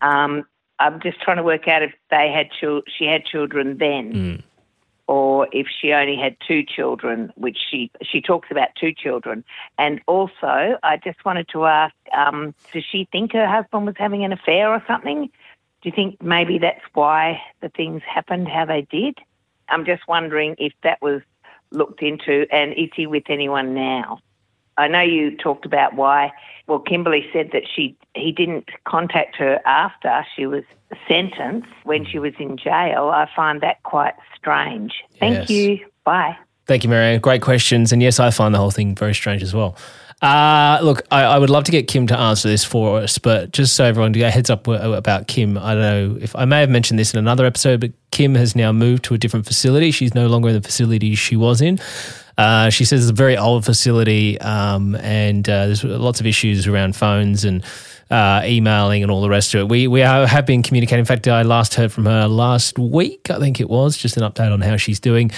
um, 0.00 0.44
I'm 0.78 1.00
just 1.00 1.20
trying 1.20 1.36
to 1.36 1.42
work 1.42 1.68
out 1.68 1.82
if 1.82 1.92
they 2.10 2.30
had 2.32 2.48
she 2.58 3.04
had 3.04 3.24
children 3.24 3.76
then, 3.78 4.42
or 5.08 5.48
if 5.52 5.66
she 5.68 5.92
only 5.92 6.16
had 6.16 6.36
two 6.46 6.62
children, 6.64 7.32
which 7.36 7.58
she 7.70 7.90
she 8.02 8.20
talks 8.20 8.48
about 8.50 8.68
two 8.78 8.92
children. 8.92 9.44
And 9.78 10.00
also, 10.06 10.78
I 10.82 10.98
just 11.02 11.24
wanted 11.24 11.48
to 11.48 11.66
ask, 11.66 11.94
um, 12.12 12.54
does 12.72 12.84
she 12.84 13.08
think 13.12 13.32
her 13.32 13.46
husband 13.46 13.86
was 13.86 13.94
having 13.98 14.24
an 14.24 14.32
affair 14.32 14.68
or 14.68 14.82
something? 14.86 15.30
Do 15.82 15.88
you 15.88 15.92
think 15.92 16.20
maybe 16.22 16.58
that's 16.58 16.84
why 16.94 17.40
the 17.60 17.68
things 17.68 18.02
happened 18.02 18.48
how 18.48 18.64
they 18.64 18.82
did? 18.90 19.18
I'm 19.68 19.84
just 19.84 20.08
wondering 20.08 20.56
if 20.58 20.72
that 20.82 21.00
was 21.02 21.22
looked 21.70 22.02
into, 22.02 22.46
and 22.50 22.72
is 22.72 22.90
he 22.94 23.06
with 23.06 23.24
anyone 23.28 23.74
now? 23.74 24.20
I 24.78 24.88
know 24.88 25.00
you 25.00 25.36
talked 25.36 25.64
about 25.64 25.94
why. 25.94 26.32
Well, 26.66 26.80
Kimberly 26.80 27.26
said 27.32 27.50
that 27.52 27.62
she 27.72 27.96
he 28.14 28.32
didn't 28.32 28.68
contact 28.86 29.36
her 29.36 29.60
after 29.66 30.26
she 30.34 30.46
was 30.46 30.64
sentenced 31.08 31.68
when 31.84 32.04
she 32.04 32.18
was 32.18 32.34
in 32.38 32.56
jail. 32.56 33.10
I 33.14 33.28
find 33.34 33.60
that 33.60 33.82
quite 33.84 34.14
strange. 34.36 34.94
Yes. 35.12 35.20
Thank 35.20 35.50
you. 35.50 35.78
Bye. 36.04 36.36
Thank 36.66 36.82
you, 36.82 36.90
Marianne. 36.90 37.20
Great 37.20 37.42
questions. 37.42 37.92
And 37.92 38.02
yes, 38.02 38.18
I 38.18 38.30
find 38.30 38.52
the 38.52 38.58
whole 38.58 38.72
thing 38.72 38.94
very 38.94 39.14
strange 39.14 39.42
as 39.42 39.54
well. 39.54 39.76
Uh, 40.22 40.78
look, 40.82 41.02
I, 41.10 41.24
I 41.24 41.38
would 41.38 41.50
love 41.50 41.64
to 41.64 41.70
get 41.70 41.88
Kim 41.88 42.06
to 42.06 42.18
answer 42.18 42.48
this 42.48 42.64
for 42.64 43.00
us, 43.00 43.18
but 43.18 43.52
just 43.52 43.76
so 43.76 43.84
everyone 43.84 44.14
to 44.14 44.18
get 44.18 44.28
a 44.28 44.30
heads 44.30 44.48
up 44.48 44.66
about 44.66 45.28
Kim, 45.28 45.58
I 45.58 45.74
don't 45.74 45.82
know 45.82 46.18
if 46.20 46.34
I 46.34 46.46
may 46.46 46.60
have 46.60 46.70
mentioned 46.70 46.98
this 46.98 47.12
in 47.12 47.18
another 47.18 47.44
episode, 47.44 47.80
but 47.80 47.92
Kim 48.12 48.34
has 48.34 48.56
now 48.56 48.72
moved 48.72 49.04
to 49.04 49.14
a 49.14 49.18
different 49.18 49.44
facility. 49.44 49.90
She's 49.90 50.14
no 50.14 50.26
longer 50.26 50.48
in 50.48 50.54
the 50.54 50.62
facility 50.62 51.14
she 51.14 51.36
was 51.36 51.60
in. 51.60 51.78
Uh, 52.38 52.70
she 52.70 52.84
says 52.84 53.02
it's 53.02 53.10
a 53.10 53.14
very 53.14 53.36
old 53.36 53.64
facility, 53.64 54.40
um, 54.40 54.94
and 54.96 55.48
uh, 55.48 55.66
there's 55.66 55.84
lots 55.84 56.20
of 56.20 56.26
issues 56.26 56.66
around 56.66 56.96
phones 56.96 57.44
and 57.44 57.62
uh, 58.10 58.42
emailing 58.44 59.02
and 59.02 59.10
all 59.10 59.20
the 59.20 59.28
rest 59.28 59.54
of 59.54 59.60
it. 59.60 59.68
We 59.68 59.88
we 59.88 60.02
are, 60.02 60.26
have 60.26 60.46
been 60.46 60.62
communicating. 60.62 61.00
In 61.00 61.06
fact, 61.06 61.26
I 61.28 61.42
last 61.42 61.74
heard 61.74 61.92
from 61.92 62.06
her 62.06 62.26
last 62.28 62.78
week, 62.78 63.30
I 63.30 63.38
think 63.38 63.60
it 63.60 63.68
was, 63.68 63.96
just 63.96 64.16
an 64.16 64.22
update 64.22 64.52
on 64.52 64.60
how 64.60 64.76
she's 64.76 65.00
doing. 65.00 65.30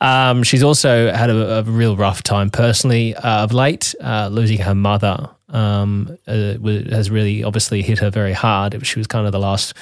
Um, 0.00 0.42
she's 0.42 0.62
also 0.62 1.12
had 1.12 1.30
a, 1.30 1.58
a 1.58 1.62
real 1.62 1.96
rough 1.96 2.22
time 2.22 2.50
personally 2.50 3.14
uh, 3.14 3.44
of 3.44 3.52
late, 3.52 3.94
uh, 4.00 4.28
losing 4.30 4.58
her 4.58 4.74
mother. 4.74 5.30
Um, 5.48 6.18
uh, 6.26 6.54
has 6.90 7.08
really 7.08 7.44
obviously 7.44 7.80
hit 7.80 8.00
her 8.00 8.10
very 8.10 8.32
hard. 8.32 8.84
She 8.84 8.98
was 8.98 9.06
kind 9.06 9.26
of 9.26 9.32
the 9.32 9.38
last 9.38 9.74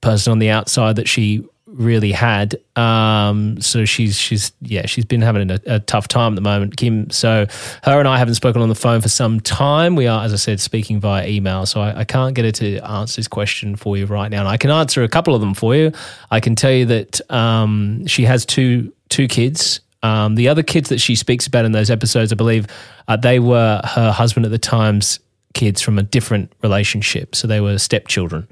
person 0.00 0.32
on 0.32 0.40
the 0.40 0.50
outside 0.50 0.96
that 0.96 1.08
she 1.08 1.44
really 1.74 2.12
had. 2.12 2.56
Um, 2.76 3.60
so 3.60 3.84
she's 3.84 4.16
she's 4.16 4.52
yeah 4.60 4.86
she's 4.86 5.04
been 5.04 5.20
having 5.20 5.50
a, 5.50 5.60
a 5.66 5.80
tough 5.80 6.08
time 6.08 6.32
at 6.32 6.36
the 6.36 6.42
moment, 6.42 6.76
Kim. 6.76 7.10
So 7.10 7.46
her 7.82 7.98
and 7.98 8.08
I 8.08 8.18
haven't 8.18 8.34
spoken 8.34 8.62
on 8.62 8.68
the 8.68 8.74
phone 8.74 9.00
for 9.00 9.08
some 9.08 9.40
time. 9.40 9.96
We 9.96 10.06
are, 10.06 10.24
as 10.24 10.32
I 10.32 10.36
said, 10.36 10.60
speaking 10.60 11.00
via 11.00 11.26
email. 11.26 11.66
So 11.66 11.80
I, 11.80 12.00
I 12.00 12.04
can't 12.04 12.34
get 12.34 12.44
her 12.44 12.52
to 12.52 12.78
answer 12.78 13.16
this 13.16 13.28
question 13.28 13.76
for 13.76 13.96
you 13.96 14.06
right 14.06 14.30
now. 14.30 14.40
And 14.40 14.48
I 14.48 14.56
can 14.56 14.70
answer 14.70 15.02
a 15.02 15.08
couple 15.08 15.34
of 15.34 15.40
them 15.40 15.54
for 15.54 15.74
you. 15.74 15.92
I 16.30 16.40
can 16.40 16.54
tell 16.54 16.72
you 16.72 16.86
that 16.86 17.30
um, 17.30 18.06
she 18.06 18.24
has 18.24 18.46
two 18.46 18.92
two 19.08 19.28
kids. 19.28 19.80
Um, 20.02 20.34
the 20.34 20.48
other 20.48 20.62
kids 20.62 20.90
that 20.90 21.00
she 21.00 21.16
speaks 21.16 21.46
about 21.46 21.64
in 21.64 21.72
those 21.72 21.90
episodes, 21.90 22.30
I 22.30 22.36
believe, 22.36 22.66
uh, 23.08 23.16
they 23.16 23.38
were 23.38 23.80
her 23.84 24.12
husband 24.12 24.44
at 24.44 24.52
the 24.52 24.58
time's 24.58 25.18
kids 25.54 25.80
from 25.80 25.98
a 25.98 26.02
different 26.02 26.52
relationship. 26.62 27.34
So 27.34 27.48
they 27.48 27.60
were 27.60 27.78
stepchildren, 27.78 28.46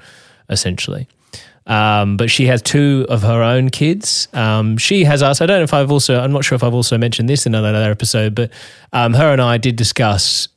essentially. 0.48 1.08
Um, 1.66 2.16
but 2.16 2.30
she 2.30 2.46
has 2.46 2.60
two 2.60 3.06
of 3.08 3.22
her 3.22 3.42
own 3.42 3.70
kids. 3.70 4.28
Um, 4.32 4.76
she 4.78 5.04
has 5.04 5.22
asked, 5.22 5.40
I 5.40 5.46
don't 5.46 5.58
know 5.58 5.64
if 5.64 5.74
I've 5.74 5.92
also, 5.92 6.18
I'm 6.18 6.32
not 6.32 6.44
sure 6.44 6.56
if 6.56 6.64
I've 6.64 6.74
also 6.74 6.98
mentioned 6.98 7.28
this 7.28 7.46
in 7.46 7.54
another 7.54 7.90
episode, 7.90 8.34
but 8.34 8.50
um, 8.92 9.14
her 9.14 9.32
and 9.32 9.40
I 9.40 9.58
did 9.58 9.76
discuss 9.76 10.48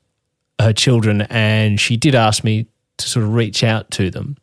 her 0.59 0.73
children, 0.73 1.21
and 1.23 1.79
she 1.79 1.97
did 1.97 2.15
ask 2.15 2.43
me 2.43 2.65
to 2.97 3.09
sort 3.09 3.25
of 3.25 3.33
reach 3.33 3.63
out 3.63 3.91
to 3.91 4.09
them. 4.09 4.37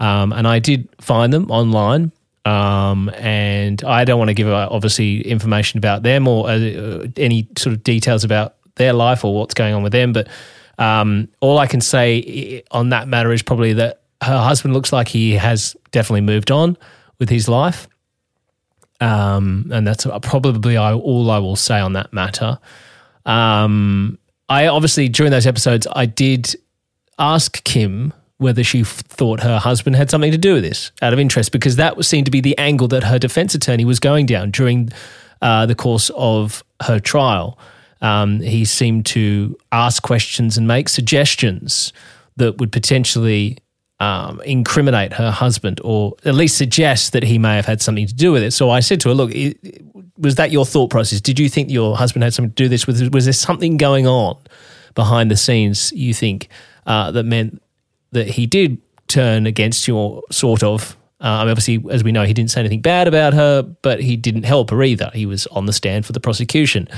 Um, 0.00 0.32
and 0.32 0.46
I 0.46 0.58
did 0.58 0.88
find 1.00 1.32
them 1.32 1.50
online. 1.50 2.12
Um, 2.44 3.10
and 3.14 3.82
I 3.84 4.04
don't 4.04 4.18
want 4.18 4.28
to 4.28 4.34
give 4.34 4.48
uh, 4.48 4.68
obviously 4.70 5.22
information 5.22 5.78
about 5.78 6.02
them 6.02 6.28
or 6.28 6.50
uh, 6.50 7.06
any 7.16 7.48
sort 7.56 7.74
of 7.74 7.82
details 7.82 8.22
about 8.22 8.56
their 8.74 8.92
life 8.92 9.24
or 9.24 9.34
what's 9.34 9.54
going 9.54 9.72
on 9.72 9.82
with 9.82 9.92
them. 9.92 10.12
But 10.12 10.28
um, 10.78 11.28
all 11.40 11.58
I 11.58 11.66
can 11.66 11.80
say 11.80 12.62
on 12.70 12.90
that 12.90 13.08
matter 13.08 13.32
is 13.32 13.42
probably 13.42 13.72
that 13.74 14.02
her 14.22 14.38
husband 14.38 14.74
looks 14.74 14.92
like 14.92 15.08
he 15.08 15.32
has 15.32 15.74
definitely 15.94 16.20
moved 16.20 16.50
on 16.50 16.76
with 17.18 17.30
his 17.30 17.48
life. 17.48 17.88
Um, 19.00 19.70
and 19.72 19.86
that's 19.86 20.06
probably 20.22 20.76
all 20.76 21.30
I 21.30 21.38
will 21.38 21.56
say 21.56 21.78
on 21.80 21.94
that 21.94 22.12
matter. 22.12 22.58
Um, 23.24 24.18
I 24.48 24.66
obviously, 24.66 25.08
during 25.08 25.30
those 25.32 25.46
episodes, 25.46 25.86
I 25.94 26.06
did 26.06 26.54
ask 27.18 27.64
Kim 27.64 28.12
whether 28.38 28.64
she 28.64 28.82
thought 28.84 29.40
her 29.40 29.58
husband 29.58 29.96
had 29.96 30.10
something 30.10 30.32
to 30.32 30.38
do 30.38 30.54
with 30.54 30.64
this 30.64 30.90
out 31.00 31.12
of 31.12 31.18
interest, 31.18 31.52
because 31.52 31.76
that 31.76 31.96
was- 31.96 32.08
seemed 32.08 32.26
to 32.26 32.30
be 32.30 32.40
the 32.40 32.58
angle 32.58 32.88
that 32.88 33.04
her 33.04 33.18
defense 33.18 33.54
attorney 33.54 33.84
was 33.84 34.00
going 34.00 34.26
down 34.26 34.50
during 34.50 34.90
uh, 35.40 35.66
the 35.66 35.74
course 35.74 36.10
of 36.16 36.62
her 36.82 36.98
trial. 36.98 37.58
Um, 38.00 38.40
he 38.40 38.64
seemed 38.64 39.06
to 39.06 39.56
ask 39.70 40.02
questions 40.02 40.58
and 40.58 40.66
make 40.66 40.88
suggestions 40.88 41.92
that 42.36 42.58
would 42.58 42.72
potentially 42.72 43.58
um, 44.00 44.40
incriminate 44.44 45.12
her 45.14 45.30
husband 45.30 45.80
or 45.84 46.14
at 46.24 46.34
least 46.34 46.56
suggest 46.58 47.12
that 47.12 47.22
he 47.22 47.38
may 47.38 47.54
have 47.56 47.66
had 47.66 47.80
something 47.80 48.06
to 48.06 48.14
do 48.14 48.32
with 48.32 48.42
it. 48.42 48.52
So 48.52 48.70
I 48.70 48.80
said 48.80 49.00
to 49.02 49.08
her, 49.10 49.14
Look, 49.14 49.30
i- 49.34 49.54
was 50.18 50.34
that 50.36 50.50
your 50.50 50.64
thought 50.66 50.90
process? 50.90 51.20
Did 51.20 51.38
you 51.38 51.48
think 51.48 51.70
your 51.70 51.96
husband 51.96 52.22
had 52.22 52.34
something 52.34 52.50
to 52.50 52.54
do 52.54 52.64
with 52.64 52.70
this? 52.70 52.86
Was, 52.86 53.08
was 53.10 53.24
there 53.24 53.32
something 53.32 53.76
going 53.76 54.06
on 54.06 54.36
behind 54.94 55.30
the 55.30 55.36
scenes, 55.36 55.92
you 55.92 56.14
think, 56.14 56.48
uh, 56.86 57.10
that 57.12 57.24
meant 57.24 57.60
that 58.12 58.28
he 58.28 58.46
did 58.46 58.78
turn 59.08 59.46
against 59.46 59.88
you, 59.88 59.96
or 59.96 60.22
sort 60.30 60.62
of? 60.62 60.96
Uh, 61.20 61.26
I 61.26 61.44
mean, 61.44 61.50
obviously, 61.50 61.84
as 61.90 62.04
we 62.04 62.12
know, 62.12 62.24
he 62.24 62.32
didn't 62.34 62.50
say 62.50 62.60
anything 62.60 62.80
bad 62.80 63.08
about 63.08 63.32
her, 63.34 63.62
but 63.62 64.00
he 64.00 64.16
didn't 64.16 64.42
help 64.44 64.70
her 64.70 64.82
either. 64.82 65.10
He 65.14 65.26
was 65.26 65.46
on 65.48 65.66
the 65.66 65.72
stand 65.72 66.04
for 66.06 66.12
the 66.12 66.20
prosecution. 66.20 66.88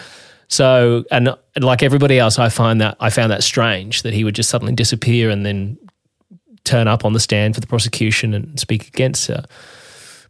So, 0.49 1.05
and 1.11 1.35
like 1.59 1.83
everybody 1.83 2.19
else, 2.19 2.39
I 2.39 2.49
find 2.49 2.81
that 2.81 2.97
I 3.01 3.11
found 3.11 3.33
that 3.33 3.43
strange 3.43 4.03
that 4.03 4.15
he 4.15 4.25
would 4.25 4.35
just 4.35 4.49
suddenly 4.51 4.75
disappear 4.75 5.31
and 5.31 5.45
then 5.47 5.79
turn 6.67 6.89
up 6.89 7.05
on 7.05 7.13
the 7.13 7.21
stand 7.21 7.55
for 7.55 7.61
the 7.61 7.67
prosecution 7.67 8.35
and 8.35 8.61
speak 8.61 8.89
against 8.89 9.29
her. 9.29 9.45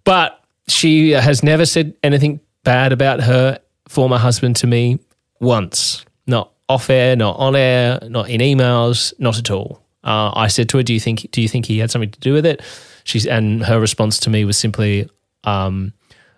But 0.04 0.40
she 0.68 1.10
has 1.10 1.42
never 1.42 1.66
said 1.66 1.94
anything 2.02 2.40
bad 2.62 2.92
about 2.92 3.20
her 3.22 3.58
former 3.88 4.18
husband 4.18 4.56
to 4.56 4.66
me 4.66 4.98
once. 5.40 6.04
Not 6.26 6.52
off 6.68 6.90
air, 6.90 7.16
not 7.16 7.36
on 7.38 7.56
air, 7.56 7.98
not 8.08 8.28
in 8.28 8.40
emails, 8.40 9.12
not 9.18 9.38
at 9.38 9.50
all. 9.50 9.82
Uh, 10.04 10.30
I 10.34 10.48
said 10.48 10.68
to 10.70 10.76
her, 10.76 10.82
"Do 10.82 10.92
you 10.92 11.00
think? 11.00 11.28
Do 11.32 11.42
you 11.42 11.48
think 11.48 11.66
he 11.66 11.78
had 11.78 11.90
something 11.90 12.10
to 12.10 12.20
do 12.20 12.32
with 12.32 12.46
it?" 12.46 12.62
She's 13.04 13.26
and 13.26 13.64
her 13.64 13.80
response 13.80 14.18
to 14.20 14.30
me 14.30 14.44
was 14.44 14.56
simply, 14.56 15.08
um, 15.44 15.92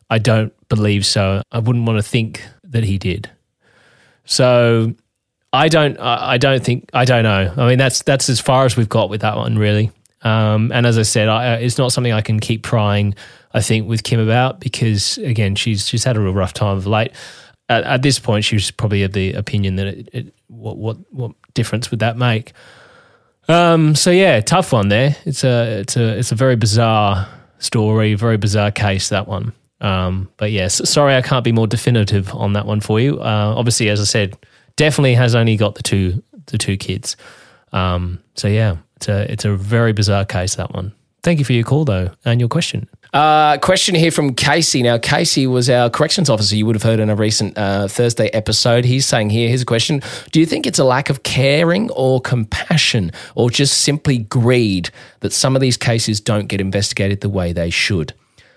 "I 0.08 0.18
don't 0.18 0.52
believe 0.68 1.04
so. 1.04 1.42
I 1.52 1.58
wouldn't 1.58 1.87
want 1.87 1.98
to 1.98 2.02
think 2.02 2.42
that 2.64 2.84
he 2.84 2.98
did." 2.98 3.30
So 4.24 4.94
I 5.52 5.68
don't. 5.68 5.98
I 5.98 6.37
don't 6.37 6.62
think. 6.62 6.90
I 6.92 7.04
don't 7.04 7.22
know. 7.22 7.52
I 7.56 7.68
mean, 7.68 7.78
that's 7.78 8.02
that's 8.02 8.28
as 8.28 8.40
far 8.40 8.66
as 8.66 8.76
we've 8.76 8.88
got 8.88 9.08
with 9.08 9.22
that 9.22 9.37
one, 9.37 9.58
really. 9.58 9.90
Um, 10.22 10.72
and 10.72 10.84
as 10.84 10.98
I 10.98 11.02
said, 11.02 11.28
I, 11.28 11.56
it's 11.56 11.78
not 11.78 11.92
something 11.92 12.12
I 12.12 12.20
can 12.20 12.40
keep 12.40 12.62
prying. 12.62 13.14
I 13.54 13.62
think 13.62 13.88
with 13.88 14.02
Kim 14.02 14.20
about 14.20 14.61
because 14.61 15.16
again, 15.18 15.54
she's 15.54 15.88
she's 15.88 16.04
had 16.04 16.16
a 16.16 16.20
real 16.20 16.34
rough 16.34 16.52
time 16.52 16.76
of 16.76 16.87
late. 16.87 17.12
At, 17.70 17.84
at 17.84 18.02
this 18.02 18.18
point, 18.18 18.44
she 18.44 18.56
was 18.56 18.70
probably 18.70 19.02
of 19.02 19.12
the 19.12 19.34
opinion 19.34 19.76
that 19.76 19.87
it, 19.87 20.08
it, 20.12 20.34
what 20.48 20.76
what 20.76 20.96
what 21.12 21.32
difference 21.54 21.90
would 21.90 22.00
that 22.00 22.16
make? 22.16 22.52
Um, 23.48 23.94
so 23.94 24.11
yeah, 24.11 24.40
tough 24.40 24.72
one 24.72 24.88
there. 24.88 25.16
It's 25.24 25.44
a 25.44 25.80
it's 25.80 25.96
a 25.96 26.18
it's 26.18 26.32
a 26.32 26.34
very 26.34 26.56
bizarre 26.56 27.26
story, 27.58 28.14
very 28.14 28.37
bizarre 28.37 28.70
case 28.70 29.08
that 29.08 29.26
one. 29.26 29.54
Um, 29.80 30.28
but 30.37 30.50
yes, 30.50 30.88
sorry 30.88 31.16
I 31.16 31.22
can't 31.22 31.44
be 31.44 31.52
more 31.52 31.66
definitive 31.66 32.34
on 32.34 32.52
that 32.54 32.66
one 32.66 32.80
for 32.80 33.00
you. 33.00 33.20
Uh, 33.20 33.54
obviously, 33.56 33.88
as 33.88 34.00
I 34.00 34.04
said, 34.04 34.37
definitely 34.78 35.14
has 35.14 35.34
only 35.34 35.56
got 35.56 35.74
the 35.74 35.82
two 35.82 36.22
the 36.46 36.56
two 36.56 36.78
kids. 36.78 37.16
Um, 37.72 38.22
so 38.34 38.48
yeah, 38.48 38.76
it's 38.96 39.08
a 39.08 39.30
it's 39.30 39.44
a 39.44 39.54
very 39.54 39.92
bizarre 39.92 40.24
case 40.24 40.54
that 40.54 40.72
one. 40.72 40.94
Thank 41.22 41.40
you 41.40 41.44
for 41.44 41.52
your 41.52 41.64
call 41.64 41.84
though 41.84 42.12
and 42.24 42.40
your 42.40 42.48
question. 42.48 42.88
Uh, 43.12 43.56
question 43.58 43.94
here 43.94 44.10
from 44.10 44.34
Casey. 44.34 44.82
Now, 44.82 44.98
Casey 44.98 45.46
was 45.46 45.70
our 45.70 45.88
corrections 45.88 46.28
officer. 46.28 46.54
You 46.54 46.66
would 46.66 46.76
have 46.76 46.82
heard 46.82 47.00
in 47.00 47.08
a 47.08 47.16
recent 47.16 47.56
uh, 47.56 47.88
Thursday 47.88 48.28
episode. 48.28 48.84
He's 48.84 49.06
saying 49.06 49.30
here, 49.30 49.48
here's 49.48 49.62
a 49.62 49.66
question 49.66 50.00
Do 50.30 50.40
you 50.40 50.46
think 50.46 50.66
it's 50.66 50.78
a 50.78 50.84
lack 50.84 51.10
of 51.10 51.22
caring 51.22 51.90
or 51.90 52.20
compassion 52.20 53.12
or 53.34 53.50
just 53.50 53.78
simply 53.78 54.18
greed 54.18 54.90
that 55.20 55.32
some 55.32 55.56
of 55.56 55.60
these 55.60 55.76
cases 55.76 56.20
don't 56.20 56.46
get 56.46 56.60
investigated 56.60 57.20
the 57.20 57.28
way 57.28 57.52
they 57.52 57.70
should? 57.70 58.14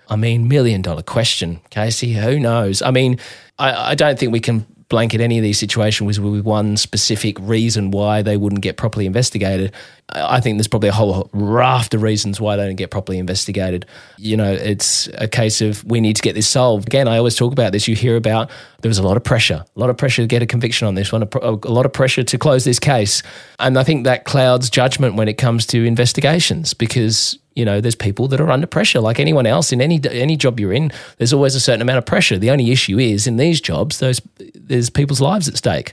I 0.08 0.16
mean, 0.16 0.48
million 0.48 0.82
dollar 0.82 1.02
question, 1.02 1.60
Casey. 1.70 2.12
Who 2.12 2.38
knows? 2.38 2.82
I 2.82 2.90
mean, 2.90 3.18
I, 3.58 3.92
I 3.92 3.94
don't 3.94 4.18
think 4.18 4.32
we 4.32 4.40
can 4.40 4.66
blanket 4.92 5.22
any 5.22 5.38
of 5.38 5.42
these 5.42 5.58
situations 5.58 6.20
with 6.20 6.44
one 6.44 6.76
specific 6.76 7.38
reason 7.40 7.90
why 7.90 8.20
they 8.20 8.36
wouldn't 8.36 8.60
get 8.60 8.76
properly 8.76 9.06
investigated. 9.06 9.72
I 10.14 10.40
think 10.40 10.58
there's 10.58 10.68
probably 10.68 10.90
a 10.90 10.92
whole 10.92 11.30
raft 11.32 11.94
of 11.94 12.02
reasons 12.02 12.40
why 12.40 12.56
they 12.56 12.66
don't 12.66 12.76
get 12.76 12.90
properly 12.90 13.18
investigated. 13.18 13.86
You 14.18 14.36
know, 14.36 14.52
it's 14.52 15.08
a 15.14 15.26
case 15.26 15.60
of 15.60 15.82
we 15.84 16.00
need 16.00 16.16
to 16.16 16.22
get 16.22 16.34
this 16.34 16.48
solved. 16.48 16.88
Again, 16.88 17.08
I 17.08 17.16
always 17.16 17.34
talk 17.34 17.52
about 17.52 17.72
this. 17.72 17.88
You 17.88 17.94
hear 17.94 18.16
about 18.16 18.50
there 18.82 18.90
was 18.90 18.98
a 18.98 19.02
lot 19.02 19.16
of 19.16 19.24
pressure, 19.24 19.64
a 19.74 19.80
lot 19.80 19.90
of 19.90 19.96
pressure 19.96 20.22
to 20.22 20.26
get 20.26 20.42
a 20.42 20.46
conviction 20.46 20.86
on 20.86 20.94
this 20.96 21.12
one, 21.12 21.22
a 21.22 21.50
lot 21.50 21.86
of 21.86 21.92
pressure 21.92 22.24
to 22.24 22.38
close 22.38 22.64
this 22.64 22.78
case. 22.78 23.22
And 23.58 23.78
I 23.78 23.84
think 23.84 24.04
that 24.04 24.24
clouds 24.24 24.68
judgment 24.68 25.14
when 25.14 25.28
it 25.28 25.38
comes 25.38 25.66
to 25.66 25.84
investigations 25.84 26.74
because 26.74 27.38
you 27.54 27.64
know 27.64 27.80
there's 27.80 27.94
people 27.94 28.28
that 28.28 28.40
are 28.40 28.50
under 28.50 28.66
pressure 28.66 29.00
like 29.00 29.20
anyone 29.20 29.44
else 29.44 29.72
in 29.72 29.82
any 29.82 30.00
any 30.10 30.36
job 30.36 30.58
you're 30.58 30.72
in 30.72 30.90
there's 31.18 31.34
always 31.34 31.54
a 31.54 31.60
certain 31.60 31.82
amount 31.82 31.98
of 31.98 32.06
pressure 32.06 32.38
the 32.38 32.50
only 32.50 32.70
issue 32.70 32.98
is 32.98 33.26
in 33.26 33.36
these 33.36 33.60
jobs 33.60 33.98
those 33.98 34.22
there's 34.54 34.88
people's 34.88 35.20
lives 35.20 35.48
at 35.48 35.56
stake 35.58 35.92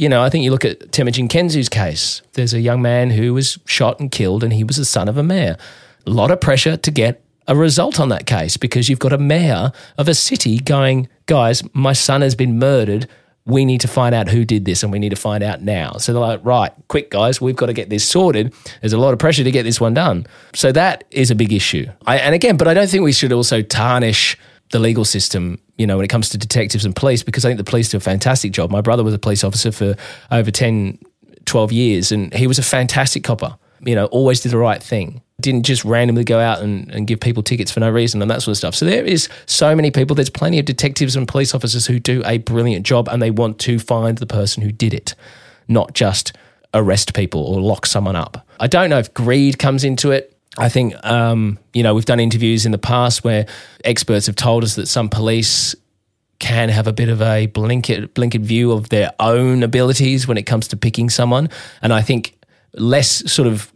you 0.00 0.08
know 0.08 0.22
i 0.22 0.30
think 0.30 0.44
you 0.44 0.50
look 0.50 0.64
at 0.64 0.92
Temujin 0.92 1.28
Kensu's 1.28 1.68
case 1.68 2.22
there's 2.32 2.54
a 2.54 2.60
young 2.60 2.80
man 2.80 3.10
who 3.10 3.34
was 3.34 3.58
shot 3.66 4.00
and 4.00 4.10
killed 4.10 4.42
and 4.42 4.52
he 4.52 4.64
was 4.64 4.76
the 4.76 4.84
son 4.84 5.08
of 5.08 5.16
a 5.16 5.22
mayor 5.22 5.56
a 6.06 6.10
lot 6.10 6.30
of 6.30 6.40
pressure 6.40 6.76
to 6.76 6.90
get 6.90 7.22
a 7.46 7.56
result 7.56 8.00
on 8.00 8.08
that 8.08 8.26
case 8.26 8.56
because 8.56 8.88
you've 8.88 8.98
got 8.98 9.12
a 9.12 9.18
mayor 9.18 9.72
of 9.98 10.08
a 10.08 10.14
city 10.14 10.58
going 10.58 11.08
guys 11.26 11.62
my 11.74 11.92
son 11.92 12.22
has 12.22 12.34
been 12.34 12.58
murdered 12.58 13.06
we 13.46 13.64
need 13.64 13.80
to 13.80 13.88
find 13.88 14.14
out 14.14 14.28
who 14.28 14.44
did 14.44 14.64
this 14.64 14.82
and 14.82 14.92
we 14.92 14.98
need 14.98 15.08
to 15.08 15.16
find 15.16 15.42
out 15.42 15.62
now. 15.62 15.92
So 15.94 16.12
they're 16.12 16.20
like, 16.20 16.44
right, 16.44 16.72
quick, 16.88 17.10
guys, 17.10 17.40
we've 17.40 17.56
got 17.56 17.66
to 17.66 17.72
get 17.72 17.90
this 17.90 18.06
sorted. 18.06 18.54
There's 18.80 18.92
a 18.92 18.98
lot 18.98 19.12
of 19.12 19.18
pressure 19.18 19.42
to 19.42 19.50
get 19.50 19.62
this 19.64 19.80
one 19.80 19.94
done. 19.94 20.26
So 20.54 20.72
that 20.72 21.04
is 21.10 21.30
a 21.30 21.34
big 21.34 21.52
issue. 21.52 21.86
I, 22.06 22.18
and 22.18 22.34
again, 22.34 22.56
but 22.56 22.68
I 22.68 22.74
don't 22.74 22.88
think 22.88 23.02
we 23.02 23.12
should 23.12 23.32
also 23.32 23.62
tarnish 23.62 24.36
the 24.70 24.78
legal 24.78 25.04
system, 25.04 25.58
you 25.76 25.86
know, 25.86 25.96
when 25.96 26.04
it 26.04 26.08
comes 26.08 26.28
to 26.30 26.38
detectives 26.38 26.84
and 26.84 26.94
police, 26.94 27.22
because 27.22 27.44
I 27.44 27.48
think 27.48 27.58
the 27.58 27.64
police 27.64 27.88
do 27.88 27.96
a 27.96 28.00
fantastic 28.00 28.52
job. 28.52 28.70
My 28.70 28.80
brother 28.80 29.02
was 29.02 29.14
a 29.14 29.18
police 29.18 29.42
officer 29.42 29.72
for 29.72 29.96
over 30.30 30.50
10, 30.50 30.98
12 31.44 31.72
years, 31.72 32.12
and 32.12 32.32
he 32.32 32.46
was 32.46 32.58
a 32.58 32.62
fantastic 32.62 33.24
copper, 33.24 33.56
you 33.80 33.94
know, 33.94 34.06
always 34.06 34.40
did 34.40 34.52
the 34.52 34.58
right 34.58 34.82
thing 34.82 35.22
didn't 35.40 35.62
just 35.64 35.84
randomly 35.84 36.24
go 36.24 36.38
out 36.38 36.60
and, 36.60 36.90
and 36.90 37.06
give 37.06 37.20
people 37.20 37.42
tickets 37.42 37.70
for 37.70 37.80
no 37.80 37.90
reason 37.90 38.22
and 38.22 38.30
that 38.30 38.42
sort 38.42 38.52
of 38.52 38.58
stuff. 38.58 38.74
So 38.74 38.84
there 38.84 39.04
is 39.04 39.28
so 39.46 39.74
many 39.74 39.90
people. 39.90 40.14
There's 40.14 40.30
plenty 40.30 40.58
of 40.58 40.64
detectives 40.64 41.16
and 41.16 41.26
police 41.26 41.54
officers 41.54 41.86
who 41.86 41.98
do 41.98 42.22
a 42.24 42.38
brilliant 42.38 42.86
job 42.86 43.08
and 43.08 43.20
they 43.20 43.30
want 43.30 43.58
to 43.60 43.78
find 43.78 44.18
the 44.18 44.26
person 44.26 44.62
who 44.62 44.72
did 44.72 44.94
it, 44.94 45.14
not 45.68 45.94
just 45.94 46.36
arrest 46.74 47.14
people 47.14 47.42
or 47.42 47.60
lock 47.60 47.86
someone 47.86 48.16
up. 48.16 48.46
I 48.60 48.66
don't 48.66 48.90
know 48.90 48.98
if 48.98 49.12
greed 49.14 49.58
comes 49.58 49.82
into 49.82 50.10
it. 50.10 50.29
I 50.58 50.68
think, 50.68 50.94
um, 51.04 51.58
you 51.72 51.82
know, 51.82 51.94
we've 51.94 52.04
done 52.04 52.20
interviews 52.20 52.66
in 52.66 52.72
the 52.72 52.78
past 52.78 53.22
where 53.22 53.46
experts 53.84 54.26
have 54.26 54.36
told 54.36 54.64
us 54.64 54.74
that 54.74 54.86
some 54.86 55.08
police 55.08 55.74
can 56.40 56.70
have 56.70 56.86
a 56.86 56.92
bit 56.92 57.08
of 57.08 57.20
a 57.20 57.46
blinkered, 57.46 58.08
blinkered 58.08 58.40
view 58.40 58.72
of 58.72 58.88
their 58.88 59.12
own 59.20 59.62
abilities 59.62 60.26
when 60.26 60.36
it 60.36 60.44
comes 60.44 60.66
to 60.68 60.76
picking 60.76 61.08
someone. 61.08 61.48
And 61.82 61.92
I 61.92 62.02
think 62.02 62.36
less 62.74 63.30
sort 63.30 63.46
of 63.46 63.70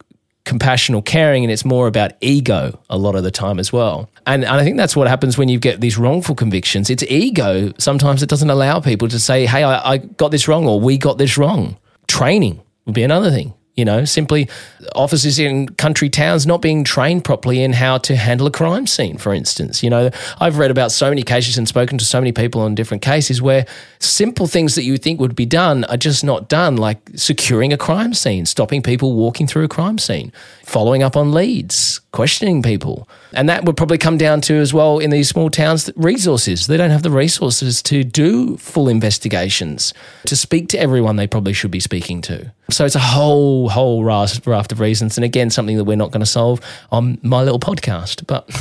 compassion 0.45 0.95
or 0.95 1.03
caring 1.03 1.43
and 1.43 1.51
it's 1.51 1.65
more 1.65 1.87
about 1.87 2.13
ego 2.21 2.79
a 2.91 2.99
lot 2.99 3.15
of 3.15 3.23
the 3.23 3.31
time 3.31 3.59
as 3.59 3.73
well. 3.73 4.11
And, 4.27 4.45
and 4.45 4.55
I 4.55 4.65
think 4.65 4.77
that's 4.77 4.95
what 4.97 5.09
happens 5.09 5.39
when 5.39 5.49
you 5.49 5.59
get 5.59 5.81
these 5.81 5.97
wrongful 5.97 6.35
convictions. 6.35 6.91
It's 6.91 7.03
ego. 7.05 7.73
Sometimes 7.79 8.23
it 8.23 8.29
doesn't 8.29 8.51
allow 8.51 8.81
people 8.81 9.09
to 9.09 9.19
say, 9.19 9.47
hey, 9.47 9.63
I, 9.63 9.93
I 9.93 9.97
got 9.99 10.31
this 10.31 10.49
wrong 10.49 10.67
or 10.67 10.81
we 10.81 10.99
got 10.99 11.19
this 11.19 11.39
wrong. 11.39 11.79
Training 12.09 12.61
would 12.85 12.95
be 12.95 13.03
another 13.03 13.31
thing. 13.31 13.55
You 13.77 13.85
know, 13.85 14.05
simply 14.05 14.49
officers 14.95 15.39
in 15.41 15.69
country 15.69 16.09
towns 16.09 16.47
not 16.47 16.63
being 16.63 16.85
trained 16.85 17.25
properly 17.25 17.61
in 17.61 17.73
how 17.73 17.99
to 17.99 18.15
handle 18.15 18.47
a 18.47 18.51
crime 18.51 18.87
scene, 18.87 19.19
for 19.19 19.35
instance. 19.35 19.83
You 19.83 19.91
know, 19.91 20.11
I've 20.39 20.59
read 20.59 20.71
about 20.71 20.93
so 20.93 21.09
many 21.09 21.25
cases 21.25 21.59
and 21.59 21.67
spoken 21.67 21.99
to 21.99 22.05
so 22.05 22.21
many 22.21 22.31
people 22.31 22.61
on 22.61 22.77
different 22.77 23.03
cases 23.03 23.43
where 23.43 23.67
simple 23.99 24.47
things 24.47 24.77
that 24.77 24.85
you 24.85 24.97
think 24.97 25.19
would 25.19 25.35
be 25.35 25.47
done 25.47 25.83
are 25.85 25.97
just 25.97 26.23
not 26.23 26.49
done, 26.49 26.77
like 26.77 26.99
securing 27.17 27.73
a 27.73 27.77
crime 27.77 28.15
scene, 28.15 28.47
stopping 28.47 28.81
people 28.81 29.15
walking 29.15 29.49
through 29.49 29.65
a 29.65 29.69
crime 29.69 29.99
scene, 29.99 30.33
following 30.63 31.03
up 31.03 31.17
on 31.17 31.33
leads, 31.33 32.01
questioning 32.15 32.63
people. 32.63 33.09
And 33.33 33.49
that 33.49 33.65
would 33.65 33.77
probably 33.77 33.99
come 33.99 34.17
down 34.17 34.41
to 34.43 34.55
as 34.55 34.73
well 34.73 35.01
in 35.01 35.11
these 35.11 35.29
small 35.29 35.51
towns 35.51 35.91
resources. 35.97 36.69
They 36.69 36.77
don't 36.77 36.91
have 36.91 37.03
the 37.03 37.11
resources 37.11 37.83
to 37.83 38.05
do 38.05 38.57
full 38.57 38.89
investigations, 38.89 39.93
to 40.27 40.37
speak 40.37 40.69
to 40.69 40.79
everyone 40.79 41.17
they 41.17 41.27
probably 41.27 41.53
should 41.53 41.73
be 41.73 41.81
speaking 41.81 42.23
to. 42.23 42.53
So 42.71 42.85
it's 42.85 42.95
a 42.95 43.01
whole, 43.01 43.69
whole 43.69 44.05
raft, 44.05 44.47
of 44.47 44.81
reasons. 44.81 45.19
And 45.19 45.25
again, 45.25 45.51
something 45.51 45.77
that 45.77 45.85
we're 45.85 45.97
not 45.97 46.13
going 46.13 46.21
to 46.21 46.27
solve 46.27 46.61
on 46.93 47.19
my 47.23 47.43
little 47.43 47.59
podcast. 47.59 48.27
But 48.29 48.49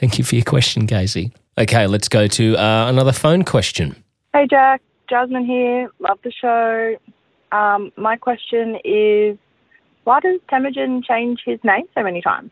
thank 0.00 0.18
you 0.18 0.24
for 0.24 0.34
your 0.34 0.44
question, 0.44 0.88
Casey. 0.88 1.32
Okay, 1.56 1.86
let's 1.86 2.08
go 2.08 2.26
to 2.26 2.56
uh, 2.56 2.88
another 2.88 3.12
phone 3.12 3.44
question. 3.44 3.94
Hey, 4.34 4.46
Jack. 4.50 4.82
Jasmine 5.08 5.46
here. 5.46 5.90
Love 6.00 6.18
the 6.24 6.32
show. 6.32 6.96
Um, 7.56 7.92
my 7.96 8.16
question 8.16 8.76
is 8.84 9.38
why 10.02 10.20
does 10.20 10.40
Temujin 10.50 11.02
change 11.06 11.40
his 11.46 11.60
name 11.62 11.84
so 11.94 12.02
many 12.02 12.20
times? 12.20 12.50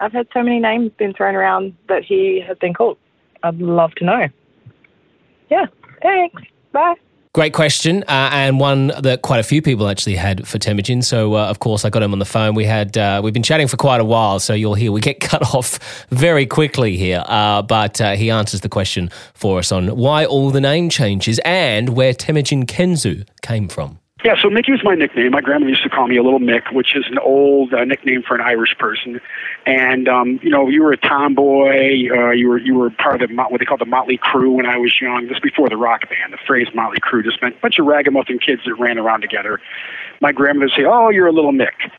I've 0.00 0.12
had 0.12 0.26
so 0.32 0.42
many 0.42 0.58
names 0.58 0.92
been 0.98 1.12
thrown 1.12 1.34
around 1.34 1.74
that 1.88 2.04
he 2.04 2.42
has 2.46 2.56
been 2.58 2.74
called. 2.74 2.96
I'd 3.42 3.58
love 3.58 3.94
to 3.96 4.04
know. 4.04 4.28
Yeah, 5.50 5.66
thanks. 6.02 6.42
Bye. 6.72 6.94
Great 7.32 7.52
question, 7.52 8.02
uh, 8.08 8.30
and 8.32 8.58
one 8.58 8.88
that 9.02 9.22
quite 9.22 9.38
a 9.38 9.44
few 9.44 9.62
people 9.62 9.88
actually 9.88 10.16
had 10.16 10.48
for 10.48 10.58
Temujin. 10.58 11.00
So, 11.00 11.36
uh, 11.36 11.46
of 11.46 11.60
course, 11.60 11.84
I 11.84 11.90
got 11.90 12.02
him 12.02 12.12
on 12.12 12.18
the 12.18 12.24
phone. 12.24 12.56
We 12.56 12.64
had 12.64 12.98
uh, 12.98 13.20
we've 13.22 13.32
been 13.32 13.44
chatting 13.44 13.68
for 13.68 13.76
quite 13.76 14.00
a 14.00 14.04
while, 14.04 14.40
so 14.40 14.52
you'll 14.52 14.74
hear 14.74 14.90
we 14.90 15.00
get 15.00 15.20
cut 15.20 15.54
off 15.54 15.78
very 16.08 16.44
quickly 16.44 16.96
here. 16.96 17.22
Uh, 17.26 17.62
but 17.62 18.00
uh, 18.00 18.16
he 18.16 18.30
answers 18.30 18.62
the 18.62 18.68
question 18.68 19.10
for 19.34 19.60
us 19.60 19.70
on 19.70 19.96
why 19.96 20.24
all 20.24 20.50
the 20.50 20.60
name 20.60 20.88
changes 20.88 21.38
and 21.44 21.90
where 21.90 22.12
Temujin 22.14 22.66
Kensu 22.66 23.24
came 23.42 23.68
from. 23.68 23.99
Yeah, 24.22 24.34
so 24.40 24.50
Mickey 24.50 24.72
was 24.72 24.84
my 24.84 24.94
nickname. 24.94 25.30
My 25.30 25.40
grandma 25.40 25.66
used 25.66 25.82
to 25.82 25.88
call 25.88 26.06
me 26.06 26.18
a 26.18 26.22
little 26.22 26.40
Mick, 26.40 26.72
which 26.72 26.94
is 26.94 27.06
an 27.10 27.18
old 27.18 27.72
uh, 27.72 27.84
nickname 27.84 28.22
for 28.22 28.34
an 28.34 28.42
Irish 28.42 28.76
person. 28.76 29.18
And 29.64 30.08
um, 30.08 30.38
you 30.42 30.50
know, 30.50 30.68
you 30.68 30.82
were 30.82 30.92
a 30.92 30.98
tomboy. 30.98 32.10
Uh, 32.10 32.30
you 32.30 32.48
were 32.48 32.58
you 32.58 32.74
were 32.74 32.90
part 32.90 33.22
of 33.22 33.28
the 33.30 33.34
what 33.34 33.60
they 33.60 33.64
called 33.64 33.80
the 33.80 33.86
Motley 33.86 34.18
Crew 34.18 34.52
when 34.52 34.66
I 34.66 34.76
was 34.76 34.92
young. 35.00 35.26
This 35.28 35.40
before 35.40 35.70
the 35.70 35.76
rock 35.78 36.02
band. 36.10 36.34
The 36.34 36.38
phrase 36.46 36.68
Motley 36.74 37.00
Crew 37.00 37.22
just 37.22 37.40
meant 37.40 37.56
a 37.56 37.60
bunch 37.60 37.78
of 37.78 37.86
ragamuffin 37.86 38.38
kids 38.38 38.60
that 38.66 38.74
ran 38.74 38.98
around 38.98 39.22
together. 39.22 39.58
My 40.20 40.32
grandmother 40.32 40.66
would 40.66 40.76
say, 40.76 40.84
"Oh, 40.84 41.08
you're 41.08 41.28
a 41.28 41.32
little 41.32 41.52
Mick." 41.52 41.90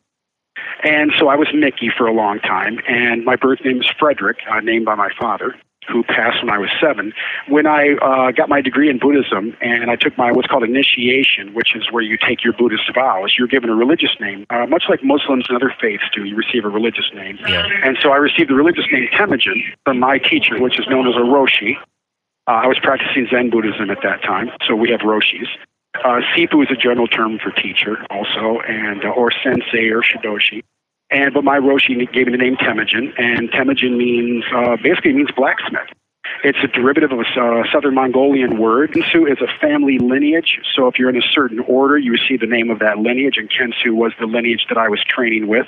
And 0.83 1.11
so 1.17 1.27
I 1.27 1.35
was 1.35 1.47
Mickey 1.53 1.89
for 1.89 2.05
a 2.05 2.13
long 2.13 2.39
time. 2.39 2.79
And 2.87 3.25
my 3.25 3.35
birth 3.35 3.65
name 3.65 3.81
is 3.81 3.87
Frederick, 3.97 4.39
uh, 4.47 4.59
named 4.59 4.85
by 4.85 4.93
my 4.95 5.09
father 5.19 5.55
who 5.87 6.03
passed 6.03 6.43
when 6.43 6.49
I 6.49 6.57
was 6.57 6.69
seven, 6.79 7.13
when 7.47 7.65
I 7.65 7.95
uh, 7.95 8.31
got 8.31 8.49
my 8.49 8.61
degree 8.61 8.89
in 8.89 8.99
Buddhism 8.99 9.57
and 9.61 9.89
I 9.89 9.95
took 9.95 10.17
my 10.17 10.31
what's 10.31 10.47
called 10.47 10.63
initiation, 10.63 11.53
which 11.53 11.75
is 11.75 11.91
where 11.91 12.03
you 12.03 12.17
take 12.17 12.43
your 12.43 12.53
Buddhist 12.53 12.83
vows, 12.93 13.35
you're 13.37 13.47
given 13.47 13.69
a 13.69 13.75
religious 13.75 14.15
name, 14.19 14.45
uh, 14.49 14.67
much 14.67 14.83
like 14.89 15.03
Muslims 15.03 15.45
and 15.49 15.55
other 15.55 15.73
faiths 15.81 16.03
do. 16.13 16.23
You 16.23 16.35
receive 16.35 16.65
a 16.65 16.69
religious 16.69 17.09
name, 17.13 17.39
yeah. 17.47 17.67
and 17.83 17.97
so 18.01 18.11
I 18.11 18.17
received 18.17 18.49
the 18.49 18.55
religious 18.55 18.85
name 18.91 19.09
Temujin 19.11 19.63
from 19.85 19.99
my 19.99 20.19
teacher, 20.19 20.59
which 20.59 20.79
is 20.79 20.87
known 20.87 21.07
as 21.07 21.15
a 21.15 21.25
Roshi. 21.25 21.77
Uh, 22.47 22.51
I 22.51 22.67
was 22.67 22.77
practicing 22.79 23.27
Zen 23.29 23.49
Buddhism 23.49 23.89
at 23.89 24.01
that 24.03 24.21
time, 24.21 24.51
so 24.67 24.75
we 24.75 24.91
have 24.91 25.01
Roshis. 25.01 25.47
Uh, 25.95 26.21
Sifu 26.33 26.63
is 26.63 26.71
a 26.71 26.75
general 26.75 27.07
term 27.07 27.37
for 27.37 27.51
teacher, 27.51 27.97
also, 28.09 28.61
and 28.61 29.03
uh, 29.03 29.09
or 29.09 29.31
sensei 29.43 29.89
or 29.89 30.01
shidoshi. 30.01 30.63
And 31.11 31.33
but 31.33 31.43
my 31.43 31.59
Roshi 31.59 32.11
gave 32.11 32.27
me 32.27 32.31
the 32.31 32.37
name 32.37 32.55
Temujin, 32.55 33.13
and 33.17 33.51
Temujin 33.51 33.97
means 33.97 34.45
uh, 34.55 34.77
basically 34.81 35.13
means 35.13 35.29
blacksmith. 35.35 35.89
It's 36.43 36.57
a 36.63 36.67
derivative 36.67 37.11
of 37.11 37.19
a 37.19 37.41
uh, 37.41 37.63
southern 37.71 37.95
Mongolian 37.95 38.57
word. 38.57 38.93
Kensu 38.93 39.29
is 39.29 39.37
a 39.41 39.59
family 39.59 39.99
lineage, 39.99 40.59
so 40.73 40.87
if 40.87 40.97
you're 40.97 41.09
in 41.09 41.17
a 41.17 41.27
certain 41.33 41.59
order, 41.59 41.97
you 41.97 42.11
receive 42.11 42.39
the 42.39 42.47
name 42.47 42.69
of 42.69 42.79
that 42.79 42.97
lineage, 42.97 43.37
and 43.37 43.49
Kensu 43.49 43.93
was 43.93 44.13
the 44.19 44.25
lineage 44.25 44.65
that 44.69 44.77
I 44.77 44.87
was 44.87 45.03
training 45.03 45.47
with. 45.47 45.67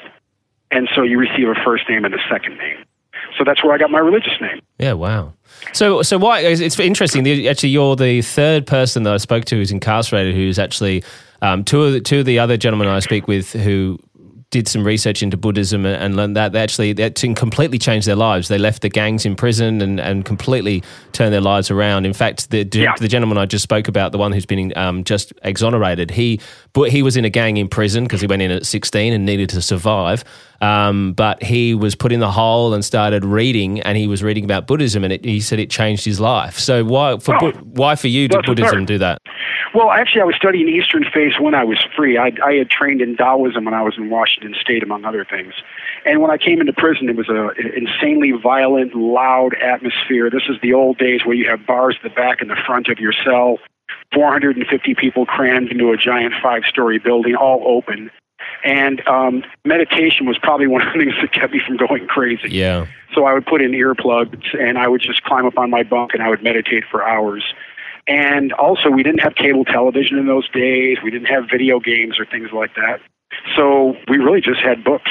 And 0.72 0.90
so 0.96 1.04
you 1.04 1.20
receive 1.20 1.50
a 1.50 1.56
first 1.64 1.88
name 1.90 2.06
and 2.06 2.16
a 2.16 2.20
second 2.30 2.58
name. 2.58 2.86
So 3.38 3.44
that's 3.44 3.64
where 3.64 3.74
I 3.74 3.78
got 3.78 3.92
my 3.92 4.00
religious 4.00 4.34
name. 4.42 4.62
Yeah, 4.80 4.94
wow. 4.94 5.34
So, 5.74 6.02
so 6.02 6.18
why? 6.18 6.40
It's 6.42 6.80
interesting. 6.80 7.28
Actually, 7.48 7.70
you're 7.70 7.96
the 7.96 8.22
third 8.22 8.66
person 8.66 9.04
that 9.04 9.14
I 9.14 9.18
spoke 9.18 9.46
to 9.46 9.56
who's 9.56 9.72
incarcerated, 9.72 10.36
who's 10.36 10.60
actually 10.60 11.04
um, 11.42 11.64
two 11.64 11.84
of 11.84 11.94
the, 11.94 12.02
two 12.02 12.20
of 12.20 12.26
the 12.26 12.40
other 12.40 12.58
gentlemen 12.58 12.88
I 12.88 13.00
speak 13.00 13.28
with 13.28 13.54
who 13.54 14.00
did 14.54 14.68
some 14.68 14.86
research 14.86 15.24
into 15.24 15.36
Buddhism 15.36 15.84
and, 15.84 16.16
learned 16.16 16.36
that 16.36 16.52
they 16.52 16.62
actually 16.62 16.94
that 16.94 17.16
completely 17.36 17.80
changed 17.80 18.08
their 18.08 18.16
lives. 18.16 18.50
They 18.50 18.60
left 18.60 18.84
the 18.84 18.90
gangs 18.90 19.26
in 19.26 19.36
prison 19.36 19.82
and, 19.82 20.00
and 20.00 20.24
completely 20.24 20.84
turned 21.12 21.34
their 21.34 21.42
lives 21.42 21.72
around. 21.72 22.06
In 22.06 22.14
fact, 22.14 22.52
the 22.52 22.64
Yeah. 22.72 22.94
the 23.00 23.08
gentleman 23.08 23.40
I 23.40 23.48
just 23.48 23.64
spoke 23.64 23.88
about, 23.88 24.12
the 24.12 24.20
one 24.20 24.32
who's 24.32 24.46
been 24.46 24.72
um, 24.78 25.04
just 25.04 25.34
exonerated, 25.44 26.12
he 26.12 26.40
but 26.74 26.92
he 26.92 27.02
was 27.02 27.18
in 27.18 27.26
a 27.26 27.32
gang 27.32 27.58
in 27.58 27.68
prison 27.68 28.04
because 28.04 28.22
he 28.22 28.28
went 28.28 28.44
in 28.44 28.52
at 28.52 28.66
16 28.66 29.12
and 29.12 29.26
needed 29.26 29.50
to 29.50 29.62
survive. 29.62 30.24
Um, 30.62 31.14
but 31.14 31.44
he 31.44 31.74
was 31.76 31.94
put 31.96 32.12
in 32.12 32.20
the 32.22 32.32
hole 32.32 32.74
and 32.74 32.86
started 32.86 33.26
reading, 33.26 33.82
and 33.82 33.98
he 33.98 34.08
was 34.08 34.24
reading 34.24 34.46
about 34.46 34.66
Buddhism, 34.68 35.04
and 35.04 35.12
it, 35.12 35.26
he 35.26 35.42
said 35.42 35.60
it 35.60 35.70
changed 35.70 36.06
his 36.06 36.20
life. 36.20 36.58
So 36.58 36.84
why 36.86 37.18
for 37.18 37.36
Oh, 37.36 37.52
Bu- 37.52 37.60
why 37.60 37.96
for 37.96 38.08
you 38.08 38.28
did 38.28 38.46
Buddhism 38.46 38.86
do 38.86 38.98
that? 39.00 39.18
Well, 39.74 39.90
actually, 39.92 40.22
I 40.22 40.26
was 40.26 40.36
studying 40.36 40.70
Eastern 40.70 41.04
faiths 41.12 41.40
when 41.40 41.56
I 41.56 41.64
was 41.64 41.80
free. 41.96 42.18
I, 42.18 42.32
I 42.46 42.54
had 42.54 42.70
trained 42.70 43.02
in 43.02 43.18
Taoism 43.18 43.66
when 43.66 43.74
I 43.74 43.82
was 43.82 43.98
in 43.98 44.10
Washington 44.10 44.54
State, 44.62 44.84
among 44.84 45.04
other 45.04 45.26
things. 45.26 45.54
And 46.06 46.22
when 46.22 46.30
I 46.30 46.38
came 46.38 46.62
into 46.62 46.74
prison, 46.74 47.10
it 47.10 47.16
was 47.16 47.28
a 47.28 47.48
an 47.58 47.72
insanely 47.76 48.32
violent, 48.32 48.94
loud 48.96 49.56
atmosphere. 49.56 50.30
This 50.30 50.44
is 50.48 50.58
the 50.62 50.74
old 50.74 50.98
days 51.00 51.26
where 51.26 51.36
you 51.36 51.50
have 51.50 51.66
bars 51.66 51.96
at 51.98 52.04
the 52.04 52.16
back 52.16 52.40
and 52.40 52.50
the 52.50 52.56
front 52.68 52.88
of 52.88 53.00
your 53.00 53.14
cell, 53.26 53.58
450 54.14 54.96
people 54.96 55.26
crammed 55.26 55.70
into 55.72 55.92
a 55.92 55.98
giant 55.98 56.34
five-story 56.42 57.00
building, 57.00 57.36
all 57.36 57.64
open. 57.66 58.12
And 58.64 59.06
um, 59.08 59.44
meditation 59.66 60.26
was 60.26 60.38
probably 60.38 60.68
one 60.68 60.82
of 60.88 60.94
the 60.94 61.00
things 61.00 61.14
that 61.22 61.34
kept 61.34 61.54
me 61.54 61.60
from 61.66 61.78
going 61.78 62.08
crazy. 62.08 62.50
Yeah. 62.50 62.88
So 63.14 63.26
I 63.26 63.34
would 63.34 63.46
put 63.46 63.62
in 63.62 63.72
earplugs 63.72 64.58
and 64.60 64.78
I 64.78 64.88
would 64.88 65.02
just 65.02 65.24
climb 65.24 65.46
up 65.46 65.58
on 65.58 65.70
my 65.70 65.84
bunk 65.84 66.14
and 66.14 66.24
I 66.24 66.30
would 66.30 66.42
meditate 66.44 66.84
for 66.90 67.04
hours. 67.08 67.44
And 68.08 68.52
also, 68.54 68.90
we 68.90 69.04
didn't 69.04 69.20
have 69.22 69.36
cable 69.36 69.64
television 69.66 70.18
in 70.18 70.26
those 70.28 70.50
days. 70.50 70.98
We 71.04 71.12
didn't 71.12 71.28
have 71.28 71.50
video 71.50 71.80
games 71.80 72.20
or 72.20 72.26
things 72.26 72.52
like 72.52 72.76
that. 72.76 73.00
So 73.56 73.96
we 74.08 74.18
really 74.18 74.42
just 74.42 74.60
had 74.60 74.84
books. 74.84 75.10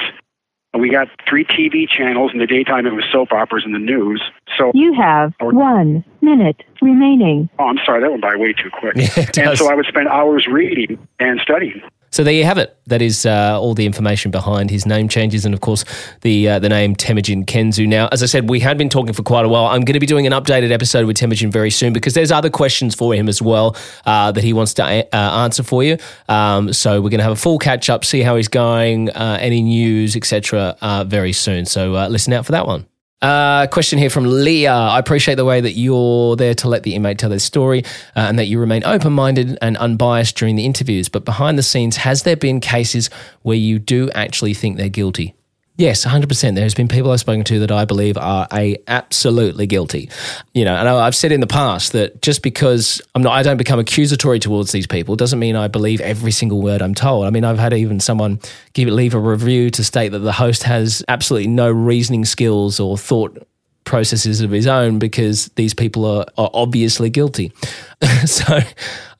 We 0.79 0.89
got 0.91 1.09
three 1.29 1.45
TV 1.45 1.87
channels. 1.89 2.33
In 2.33 2.39
the 2.39 2.47
daytime, 2.47 2.87
it 2.87 2.95
was 2.95 3.05
soap 3.13 3.33
operas 3.33 3.65
and 3.65 3.75
the 3.75 3.79
news. 3.79 4.23
So, 4.57 4.73
You 4.75 4.95
have 4.95 5.35
one 5.41 6.03
minute 6.23 6.63
remaining. 6.81 7.51
oh, 7.59 7.67
I'm 7.67 7.79
sorry, 7.85 8.01
that 8.01 8.11
went 8.11 8.23
by 8.23 8.37
way 8.37 8.55
too 8.55 8.71
quick. 8.71 8.97
Yeah, 8.97 9.09
it 9.17 9.39
and 9.39 9.59
so 9.59 9.71
I 9.71 9.75
would 9.75 9.87
spend 9.87 10.09
hours 10.09 10.47
reading 10.47 10.99
and 11.19 11.41
studying. 11.41 11.83
So 12.13 12.23
there 12.23 12.35
you 12.35 12.45
have 12.45 12.59
it. 12.59 12.77
That 12.87 13.01
is 13.01 13.25
uh, 13.25 13.59
all 13.59 13.75
the 13.75 13.87
information 13.87 14.31
behind 14.31 14.71
his 14.71 14.85
name 14.85 15.09
changes, 15.09 15.47
and 15.47 15.55
of 15.55 15.63
course 15.63 15.85
the 16.21 16.47
uh, 16.47 16.59
the 16.59 16.69
name 16.69 16.95
Temujin 16.95 17.47
Kensu. 17.47 17.89
Now, 17.89 18.09
as 18.13 18.23
I 18.23 18.27
said, 18.27 18.51
we 18.51 18.61
had 18.61 18.77
been 18.77 18.91
talking 18.91 19.15
for 19.15 19.23
quite 19.23 19.47
a 19.47 19.49
while. 19.49 19.67
I'm 19.67 19.81
going 19.81 19.95
to 19.95 20.01
be 20.01 20.07
doing 20.07 20.27
an 20.27 20.33
updated 20.35 20.71
episode 20.73 21.07
with 21.07 21.17
Temujin 21.17 21.51
very 21.51 21.71
soon 21.71 21.95
because 21.95 22.13
there's 22.13 22.31
other 22.31 22.51
questions 22.51 22.95
for 22.95 23.15
him 23.15 23.29
as 23.31 23.41
well 23.41 23.77
uh, 24.05 24.31
that 24.31 24.45
he 24.45 24.53
wants 24.53 24.75
to 24.75 24.85
a- 24.85 25.09
uh, 25.11 25.45
answer 25.45 25.63
for 25.63 25.83
you. 25.83 25.97
Um, 26.29 26.73
so 26.75 27.01
we're 27.01 27.11
going 27.11 27.19
to 27.19 27.25
have 27.25 27.33
a 27.33 27.37
full 27.37 27.59
catch 27.59 27.89
up, 27.89 28.05
see 28.05 28.21
how 28.21 28.37
he's 28.37 28.49
going, 28.49 29.09
uh, 29.11 29.39
any 29.41 29.63
news, 29.63 30.15
etc. 30.15 30.77
Uh, 30.83 31.05
very 31.05 31.33
soon. 31.33 31.65
So 31.65 31.93
listen 32.09 32.35
out 32.35 32.45
for 32.45 32.53
that 32.53 32.67
one. 32.67 32.87
Uh, 33.23 33.69
question 33.69 34.01
here 34.01 34.11
from 34.11 34.25
Leah. 34.25 34.73
I 34.73 34.99
appreciate 34.99 35.37
the 35.37 35.45
way 35.45 35.61
that 35.61 35.73
you're 35.75 36.35
there 36.35 36.55
to 36.57 36.69
let 36.69 36.83
the 36.83 36.97
inmate 36.97 37.19
tell 37.19 37.31
their 37.31 37.39
story 37.39 37.85
uh, 38.17 38.27
and 38.27 38.37
that 38.41 38.47
you 38.47 38.59
remain 38.59 38.83
open 38.85 39.13
minded 39.13 39.57
and 39.63 39.77
unbiased 39.77 40.37
during 40.37 40.57
the 40.57 40.65
interviews. 40.65 41.09
But 41.09 41.25
behind 41.25 41.57
the 41.57 41.63
scenes, 41.63 41.99
has 41.99 42.25
there 42.25 42.35
been 42.35 42.59
cases 42.59 43.11
where 43.43 43.57
you 43.57 43.79
do 43.79 44.11
actually 44.11 44.55
think 44.55 44.77
they're 44.77 44.89
guilty? 44.89 45.37
Yes, 45.83 46.07
100%. 46.07 46.55
There's 46.55 46.75
been 46.75 46.87
people 46.87 47.11
I've 47.11 47.19
spoken 47.19 47.43
to 47.43 47.59
that 47.59 47.73
I 47.73 47.85
believe 47.85 48.17
are 48.17 48.47
a 48.53 48.77
absolutely 48.87 49.67
guilty. 49.67 50.11
You 50.55 50.65
know, 50.65 50.77
and 50.77 50.89
I've 50.89 51.17
said 51.17 51.33
in 51.33 51.41
the 51.41 51.49
past 51.49 51.91
that 51.91 52.23
just 52.23 52.45
because 52.45 53.03
I'm 53.17 53.23
not, 53.23 53.33
I 53.33 53.43
don't 53.43 53.57
become 53.57 53.81
accusatory 53.81 54.39
towards 54.39 54.71
these 54.71 54.87
people 54.87 55.17
doesn't 55.17 55.41
mean 55.41 55.57
I 55.57 55.67
believe 55.67 56.01
every 56.01 56.31
single 56.31 56.63
word 56.63 56.83
I'm 56.83 56.95
told. 56.95 57.27
I 57.27 57.31
mean, 57.31 57.43
I've 57.43 57.59
had 57.59 57.73
even 57.73 57.99
someone 57.99 58.39
give 58.75 58.87
leave 58.91 59.13
a 59.13 59.19
review 59.19 59.71
to 59.71 59.83
state 59.83 60.11
that 60.11 60.21
the 60.21 60.31
host 60.31 60.63
has 60.63 61.03
absolutely 61.09 61.49
no 61.49 61.69
reasoning 61.69 62.27
skills 62.27 62.79
or 62.79 62.97
thought 62.97 63.45
processes 63.83 64.41
of 64.41 64.53
his 64.53 64.69
own 64.69 65.01
because 65.01 65.49
these 65.57 65.75
people 65.75 66.07
are, 66.07 66.27
are 66.39 66.51
obviously 66.55 67.11
guilty. 67.11 67.51
so, 68.25 68.61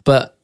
but 0.05 0.39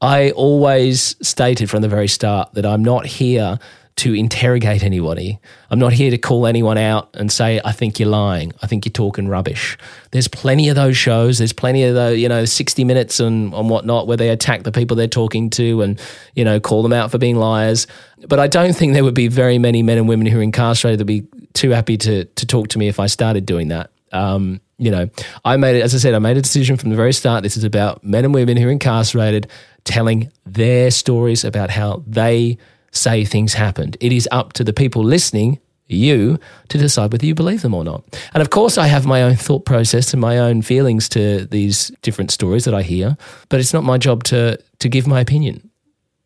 I 0.00 0.30
always 0.30 1.16
stated 1.26 1.68
from 1.68 1.82
the 1.82 1.88
very 1.88 2.06
start 2.06 2.54
that 2.54 2.64
I'm 2.64 2.84
not 2.84 3.06
here 3.06 3.58
to 3.96 4.12
interrogate 4.12 4.82
anybody. 4.82 5.38
I'm 5.70 5.78
not 5.78 5.92
here 5.92 6.10
to 6.10 6.18
call 6.18 6.46
anyone 6.46 6.78
out 6.78 7.10
and 7.14 7.30
say, 7.30 7.60
I 7.64 7.70
think 7.70 8.00
you're 8.00 8.08
lying. 8.08 8.52
I 8.60 8.66
think 8.66 8.84
you're 8.84 8.92
talking 8.92 9.28
rubbish. 9.28 9.78
There's 10.10 10.26
plenty 10.26 10.68
of 10.68 10.74
those 10.74 10.96
shows. 10.96 11.38
There's 11.38 11.52
plenty 11.52 11.84
of 11.84 11.94
those, 11.94 12.18
you 12.18 12.28
know, 12.28 12.44
60 12.44 12.82
minutes 12.82 13.20
and, 13.20 13.54
and 13.54 13.70
whatnot 13.70 14.08
where 14.08 14.16
they 14.16 14.30
attack 14.30 14.64
the 14.64 14.72
people 14.72 14.96
they're 14.96 15.06
talking 15.06 15.48
to 15.50 15.82
and, 15.82 16.00
you 16.34 16.44
know, 16.44 16.58
call 16.58 16.82
them 16.82 16.92
out 16.92 17.12
for 17.12 17.18
being 17.18 17.36
liars. 17.36 17.86
But 18.26 18.40
I 18.40 18.48
don't 18.48 18.74
think 18.74 18.94
there 18.94 19.04
would 19.04 19.14
be 19.14 19.28
very 19.28 19.58
many 19.58 19.82
men 19.84 19.98
and 19.98 20.08
women 20.08 20.26
who 20.26 20.40
are 20.40 20.42
incarcerated 20.42 20.98
that 20.98 21.04
would 21.04 21.06
be 21.06 21.48
too 21.52 21.70
happy 21.70 21.96
to, 21.98 22.24
to 22.24 22.46
talk 22.46 22.68
to 22.68 22.78
me 22.78 22.88
if 22.88 22.98
I 22.98 23.06
started 23.06 23.46
doing 23.46 23.68
that. 23.68 23.90
Um, 24.10 24.60
you 24.76 24.90
know, 24.90 25.08
I 25.44 25.56
made 25.56 25.76
it, 25.76 25.82
as 25.82 25.94
I 25.94 25.98
said, 25.98 26.14
I 26.14 26.18
made 26.18 26.36
a 26.36 26.42
decision 26.42 26.76
from 26.76 26.90
the 26.90 26.96
very 26.96 27.12
start. 27.12 27.44
This 27.44 27.56
is 27.56 27.64
about 27.64 28.02
men 28.02 28.24
and 28.24 28.34
women 28.34 28.56
who 28.56 28.68
are 28.68 28.72
incarcerated 28.72 29.48
telling 29.84 30.32
their 30.44 30.90
stories 30.90 31.44
about 31.44 31.70
how 31.70 32.02
they 32.06 32.58
say 32.94 33.24
things 33.24 33.54
happened. 33.54 33.96
It 34.00 34.12
is 34.12 34.28
up 34.32 34.52
to 34.54 34.64
the 34.64 34.72
people 34.72 35.02
listening, 35.02 35.58
you, 35.86 36.38
to 36.68 36.78
decide 36.78 37.12
whether 37.12 37.26
you 37.26 37.34
believe 37.34 37.62
them 37.62 37.74
or 37.74 37.84
not. 37.84 38.04
And 38.32 38.40
of 38.40 38.50
course, 38.50 38.78
I 38.78 38.86
have 38.86 39.04
my 39.06 39.22
own 39.22 39.36
thought 39.36 39.66
process 39.66 40.12
and 40.14 40.20
my 40.20 40.38
own 40.38 40.62
feelings 40.62 41.08
to 41.10 41.46
these 41.46 41.90
different 42.02 42.30
stories 42.30 42.64
that 42.64 42.74
I 42.74 42.82
hear, 42.82 43.16
but 43.48 43.60
it's 43.60 43.72
not 43.72 43.84
my 43.84 43.98
job 43.98 44.24
to, 44.24 44.58
to 44.78 44.88
give 44.88 45.06
my 45.06 45.20
opinion, 45.20 45.70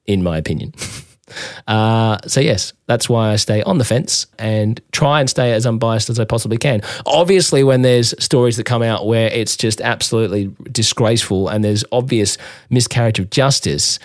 in 0.06 0.22
my 0.22 0.38
opinion. 0.38 0.72
Uh, 1.66 2.18
so 2.26 2.40
yes, 2.40 2.72
that's 2.86 3.08
why 3.08 3.32
I 3.32 3.36
stay 3.36 3.62
on 3.62 3.78
the 3.78 3.84
fence 3.84 4.26
and 4.38 4.80
try 4.92 5.20
and 5.20 5.28
stay 5.28 5.52
as 5.52 5.66
unbiased 5.66 6.10
as 6.10 6.18
I 6.18 6.24
possibly 6.24 6.56
can. 6.56 6.80
Obviously, 7.06 7.62
when 7.62 7.82
there's 7.82 8.14
stories 8.22 8.56
that 8.56 8.64
come 8.64 8.82
out 8.82 9.06
where 9.06 9.28
it's 9.28 9.56
just 9.56 9.80
absolutely 9.80 10.50
disgraceful 10.70 11.48
and 11.48 11.64
there's 11.64 11.84
obvious 11.92 12.38
miscarriage 12.70 13.18
of 13.18 13.30
justice, 13.30 13.98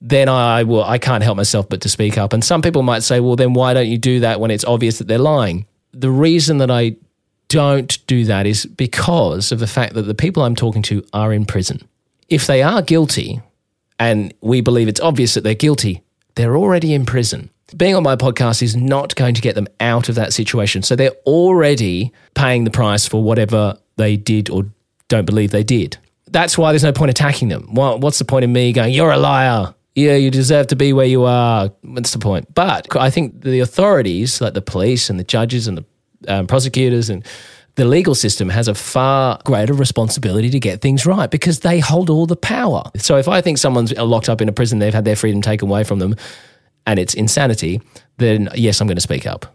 then 0.00 0.28
I 0.28 0.62
will 0.62 0.84
I 0.84 0.98
can't 0.98 1.24
help 1.24 1.36
myself 1.36 1.68
but 1.68 1.80
to 1.82 1.88
speak 1.88 2.18
up. 2.18 2.32
And 2.32 2.44
some 2.44 2.62
people 2.62 2.82
might 2.82 3.02
say, 3.02 3.20
well, 3.20 3.36
then 3.36 3.52
why 3.52 3.74
don't 3.74 3.88
you 3.88 3.98
do 3.98 4.20
that 4.20 4.40
when 4.40 4.50
it's 4.50 4.64
obvious 4.64 4.98
that 4.98 5.08
they're 5.08 5.18
lying? 5.18 5.66
The 5.92 6.10
reason 6.10 6.58
that 6.58 6.70
I 6.70 6.96
don't 7.48 8.06
do 8.06 8.24
that 8.26 8.46
is 8.46 8.66
because 8.66 9.52
of 9.52 9.58
the 9.58 9.66
fact 9.66 9.94
that 9.94 10.02
the 10.02 10.14
people 10.14 10.42
I'm 10.42 10.54
talking 10.54 10.82
to 10.82 11.04
are 11.12 11.32
in 11.32 11.46
prison. 11.46 11.80
If 12.28 12.46
they 12.46 12.62
are 12.62 12.82
guilty, 12.82 13.40
and 13.98 14.34
we 14.42 14.60
believe 14.60 14.86
it's 14.86 15.00
obvious 15.00 15.34
that 15.34 15.44
they're 15.44 15.54
guilty, 15.54 16.02
they're 16.34 16.56
already 16.56 16.94
in 16.94 17.06
prison. 17.06 17.50
Being 17.76 17.94
on 17.94 18.02
my 18.02 18.16
podcast 18.16 18.62
is 18.62 18.76
not 18.76 19.14
going 19.16 19.34
to 19.34 19.40
get 19.40 19.54
them 19.54 19.66
out 19.80 20.08
of 20.08 20.14
that 20.14 20.32
situation. 20.32 20.82
So 20.82 20.94
they're 20.94 21.16
already 21.26 22.12
paying 22.34 22.64
the 22.64 22.70
price 22.70 23.06
for 23.06 23.22
whatever 23.22 23.78
they 23.96 24.16
did 24.16 24.48
or 24.50 24.64
don't 25.08 25.24
believe 25.24 25.50
they 25.50 25.64
did. 25.64 25.96
That's 26.28 26.56
why 26.56 26.72
there's 26.72 26.84
no 26.84 26.92
point 26.92 27.10
attacking 27.10 27.48
them. 27.48 27.74
What's 27.74 28.18
the 28.18 28.24
point 28.24 28.44
of 28.44 28.50
me 28.50 28.72
going, 28.72 28.92
you're 28.92 29.10
a 29.10 29.18
liar? 29.18 29.74
Yeah, 29.98 30.14
you 30.14 30.30
deserve 30.30 30.68
to 30.68 30.76
be 30.76 30.92
where 30.92 31.06
you 31.06 31.24
are. 31.24 31.72
What's 31.82 32.12
the 32.12 32.20
point? 32.20 32.54
But 32.54 32.94
I 32.96 33.10
think 33.10 33.42
the 33.42 33.58
authorities, 33.58 34.40
like 34.40 34.54
the 34.54 34.62
police 34.62 35.10
and 35.10 35.18
the 35.18 35.24
judges 35.24 35.66
and 35.66 35.78
the 35.78 35.84
um, 36.32 36.46
prosecutors 36.46 37.10
and 37.10 37.26
the 37.74 37.84
legal 37.84 38.14
system 38.14 38.48
has 38.48 38.68
a 38.68 38.76
far 38.76 39.40
greater 39.44 39.74
responsibility 39.74 40.50
to 40.50 40.60
get 40.60 40.82
things 40.82 41.04
right 41.04 41.28
because 41.28 41.60
they 41.60 41.80
hold 41.80 42.10
all 42.10 42.26
the 42.26 42.36
power. 42.36 42.84
So 42.94 43.16
if 43.16 43.26
I 43.26 43.40
think 43.40 43.58
someone's 43.58 43.92
locked 43.92 44.28
up 44.28 44.40
in 44.40 44.48
a 44.48 44.52
prison, 44.52 44.78
they've 44.78 44.94
had 44.94 45.04
their 45.04 45.16
freedom 45.16 45.42
taken 45.42 45.68
away 45.68 45.82
from 45.82 45.98
them, 45.98 46.14
and 46.86 47.00
it's 47.00 47.14
insanity, 47.14 47.80
then 48.18 48.50
yes, 48.54 48.80
I'm 48.80 48.86
going 48.86 48.98
to 48.98 49.00
speak 49.00 49.26
up. 49.26 49.52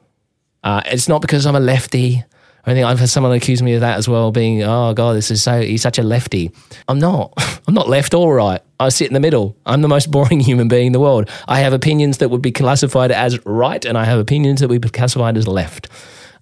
Uh, 0.61 0.81
it's 0.87 1.07
not 1.07 1.21
because 1.21 1.45
I'm 1.45 1.55
a 1.55 1.61
lefty 1.61 2.25
or 2.65 2.73
think 2.73 2.85
I've 2.85 2.99
had 2.99 3.09
someone 3.09 3.33
accuse 3.33 3.61
me 3.61 3.73
of 3.73 3.81
that 3.81 3.97
as 3.97 4.07
well, 4.07 4.31
being, 4.31 4.63
oh 4.63 4.93
God, 4.93 5.15
this 5.15 5.29
is 5.31 5.43
so, 5.43 5.61
he's 5.61 5.81
such 5.81 5.99
a 5.99 6.03
lefty. 6.03 6.51
I'm 6.87 6.99
not. 6.99 7.33
I'm 7.67 7.73
not 7.73 7.89
left 7.89 8.13
or 8.13 8.35
right. 8.35 8.61
I 8.79 8.89
sit 8.89 9.07
in 9.07 9.13
the 9.13 9.19
middle. 9.19 9.57
I'm 9.65 9.81
the 9.81 9.87
most 9.87 10.11
boring 10.11 10.39
human 10.39 10.67
being 10.67 10.87
in 10.87 10.93
the 10.93 10.99
world. 10.99 11.29
I 11.47 11.59
have 11.59 11.73
opinions 11.73 12.19
that 12.19 12.29
would 12.29 12.41
be 12.41 12.51
classified 12.51 13.11
as 13.11 13.43
right, 13.45 13.83
and 13.83 13.97
I 13.97 14.05
have 14.05 14.19
opinions 14.19 14.61
that 14.61 14.69
would 14.69 14.81
be 14.81 14.89
classified 14.89 15.37
as 15.37 15.47
left. 15.47 15.89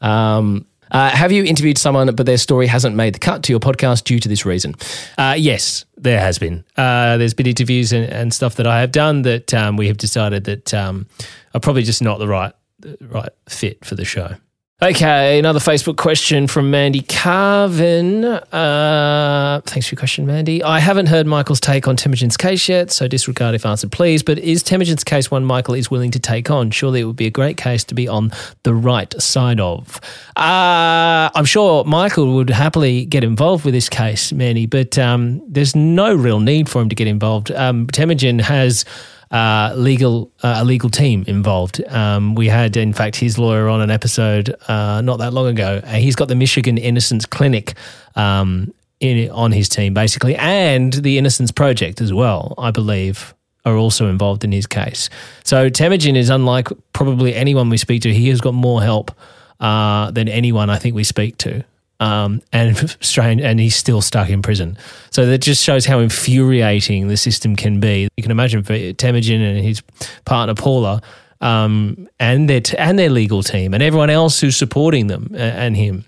Um, 0.01 0.65
uh, 0.91 1.09
have 1.09 1.31
you 1.31 1.43
interviewed 1.43 1.77
someone, 1.77 2.13
but 2.15 2.25
their 2.25 2.37
story 2.37 2.67
hasn't 2.67 2.95
made 2.95 3.15
the 3.15 3.19
cut 3.19 3.43
to 3.43 3.53
your 3.53 3.59
podcast 3.59 4.03
due 4.03 4.19
to 4.19 4.27
this 4.27 4.45
reason? 4.45 4.75
Uh, 5.17 5.35
yes, 5.37 5.85
there 5.95 6.19
has 6.19 6.37
been. 6.37 6.65
Uh, 6.75 7.17
there's 7.17 7.33
been 7.33 7.47
interviews 7.47 7.93
and, 7.93 8.11
and 8.11 8.33
stuff 8.33 8.55
that 8.55 8.67
I 8.67 8.81
have 8.81 8.91
done 8.91 9.21
that 9.21 9.53
um, 9.53 9.77
we 9.77 9.87
have 9.87 9.97
decided 9.97 10.43
that 10.45 10.73
um, 10.73 11.07
are 11.53 11.61
probably 11.61 11.83
just 11.83 12.01
not 12.01 12.19
the 12.19 12.27
right 12.27 12.53
the 12.79 12.97
right 12.99 13.29
fit 13.47 13.85
for 13.85 13.95
the 13.95 14.03
show. 14.03 14.35
Okay, 14.83 15.37
another 15.37 15.59
Facebook 15.59 15.97
question 15.97 16.47
from 16.47 16.71
Mandy 16.71 17.01
Carvin. 17.01 18.25
Uh, 18.25 19.61
thanks 19.63 19.87
for 19.87 19.93
your 19.93 19.99
question, 19.99 20.25
Mandy. 20.25 20.63
I 20.63 20.79
haven't 20.79 21.05
heard 21.05 21.27
Michael's 21.27 21.59
take 21.59 21.87
on 21.87 21.95
Temujin's 21.95 22.35
case 22.35 22.67
yet, 22.67 22.89
so 22.89 23.07
disregard 23.07 23.53
if 23.53 23.63
answered, 23.63 23.91
please. 23.91 24.23
But 24.23 24.39
is 24.39 24.63
Temujin's 24.63 25.03
case 25.03 25.29
one 25.29 25.45
Michael 25.45 25.75
is 25.75 25.91
willing 25.91 26.09
to 26.09 26.19
take 26.19 26.49
on? 26.49 26.71
Surely 26.71 27.01
it 27.01 27.03
would 27.03 27.15
be 27.15 27.27
a 27.27 27.31
great 27.31 27.57
case 27.57 27.83
to 27.83 27.93
be 27.93 28.07
on 28.07 28.31
the 28.63 28.73
right 28.73 29.13
side 29.21 29.59
of. 29.59 30.01
Uh, 30.35 31.29
I'm 31.35 31.45
sure 31.45 31.83
Michael 31.83 32.33
would 32.33 32.49
happily 32.49 33.05
get 33.05 33.23
involved 33.23 33.65
with 33.65 33.75
this 33.75 33.87
case, 33.87 34.33
Mandy, 34.33 34.65
but 34.65 34.97
um, 34.97 35.43
there's 35.47 35.75
no 35.75 36.15
real 36.15 36.39
need 36.39 36.67
for 36.67 36.81
him 36.81 36.89
to 36.89 36.95
get 36.95 37.05
involved. 37.05 37.51
Um, 37.51 37.85
Temujin 37.85 38.39
has 38.39 38.83
uh, 39.31 39.73
legal 39.75 40.31
uh, 40.43 40.55
a 40.57 40.65
legal 40.65 40.89
team 40.89 41.23
involved. 41.27 41.81
Um, 41.87 42.35
we 42.35 42.47
had, 42.47 42.75
in 42.77 42.93
fact, 42.93 43.15
his 43.15 43.37
lawyer 43.37 43.69
on 43.69 43.81
an 43.81 43.89
episode 43.89 44.53
uh, 44.67 45.01
not 45.01 45.19
that 45.19 45.33
long 45.33 45.47
ago. 45.47 45.81
Uh, 45.83 45.93
he's 45.93 46.15
got 46.15 46.27
the 46.27 46.35
Michigan 46.35 46.77
Innocence 46.77 47.25
Clinic 47.25 47.75
um, 48.15 48.73
in, 48.99 49.29
on 49.31 49.51
his 49.51 49.69
team, 49.69 49.93
basically, 49.93 50.35
and 50.35 50.93
the 50.93 51.17
Innocence 51.17 51.51
Project 51.51 52.01
as 52.01 52.11
well. 52.13 52.53
I 52.57 52.71
believe 52.71 53.33
are 53.63 53.75
also 53.75 54.07
involved 54.07 54.43
in 54.43 54.51
his 54.51 54.65
case. 54.65 55.09
So 55.43 55.69
Temujin 55.69 56.15
is 56.15 56.29
unlike 56.29 56.69
probably 56.93 57.35
anyone 57.35 57.69
we 57.69 57.77
speak 57.77 58.01
to. 58.01 58.13
He 58.13 58.29
has 58.29 58.41
got 58.41 58.53
more 58.53 58.81
help 58.81 59.11
uh, 59.59 60.11
than 60.11 60.27
anyone 60.27 60.69
I 60.69 60.77
think 60.77 60.95
we 60.95 61.03
speak 61.03 61.37
to. 61.39 61.63
Um, 62.01 62.41
and 62.51 62.97
strange, 62.99 63.41
and 63.41 63.59
he's 63.59 63.75
still 63.75 64.01
stuck 64.01 64.29
in 64.29 64.41
prison. 64.41 64.77
So 65.11 65.27
that 65.27 65.37
just 65.37 65.63
shows 65.63 65.85
how 65.85 65.99
infuriating 65.99 67.07
the 67.07 67.15
system 67.15 67.55
can 67.55 67.79
be. 67.79 68.09
You 68.17 68.23
can 68.23 68.31
imagine 68.31 68.63
for 68.63 68.73
Temujin 68.73 69.39
and 69.39 69.63
his 69.63 69.81
partner 70.25 70.55
Paula, 70.55 71.01
um, 71.41 72.09
and 72.19 72.49
their 72.49 72.61
t- 72.61 72.75
and 72.77 72.97
their 72.97 73.11
legal 73.11 73.43
team, 73.43 73.75
and 73.75 73.83
everyone 73.83 74.09
else 74.09 74.39
who's 74.39 74.57
supporting 74.57 75.07
them 75.07 75.27
and, 75.31 75.57
and 75.57 75.77
him. 75.77 76.05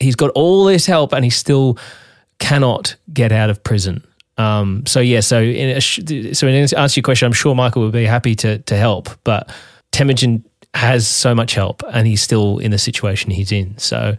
He's 0.00 0.16
got 0.16 0.30
all 0.30 0.64
this 0.64 0.84
help, 0.84 1.12
and 1.12 1.24
he 1.24 1.30
still 1.30 1.78
cannot 2.38 2.96
get 3.12 3.30
out 3.32 3.48
of 3.48 3.62
prison. 3.62 4.04
Um, 4.38 4.84
so 4.84 5.00
yeah, 5.00 5.20
so 5.20 5.40
in 5.40 5.80
so 5.80 6.46
in 6.48 6.54
answer 6.54 6.76
to 6.76 6.92
your 6.96 7.02
question, 7.04 7.26
I'm 7.26 7.32
sure 7.32 7.54
Michael 7.54 7.82
would 7.82 7.92
be 7.92 8.04
happy 8.04 8.34
to 8.34 8.58
to 8.58 8.76
help, 8.76 9.10
but 9.22 9.48
Temujin 9.92 10.44
has 10.74 11.06
so 11.06 11.34
much 11.34 11.54
help, 11.54 11.82
and 11.92 12.06
he's 12.06 12.20
still 12.20 12.58
in 12.58 12.72
the 12.72 12.78
situation 12.78 13.30
he's 13.30 13.52
in. 13.52 13.78
So 13.78 14.16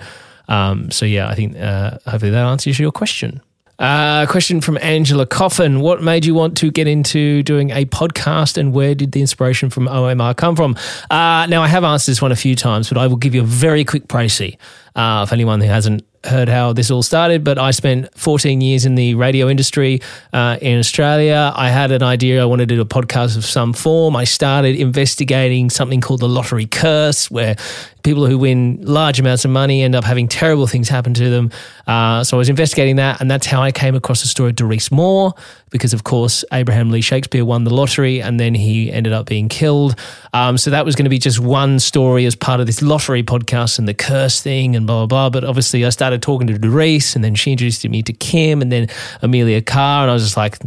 um, 0.48 0.92
so 0.92 1.06
yeah, 1.06 1.28
I 1.28 1.36
think 1.36 1.58
uh, 1.58 1.98
hopefully 2.06 2.32
that 2.32 2.46
answers 2.46 2.80
your 2.80 2.92
question. 2.92 3.42
Uh, 3.80 4.26
question 4.26 4.60
from 4.60 4.78
Angela 4.82 5.28
Coffin. 5.28 5.82
What 5.82 6.02
made 6.02 6.26
you 6.26 6.34
want 6.34 6.58
to 6.58 6.72
get 6.72 6.88
into 6.88 7.44
doing 7.44 7.70
a 7.70 7.86
podcast 7.86 8.58
and 8.58 8.74
where 8.74 8.96
did 8.96 9.12
the 9.12 9.22
inspiration 9.22 9.70
from 9.70 9.88
OMR 9.88 10.36
come 10.36 10.56
from? 10.56 10.76
Uh, 11.12 11.46
now, 11.48 11.62
I 11.62 11.68
have 11.68 11.84
answered 11.84 12.12
this 12.12 12.22
one 12.22 12.32
a 12.32 12.36
few 12.36 12.56
times, 12.56 12.90
but 12.90 12.98
I 12.98 13.06
will 13.06 13.18
give 13.18 13.36
you 13.36 13.42
a 13.42 13.46
very 13.46 13.86
quick 13.86 14.08
précis 14.08 14.58
uh, 14.98 15.26
for 15.26 15.36
anyone 15.36 15.62
who 15.62 15.68
hasn't 15.68 16.04
heard 16.28 16.50
how 16.50 16.74
this 16.74 16.92
all 16.92 17.04
started, 17.04 17.44
but 17.44 17.58
I 17.58 17.72
spent 17.72 18.14
14 18.18 18.60
years 18.62 18.86
in 18.86 18.96
the 18.96 19.16
radio 19.16 19.48
industry 19.48 20.02
uh, 20.34 20.58
in 20.62 20.80
Australia. 20.80 21.54
I 21.56 21.70
had 21.70 21.92
an 21.92 22.04
idea 22.04 22.42
I 22.42 22.46
wanted 22.46 22.70
to 22.70 22.76
do 22.76 22.82
a 22.82 22.86
podcast 22.86 23.38
of 23.38 23.46
some 23.46 23.74
form. 23.74 24.16
I 24.16 24.26
started 24.26 24.76
investigating 24.76 25.70
something 25.70 26.02
called 26.02 26.20
the 26.20 26.28
lottery 26.28 26.66
curse, 26.66 27.32
where 27.32 27.56
people 28.04 28.26
who 28.26 28.38
win 28.38 28.80
large 28.82 29.20
amounts 29.20 29.44
of 29.44 29.52
money 29.52 29.84
end 29.84 29.94
up 29.94 30.04
having 30.04 30.28
terrible 30.28 30.66
things 30.66 30.88
happen 30.88 31.14
to 31.14 31.30
them. 31.30 31.52
Uh, 31.88 32.24
so 32.24 32.38
I 32.38 32.40
was 32.40 32.50
investigating 32.50 32.96
that, 32.98 33.22
and 33.22 33.30
that's 33.30 33.46
how 33.46 33.62
I 33.62 33.72
came 33.72 33.96
across 33.96 34.22
the 34.22 34.28
story 34.28 34.52
of 34.52 34.56
Dorice 34.56 34.92
Moore, 34.92 35.34
because 35.70 35.94
of 35.94 36.04
course 36.04 36.44
Abraham 36.52 36.90
Lee 36.90 37.02
Shakespeare 37.02 37.44
won 37.44 37.64
the 37.64 37.74
lottery, 37.74 38.22
and 38.22 38.40
then 38.40 38.56
he 38.56 38.92
ended 38.92 39.14
up 39.14 39.28
being 39.28 39.50
killed. 39.50 40.00
Um, 40.34 40.58
so 40.58 40.72
that 40.72 40.86
was 40.86 40.96
going 40.96 41.06
to 41.06 41.10
be 41.10 41.20
just 41.20 41.40
one 41.40 41.80
story 41.80 42.26
as 42.26 42.36
part 42.36 42.60
of 42.60 42.66
this 42.66 42.82
lottery 42.82 43.24
podcast 43.24 43.78
and 43.78 43.88
the 43.88 43.94
curse 43.94 44.42
thing 44.42 44.76
and 44.76 44.87
blah 44.88 45.06
blah 45.06 45.30
blah. 45.30 45.30
But 45.30 45.44
obviously, 45.48 45.86
I 45.86 45.90
started 45.90 46.24
talking 46.24 46.48
to 46.48 46.58
Dorice, 46.58 47.16
and 47.16 47.24
then 47.24 47.36
she 47.36 47.52
introduced 47.52 47.88
me 47.88 48.02
to 48.02 48.14
Kim, 48.14 48.62
and 48.62 48.72
then 48.72 48.88
Amelia 49.22 49.62
Carr, 49.62 50.04
and 50.04 50.12
I 50.12 50.14
was 50.14 50.24
just 50.24 50.38
like 50.38 50.58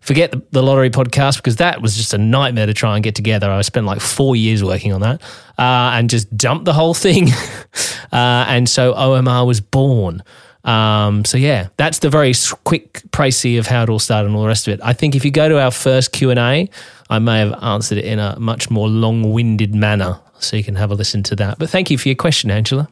forget 0.00 0.32
the, 0.32 0.42
the, 0.50 0.62
lottery 0.62 0.90
podcast 0.90 1.36
because 1.36 1.56
that 1.56 1.80
was 1.82 1.96
just 1.96 2.14
a 2.14 2.18
nightmare 2.18 2.66
to 2.66 2.74
try 2.74 2.96
and 2.96 3.04
get 3.04 3.14
together. 3.14 3.50
I 3.50 3.60
spent 3.62 3.86
like 3.86 4.00
four 4.00 4.34
years 4.34 4.64
working 4.64 4.92
on 4.92 5.02
that 5.02 5.22
uh, 5.58 5.92
and 5.94 6.10
just 6.10 6.34
dumped 6.36 6.64
the 6.64 6.72
whole 6.72 6.94
thing. 6.94 7.28
uh, 8.12 8.44
and 8.48 8.68
so 8.68 8.94
OMR 8.94 9.46
was 9.46 9.60
born. 9.60 10.22
Um, 10.64 11.24
so 11.24 11.38
yeah, 11.38 11.68
that's 11.76 12.00
the 12.00 12.10
very 12.10 12.34
quick 12.64 13.02
précis 13.10 13.58
of 13.58 13.66
how 13.66 13.82
it 13.82 13.88
all 13.88 13.98
started 13.98 14.26
and 14.28 14.36
all 14.36 14.42
the 14.42 14.48
rest 14.48 14.68
of 14.68 14.74
it. 14.74 14.80
I 14.82 14.92
think 14.92 15.14
if 15.14 15.24
you 15.24 15.30
go 15.30 15.48
to 15.48 15.60
our 15.60 15.70
first 15.70 16.12
Q 16.12 16.30
and 16.30 16.38
A, 16.38 16.68
I 17.08 17.18
may 17.18 17.38
have 17.38 17.54
answered 17.62 17.98
it 17.98 18.04
in 18.04 18.18
a 18.18 18.38
much 18.38 18.70
more 18.70 18.88
long-winded 18.88 19.74
manner, 19.74 20.20
so 20.38 20.56
you 20.56 20.64
can 20.64 20.76
have 20.76 20.90
a 20.90 20.94
listen 20.94 21.22
to 21.24 21.36
that. 21.36 21.58
But 21.58 21.70
thank 21.70 21.90
you 21.90 21.98
for 21.98 22.08
your 22.08 22.16
question, 22.16 22.50
Angela. 22.50 22.88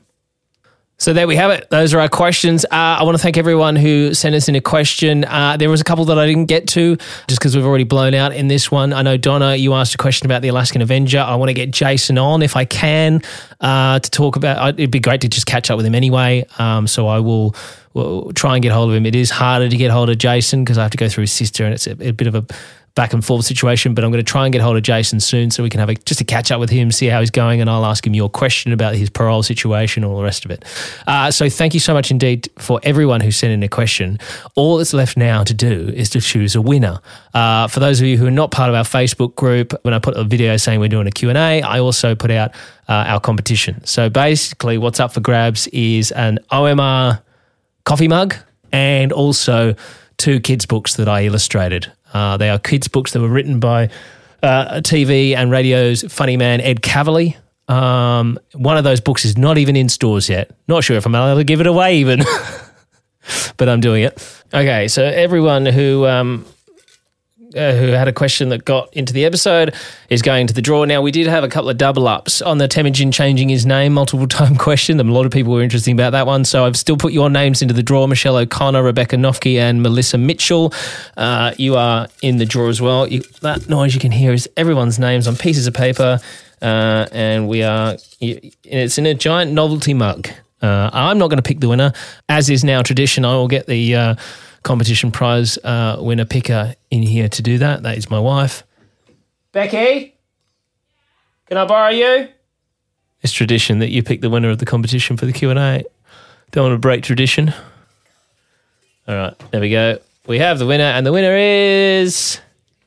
So 1.01 1.13
there 1.13 1.29
we 1.29 1.37
have 1.37 1.53
it. 1.53 1.71
Those 1.71 1.95
are 1.95 2.01
our 2.01 2.09
questions. 2.09 2.65
Uh, 2.65 2.69
I 2.73 3.05
want 3.05 3.17
to 3.17 3.23
thank 3.23 3.37
everyone 3.37 3.77
who 3.77 4.15
sent 4.15 4.35
us 4.35 4.49
in 4.49 4.57
a 4.57 4.61
question. 4.61 5.25
Uh, 5.25 5.57
there 5.57 5.71
was 5.71 5.81
a 5.81 5.85
couple 5.85 6.05
that 6.07 6.19
I 6.19 6.27
didn't 6.27 6.47
get 6.47 6.67
to 6.71 6.97
just 7.29 7.39
because 7.39 7.55
we've 7.55 7.65
already 7.65 7.85
blown 7.85 8.15
out 8.15 8.35
in 8.35 8.49
this 8.49 8.69
one. 8.69 8.93
I 8.93 9.03
know 9.03 9.17
Donna, 9.17 9.55
you 9.55 9.75
asked 9.75 9.95
a 9.95 9.99
question 9.99 10.27
about 10.27 10.43
the 10.43 10.49
Alaskan 10.49 10.83
Avenger. 10.83 11.21
I 11.21 11.37
want 11.37 11.51
to 11.51 11.55
get 11.55 11.71
Jason 11.71 12.19
on 12.19 12.43
if 12.43 12.57
I 12.57 12.65
can 12.65 13.23
uh, 13.61 14.01
to 14.01 14.11
talk 14.11 14.35
about. 14.35 14.71
It'd 14.71 14.91
be 14.91 14.99
great 14.99 15.21
to 15.21 15.29
just 15.29 15.47
catch 15.47 15.71
up 15.71 15.77
with 15.77 15.87
him 15.87 15.95
anyway. 15.95 16.45
Um, 16.59 16.89
so 16.89 17.07
I 17.07 17.21
will, 17.21 17.55
will, 17.95 18.33
try 18.33 18.57
and 18.57 18.63
get 18.63 18.73
hold 18.73 18.91
of 18.91 18.97
him. 18.97 19.07
It 19.07 19.15
is 19.15 19.31
harder 19.31 19.69
to 19.69 19.77
get 19.77 19.93
hold 19.93 20.11
of 20.11 20.19
Jason 20.19 20.65
because 20.65 20.79
I 20.79 20.83
have 20.83 20.91
to 20.91 20.99
go 20.99 21.09
through 21.09 21.23
his 21.23 21.33
sister, 21.33 21.65
and 21.65 21.75
it's 21.75 21.87
a, 21.87 21.93
a 22.09 22.11
bit 22.11 22.27
of 22.27 22.35
a 22.35 22.45
back 22.95 23.13
and 23.13 23.25
forth 23.25 23.45
situation, 23.45 23.95
but 23.95 24.05
I'm 24.05 24.11
going 24.11 24.25
to 24.25 24.29
try 24.29 24.45
and 24.45 24.53
get 24.53 24.61
hold 24.61 24.77
of 24.77 24.83
Jason 24.83 25.21
soon 25.21 25.51
so 25.51 25.63
we 25.63 25.71
can 25.71 25.81
have 25.81 25.89
a, 25.89 25.95
just 25.95 26.21
a 26.21 26.25
catch 26.25 26.51
up 26.51 26.59
with 26.59 26.71
him, 26.71 26.91
see 26.91 27.07
how 27.07 27.21
he's 27.21 27.31
going, 27.31 27.61
and 27.61 27.71
I'll 27.71 27.87
ask 27.87 28.07
him 28.07 28.15
your 28.15 28.29
question 28.29 28.73
about 28.73 28.95
his 28.97 29.09
parole 29.09 29.43
situation, 29.43 30.05
all 30.05 30.17
the 30.17 30.25
rest 30.25 30.45
of 30.45 30.51
it. 30.51 30.65
Uh, 31.07 31.31
so 31.31 31.49
thank 31.49 31.75
you 31.75 31.81
so 31.81 31.95
much 31.95 32.11
indeed 32.11 32.49
for 32.59 32.81
everyone 32.83 33.21
who 33.21 33.31
sent 33.31 33.53
in 33.53 33.63
a 33.63 33.69
question. 33.69 34.19
All 34.57 34.79
that's 34.79 34.93
left 34.93 35.17
now 35.17 35.45
to 35.45 35.55
do 35.55 35.93
is 35.95 36.11
to 36.11 36.21
choose 36.21 36.57
a 36.57 36.61
winner. 36.61 37.01
Uh, 37.35 37.69
for 37.69 37.81
those 37.81 38.01
of 38.01 38.07
you 38.07 38.19
who 38.19 38.27
are 38.27 38.33
not 38.33 38.51
part 38.51 38.69
of 38.69 38.75
our 38.75 38.85
Facebook 38.85 39.37
group, 39.37 39.73
when 39.83 39.95
I 39.95 39.99
put 39.99 40.17
a 40.17 40.25
video 40.25 40.57
saying 40.57 40.81
we're 40.81 40.89
doing 40.89 41.07
a 41.07 41.13
Q&A, 41.13 41.63
I 41.63 41.79
also 41.79 42.15
put 42.15 42.31
out 42.31 42.51
uh, 42.89 43.05
our 43.07 43.21
competition. 43.21 43.85
So 43.85 44.09
basically 44.09 44.79
what's 44.79 44.99
up 44.99 45.13
for 45.13 45.21
grabs 45.21 45.69
is 45.69 46.11
an 46.13 46.39
OMR 46.51 47.23
coffee 47.85 48.09
mug 48.09 48.35
and 48.73 49.13
also 49.13 49.75
two 50.17 50.41
kids' 50.41 50.67
books 50.67 50.97
that 50.97 51.09
I 51.09 51.25
illustrated. 51.25 51.93
Uh, 52.13 52.37
they 52.37 52.51
are 52.51 52.59
kids' 52.59 52.89
books 52.89 53.13
that 53.13 53.21
were 53.21 53.29
written 53.29 53.61
by 53.61 53.91
uh, 54.43 54.81
TV 54.81 55.35
and 55.35 55.51
radio's 55.51 56.03
funny 56.13 56.37
man 56.37 56.61
Ed 56.61 56.83
Kavalee. 56.83 57.37
Um, 57.69 58.39
one 58.55 58.79
of 58.79 58.85
those 58.85 59.01
books 59.01 59.25
is 59.25 59.37
not 59.37 59.59
even 59.59 59.77
in 59.77 59.89
stores 59.89 60.29
yet. 60.29 60.51
Not 60.69 60.85
sure 60.85 60.97
if 60.97 61.05
I'm 61.05 61.15
allowed 61.15 61.35
to 61.35 61.45
give 61.45 61.61
it 61.61 61.67
away 61.67 61.99
even, 61.99 62.21
but 63.57 63.69
I'm 63.69 63.81
doing 63.81 64.05
it. 64.05 64.43
Okay, 64.55 64.89
so 64.89 65.05
everyone 65.05 65.67
who 65.67 66.07
um, 66.07 66.47
uh, 67.57 67.73
who 67.73 67.89
had 67.89 68.09
a 68.09 68.13
question 68.13 68.51
that 68.51 68.65
got 68.65 68.93
into 68.95 69.13
the 69.13 69.25
episode 69.25 69.75
is 70.11 70.23
going 70.23 70.47
to 70.47 70.55
the 70.55 70.63
draw. 70.63 70.85
Now, 70.85 71.01
we 71.01 71.11
did 71.11 71.27
have 71.27 71.45
a 71.45 71.49
couple 71.49 71.71
of 71.71 71.79
double 71.79 72.07
ups 72.07 72.43
on 72.43 72.59
the 72.59 72.69
Temujin 72.69 73.13
changing 73.13 73.49
his 73.49 73.65
name 73.65 73.95
multiple 73.95 74.27
time 74.29 74.57
question. 74.57 75.01
A 75.01 75.05
lot 75.05 75.27
of 75.27 75.33
people 75.33 75.53
were 75.53 75.63
interested 75.63 75.93
about 75.93 76.11
that 76.11 76.27
one. 76.27 76.45
So 76.45 76.65
I've 76.65 76.77
still 76.77 76.97
put 76.97 77.13
your 77.13 77.31
names 77.31 77.63
into 77.63 77.75
the 77.75 77.83
draw 77.83 78.07
Michelle 78.07 78.37
O'Connor, 78.37 78.83
Rebecca 78.83 79.17
Nofke, 79.17 79.59
and 79.59 79.83
Melissa 79.83 80.19
Mitchell. 80.19 80.73
Uh, 81.17 81.55
you 81.57 81.77
are 81.77 82.09
in 82.23 82.37
the 82.37 82.47
draw 82.47 82.69
as 82.69 82.81
well. 82.81 83.07
You, 83.07 83.23
that 83.41 83.69
noise 83.69 83.95
you 83.95 84.01
can 84.01 84.13
hear 84.13 84.33
is 84.33 84.49
everyone's 84.57 84.99
names 84.99 85.27
on 85.27 85.37
pieces 85.37 85.67
of 85.67 85.75
paper. 85.75 86.21
Uh, 86.61 87.07
and 87.13 87.49
we 87.49 87.63
are, 87.63 87.97
it's 88.21 88.99
in 88.99 89.07
a 89.07 89.15
giant 89.15 89.53
novelty 89.53 89.95
mug. 89.95 90.29
Uh, 90.61 90.91
I'm 90.93 91.19
not 91.19 91.29
going 91.29 91.39
to 91.39 91.43
pick 91.43 91.61
the 91.61 91.69
winner. 91.69 91.93
As 92.29 92.51
is 92.51 92.65
now 92.65 92.83
tradition, 92.83 93.25
I 93.25 93.35
will 93.37 93.49
get 93.49 93.67
the 93.67 93.95
uh, 93.95 94.15
competition 94.63 95.11
prize 95.11 95.59
uh, 95.59 95.97
winner 96.01 96.25
picker 96.25 96.75
in 96.91 97.03
here 97.03 97.29
to 97.29 97.43
do 97.43 97.59
that. 97.59 97.83
That 97.83 97.97
is 97.99 98.11
my 98.11 98.19
wife. 98.19 98.65
Becky, 99.53 100.15
can 101.47 101.57
I 101.57 101.65
borrow 101.65 101.91
you? 101.91 102.29
It's 103.23 103.33
tradition 103.33 103.79
that 103.81 103.91
you 103.91 104.03
pick 104.03 104.21
the 104.21 104.31
winner 104.31 104.51
of 104.51 104.59
the 104.59 104.67
competition 104.67 105.17
for 105.17 105.27
the 105.27 105.33
Q 105.33 105.51
and 105.51 105.59
A. 105.59 105.85
Don't 106.51 106.65
want 106.65 106.75
to 106.75 106.79
break 106.79 107.03
tradition. 107.03 107.53
All 109.09 109.15
right, 109.15 109.39
there 109.51 109.61
we 109.61 109.71
go. 109.71 109.99
We 110.27 110.39
have 110.39 110.59
the 110.59 110.67
winner, 110.67 110.85
and 110.85 111.07
the 111.07 111.13
winner 111.13 111.35
is 111.35 112.41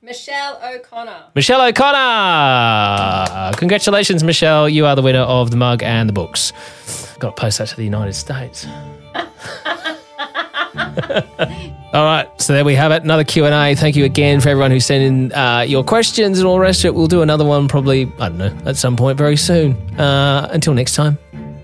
Michelle 0.03 0.61
O'Connor. 0.63 1.25
Michelle 1.35 1.61
O'Connor. 1.61 3.53
Congratulations, 3.57 4.23
Michelle. 4.23 4.69
You 4.69 4.85
are 4.85 4.95
the 4.95 5.01
winner 5.01 5.21
of 5.21 5.51
the 5.51 5.57
mug 5.57 5.81
and 5.83 6.07
the 6.07 6.13
books. 6.13 6.53
Got 7.19 7.35
to 7.35 7.41
post 7.41 7.57
that 7.57 7.69
to 7.69 7.75
the 7.75 7.83
United 7.83 8.13
States. 8.13 8.67
all 11.93 12.05
right, 12.05 12.27
so 12.41 12.53
there 12.53 12.65
we 12.65 12.75
have 12.75 12.91
it. 12.91 13.03
Another 13.03 13.23
Q 13.23 13.45
and 13.45 13.53
A. 13.53 13.79
Thank 13.79 13.95
you 13.95 14.05
again 14.05 14.41
for 14.41 14.49
everyone 14.49 14.71
who 14.71 14.79
sent 14.79 15.03
in 15.03 15.33
uh, 15.33 15.61
your 15.61 15.83
questions 15.83 16.39
and 16.39 16.47
all 16.47 16.55
the 16.55 16.61
rest 16.61 16.83
of 16.83 16.89
it. 16.89 16.95
We'll 16.95 17.07
do 17.07 17.21
another 17.21 17.45
one 17.45 17.67
probably 17.67 18.11
I 18.19 18.29
don't 18.29 18.37
know 18.37 18.57
at 18.65 18.77
some 18.77 18.95
point 18.95 19.17
very 19.17 19.37
soon. 19.37 19.73
Uh, 19.99 20.49
until 20.51 20.73
next 20.73 20.95
time, 20.95 21.17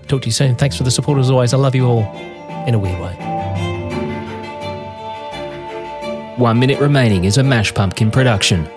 talk 0.06 0.22
to 0.22 0.26
you 0.26 0.32
soon. 0.32 0.56
Thanks 0.56 0.76
for 0.76 0.82
the 0.82 0.90
support 0.90 1.18
as 1.18 1.30
always. 1.30 1.52
I 1.52 1.58
love 1.58 1.74
you 1.74 1.86
all 1.86 2.04
in 2.66 2.74
a 2.74 2.78
weird 2.78 3.00
way. 3.00 3.14
One 6.36 6.60
Minute 6.60 6.78
Remaining 6.78 7.24
is 7.24 7.36
a 7.36 7.42
Mash 7.42 7.74
Pumpkin 7.74 8.10
production. 8.10 8.68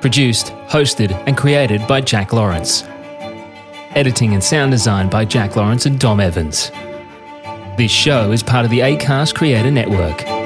Produced, 0.00 0.48
hosted, 0.68 1.12
and 1.26 1.36
created 1.36 1.86
by 1.86 2.00
Jack 2.00 2.32
Lawrence. 2.32 2.82
Editing 3.94 4.34
and 4.34 4.42
sound 4.42 4.72
design 4.72 5.08
by 5.08 5.24
Jack 5.24 5.56
Lawrence 5.56 5.86
and 5.86 5.98
Dom 5.98 6.18
Evans. 6.18 6.72
This 7.80 7.90
show 7.90 8.30
is 8.30 8.42
part 8.42 8.66
of 8.66 8.70
the 8.70 8.80
ACAST 8.80 9.34
Creator 9.34 9.70
Network. 9.70 10.39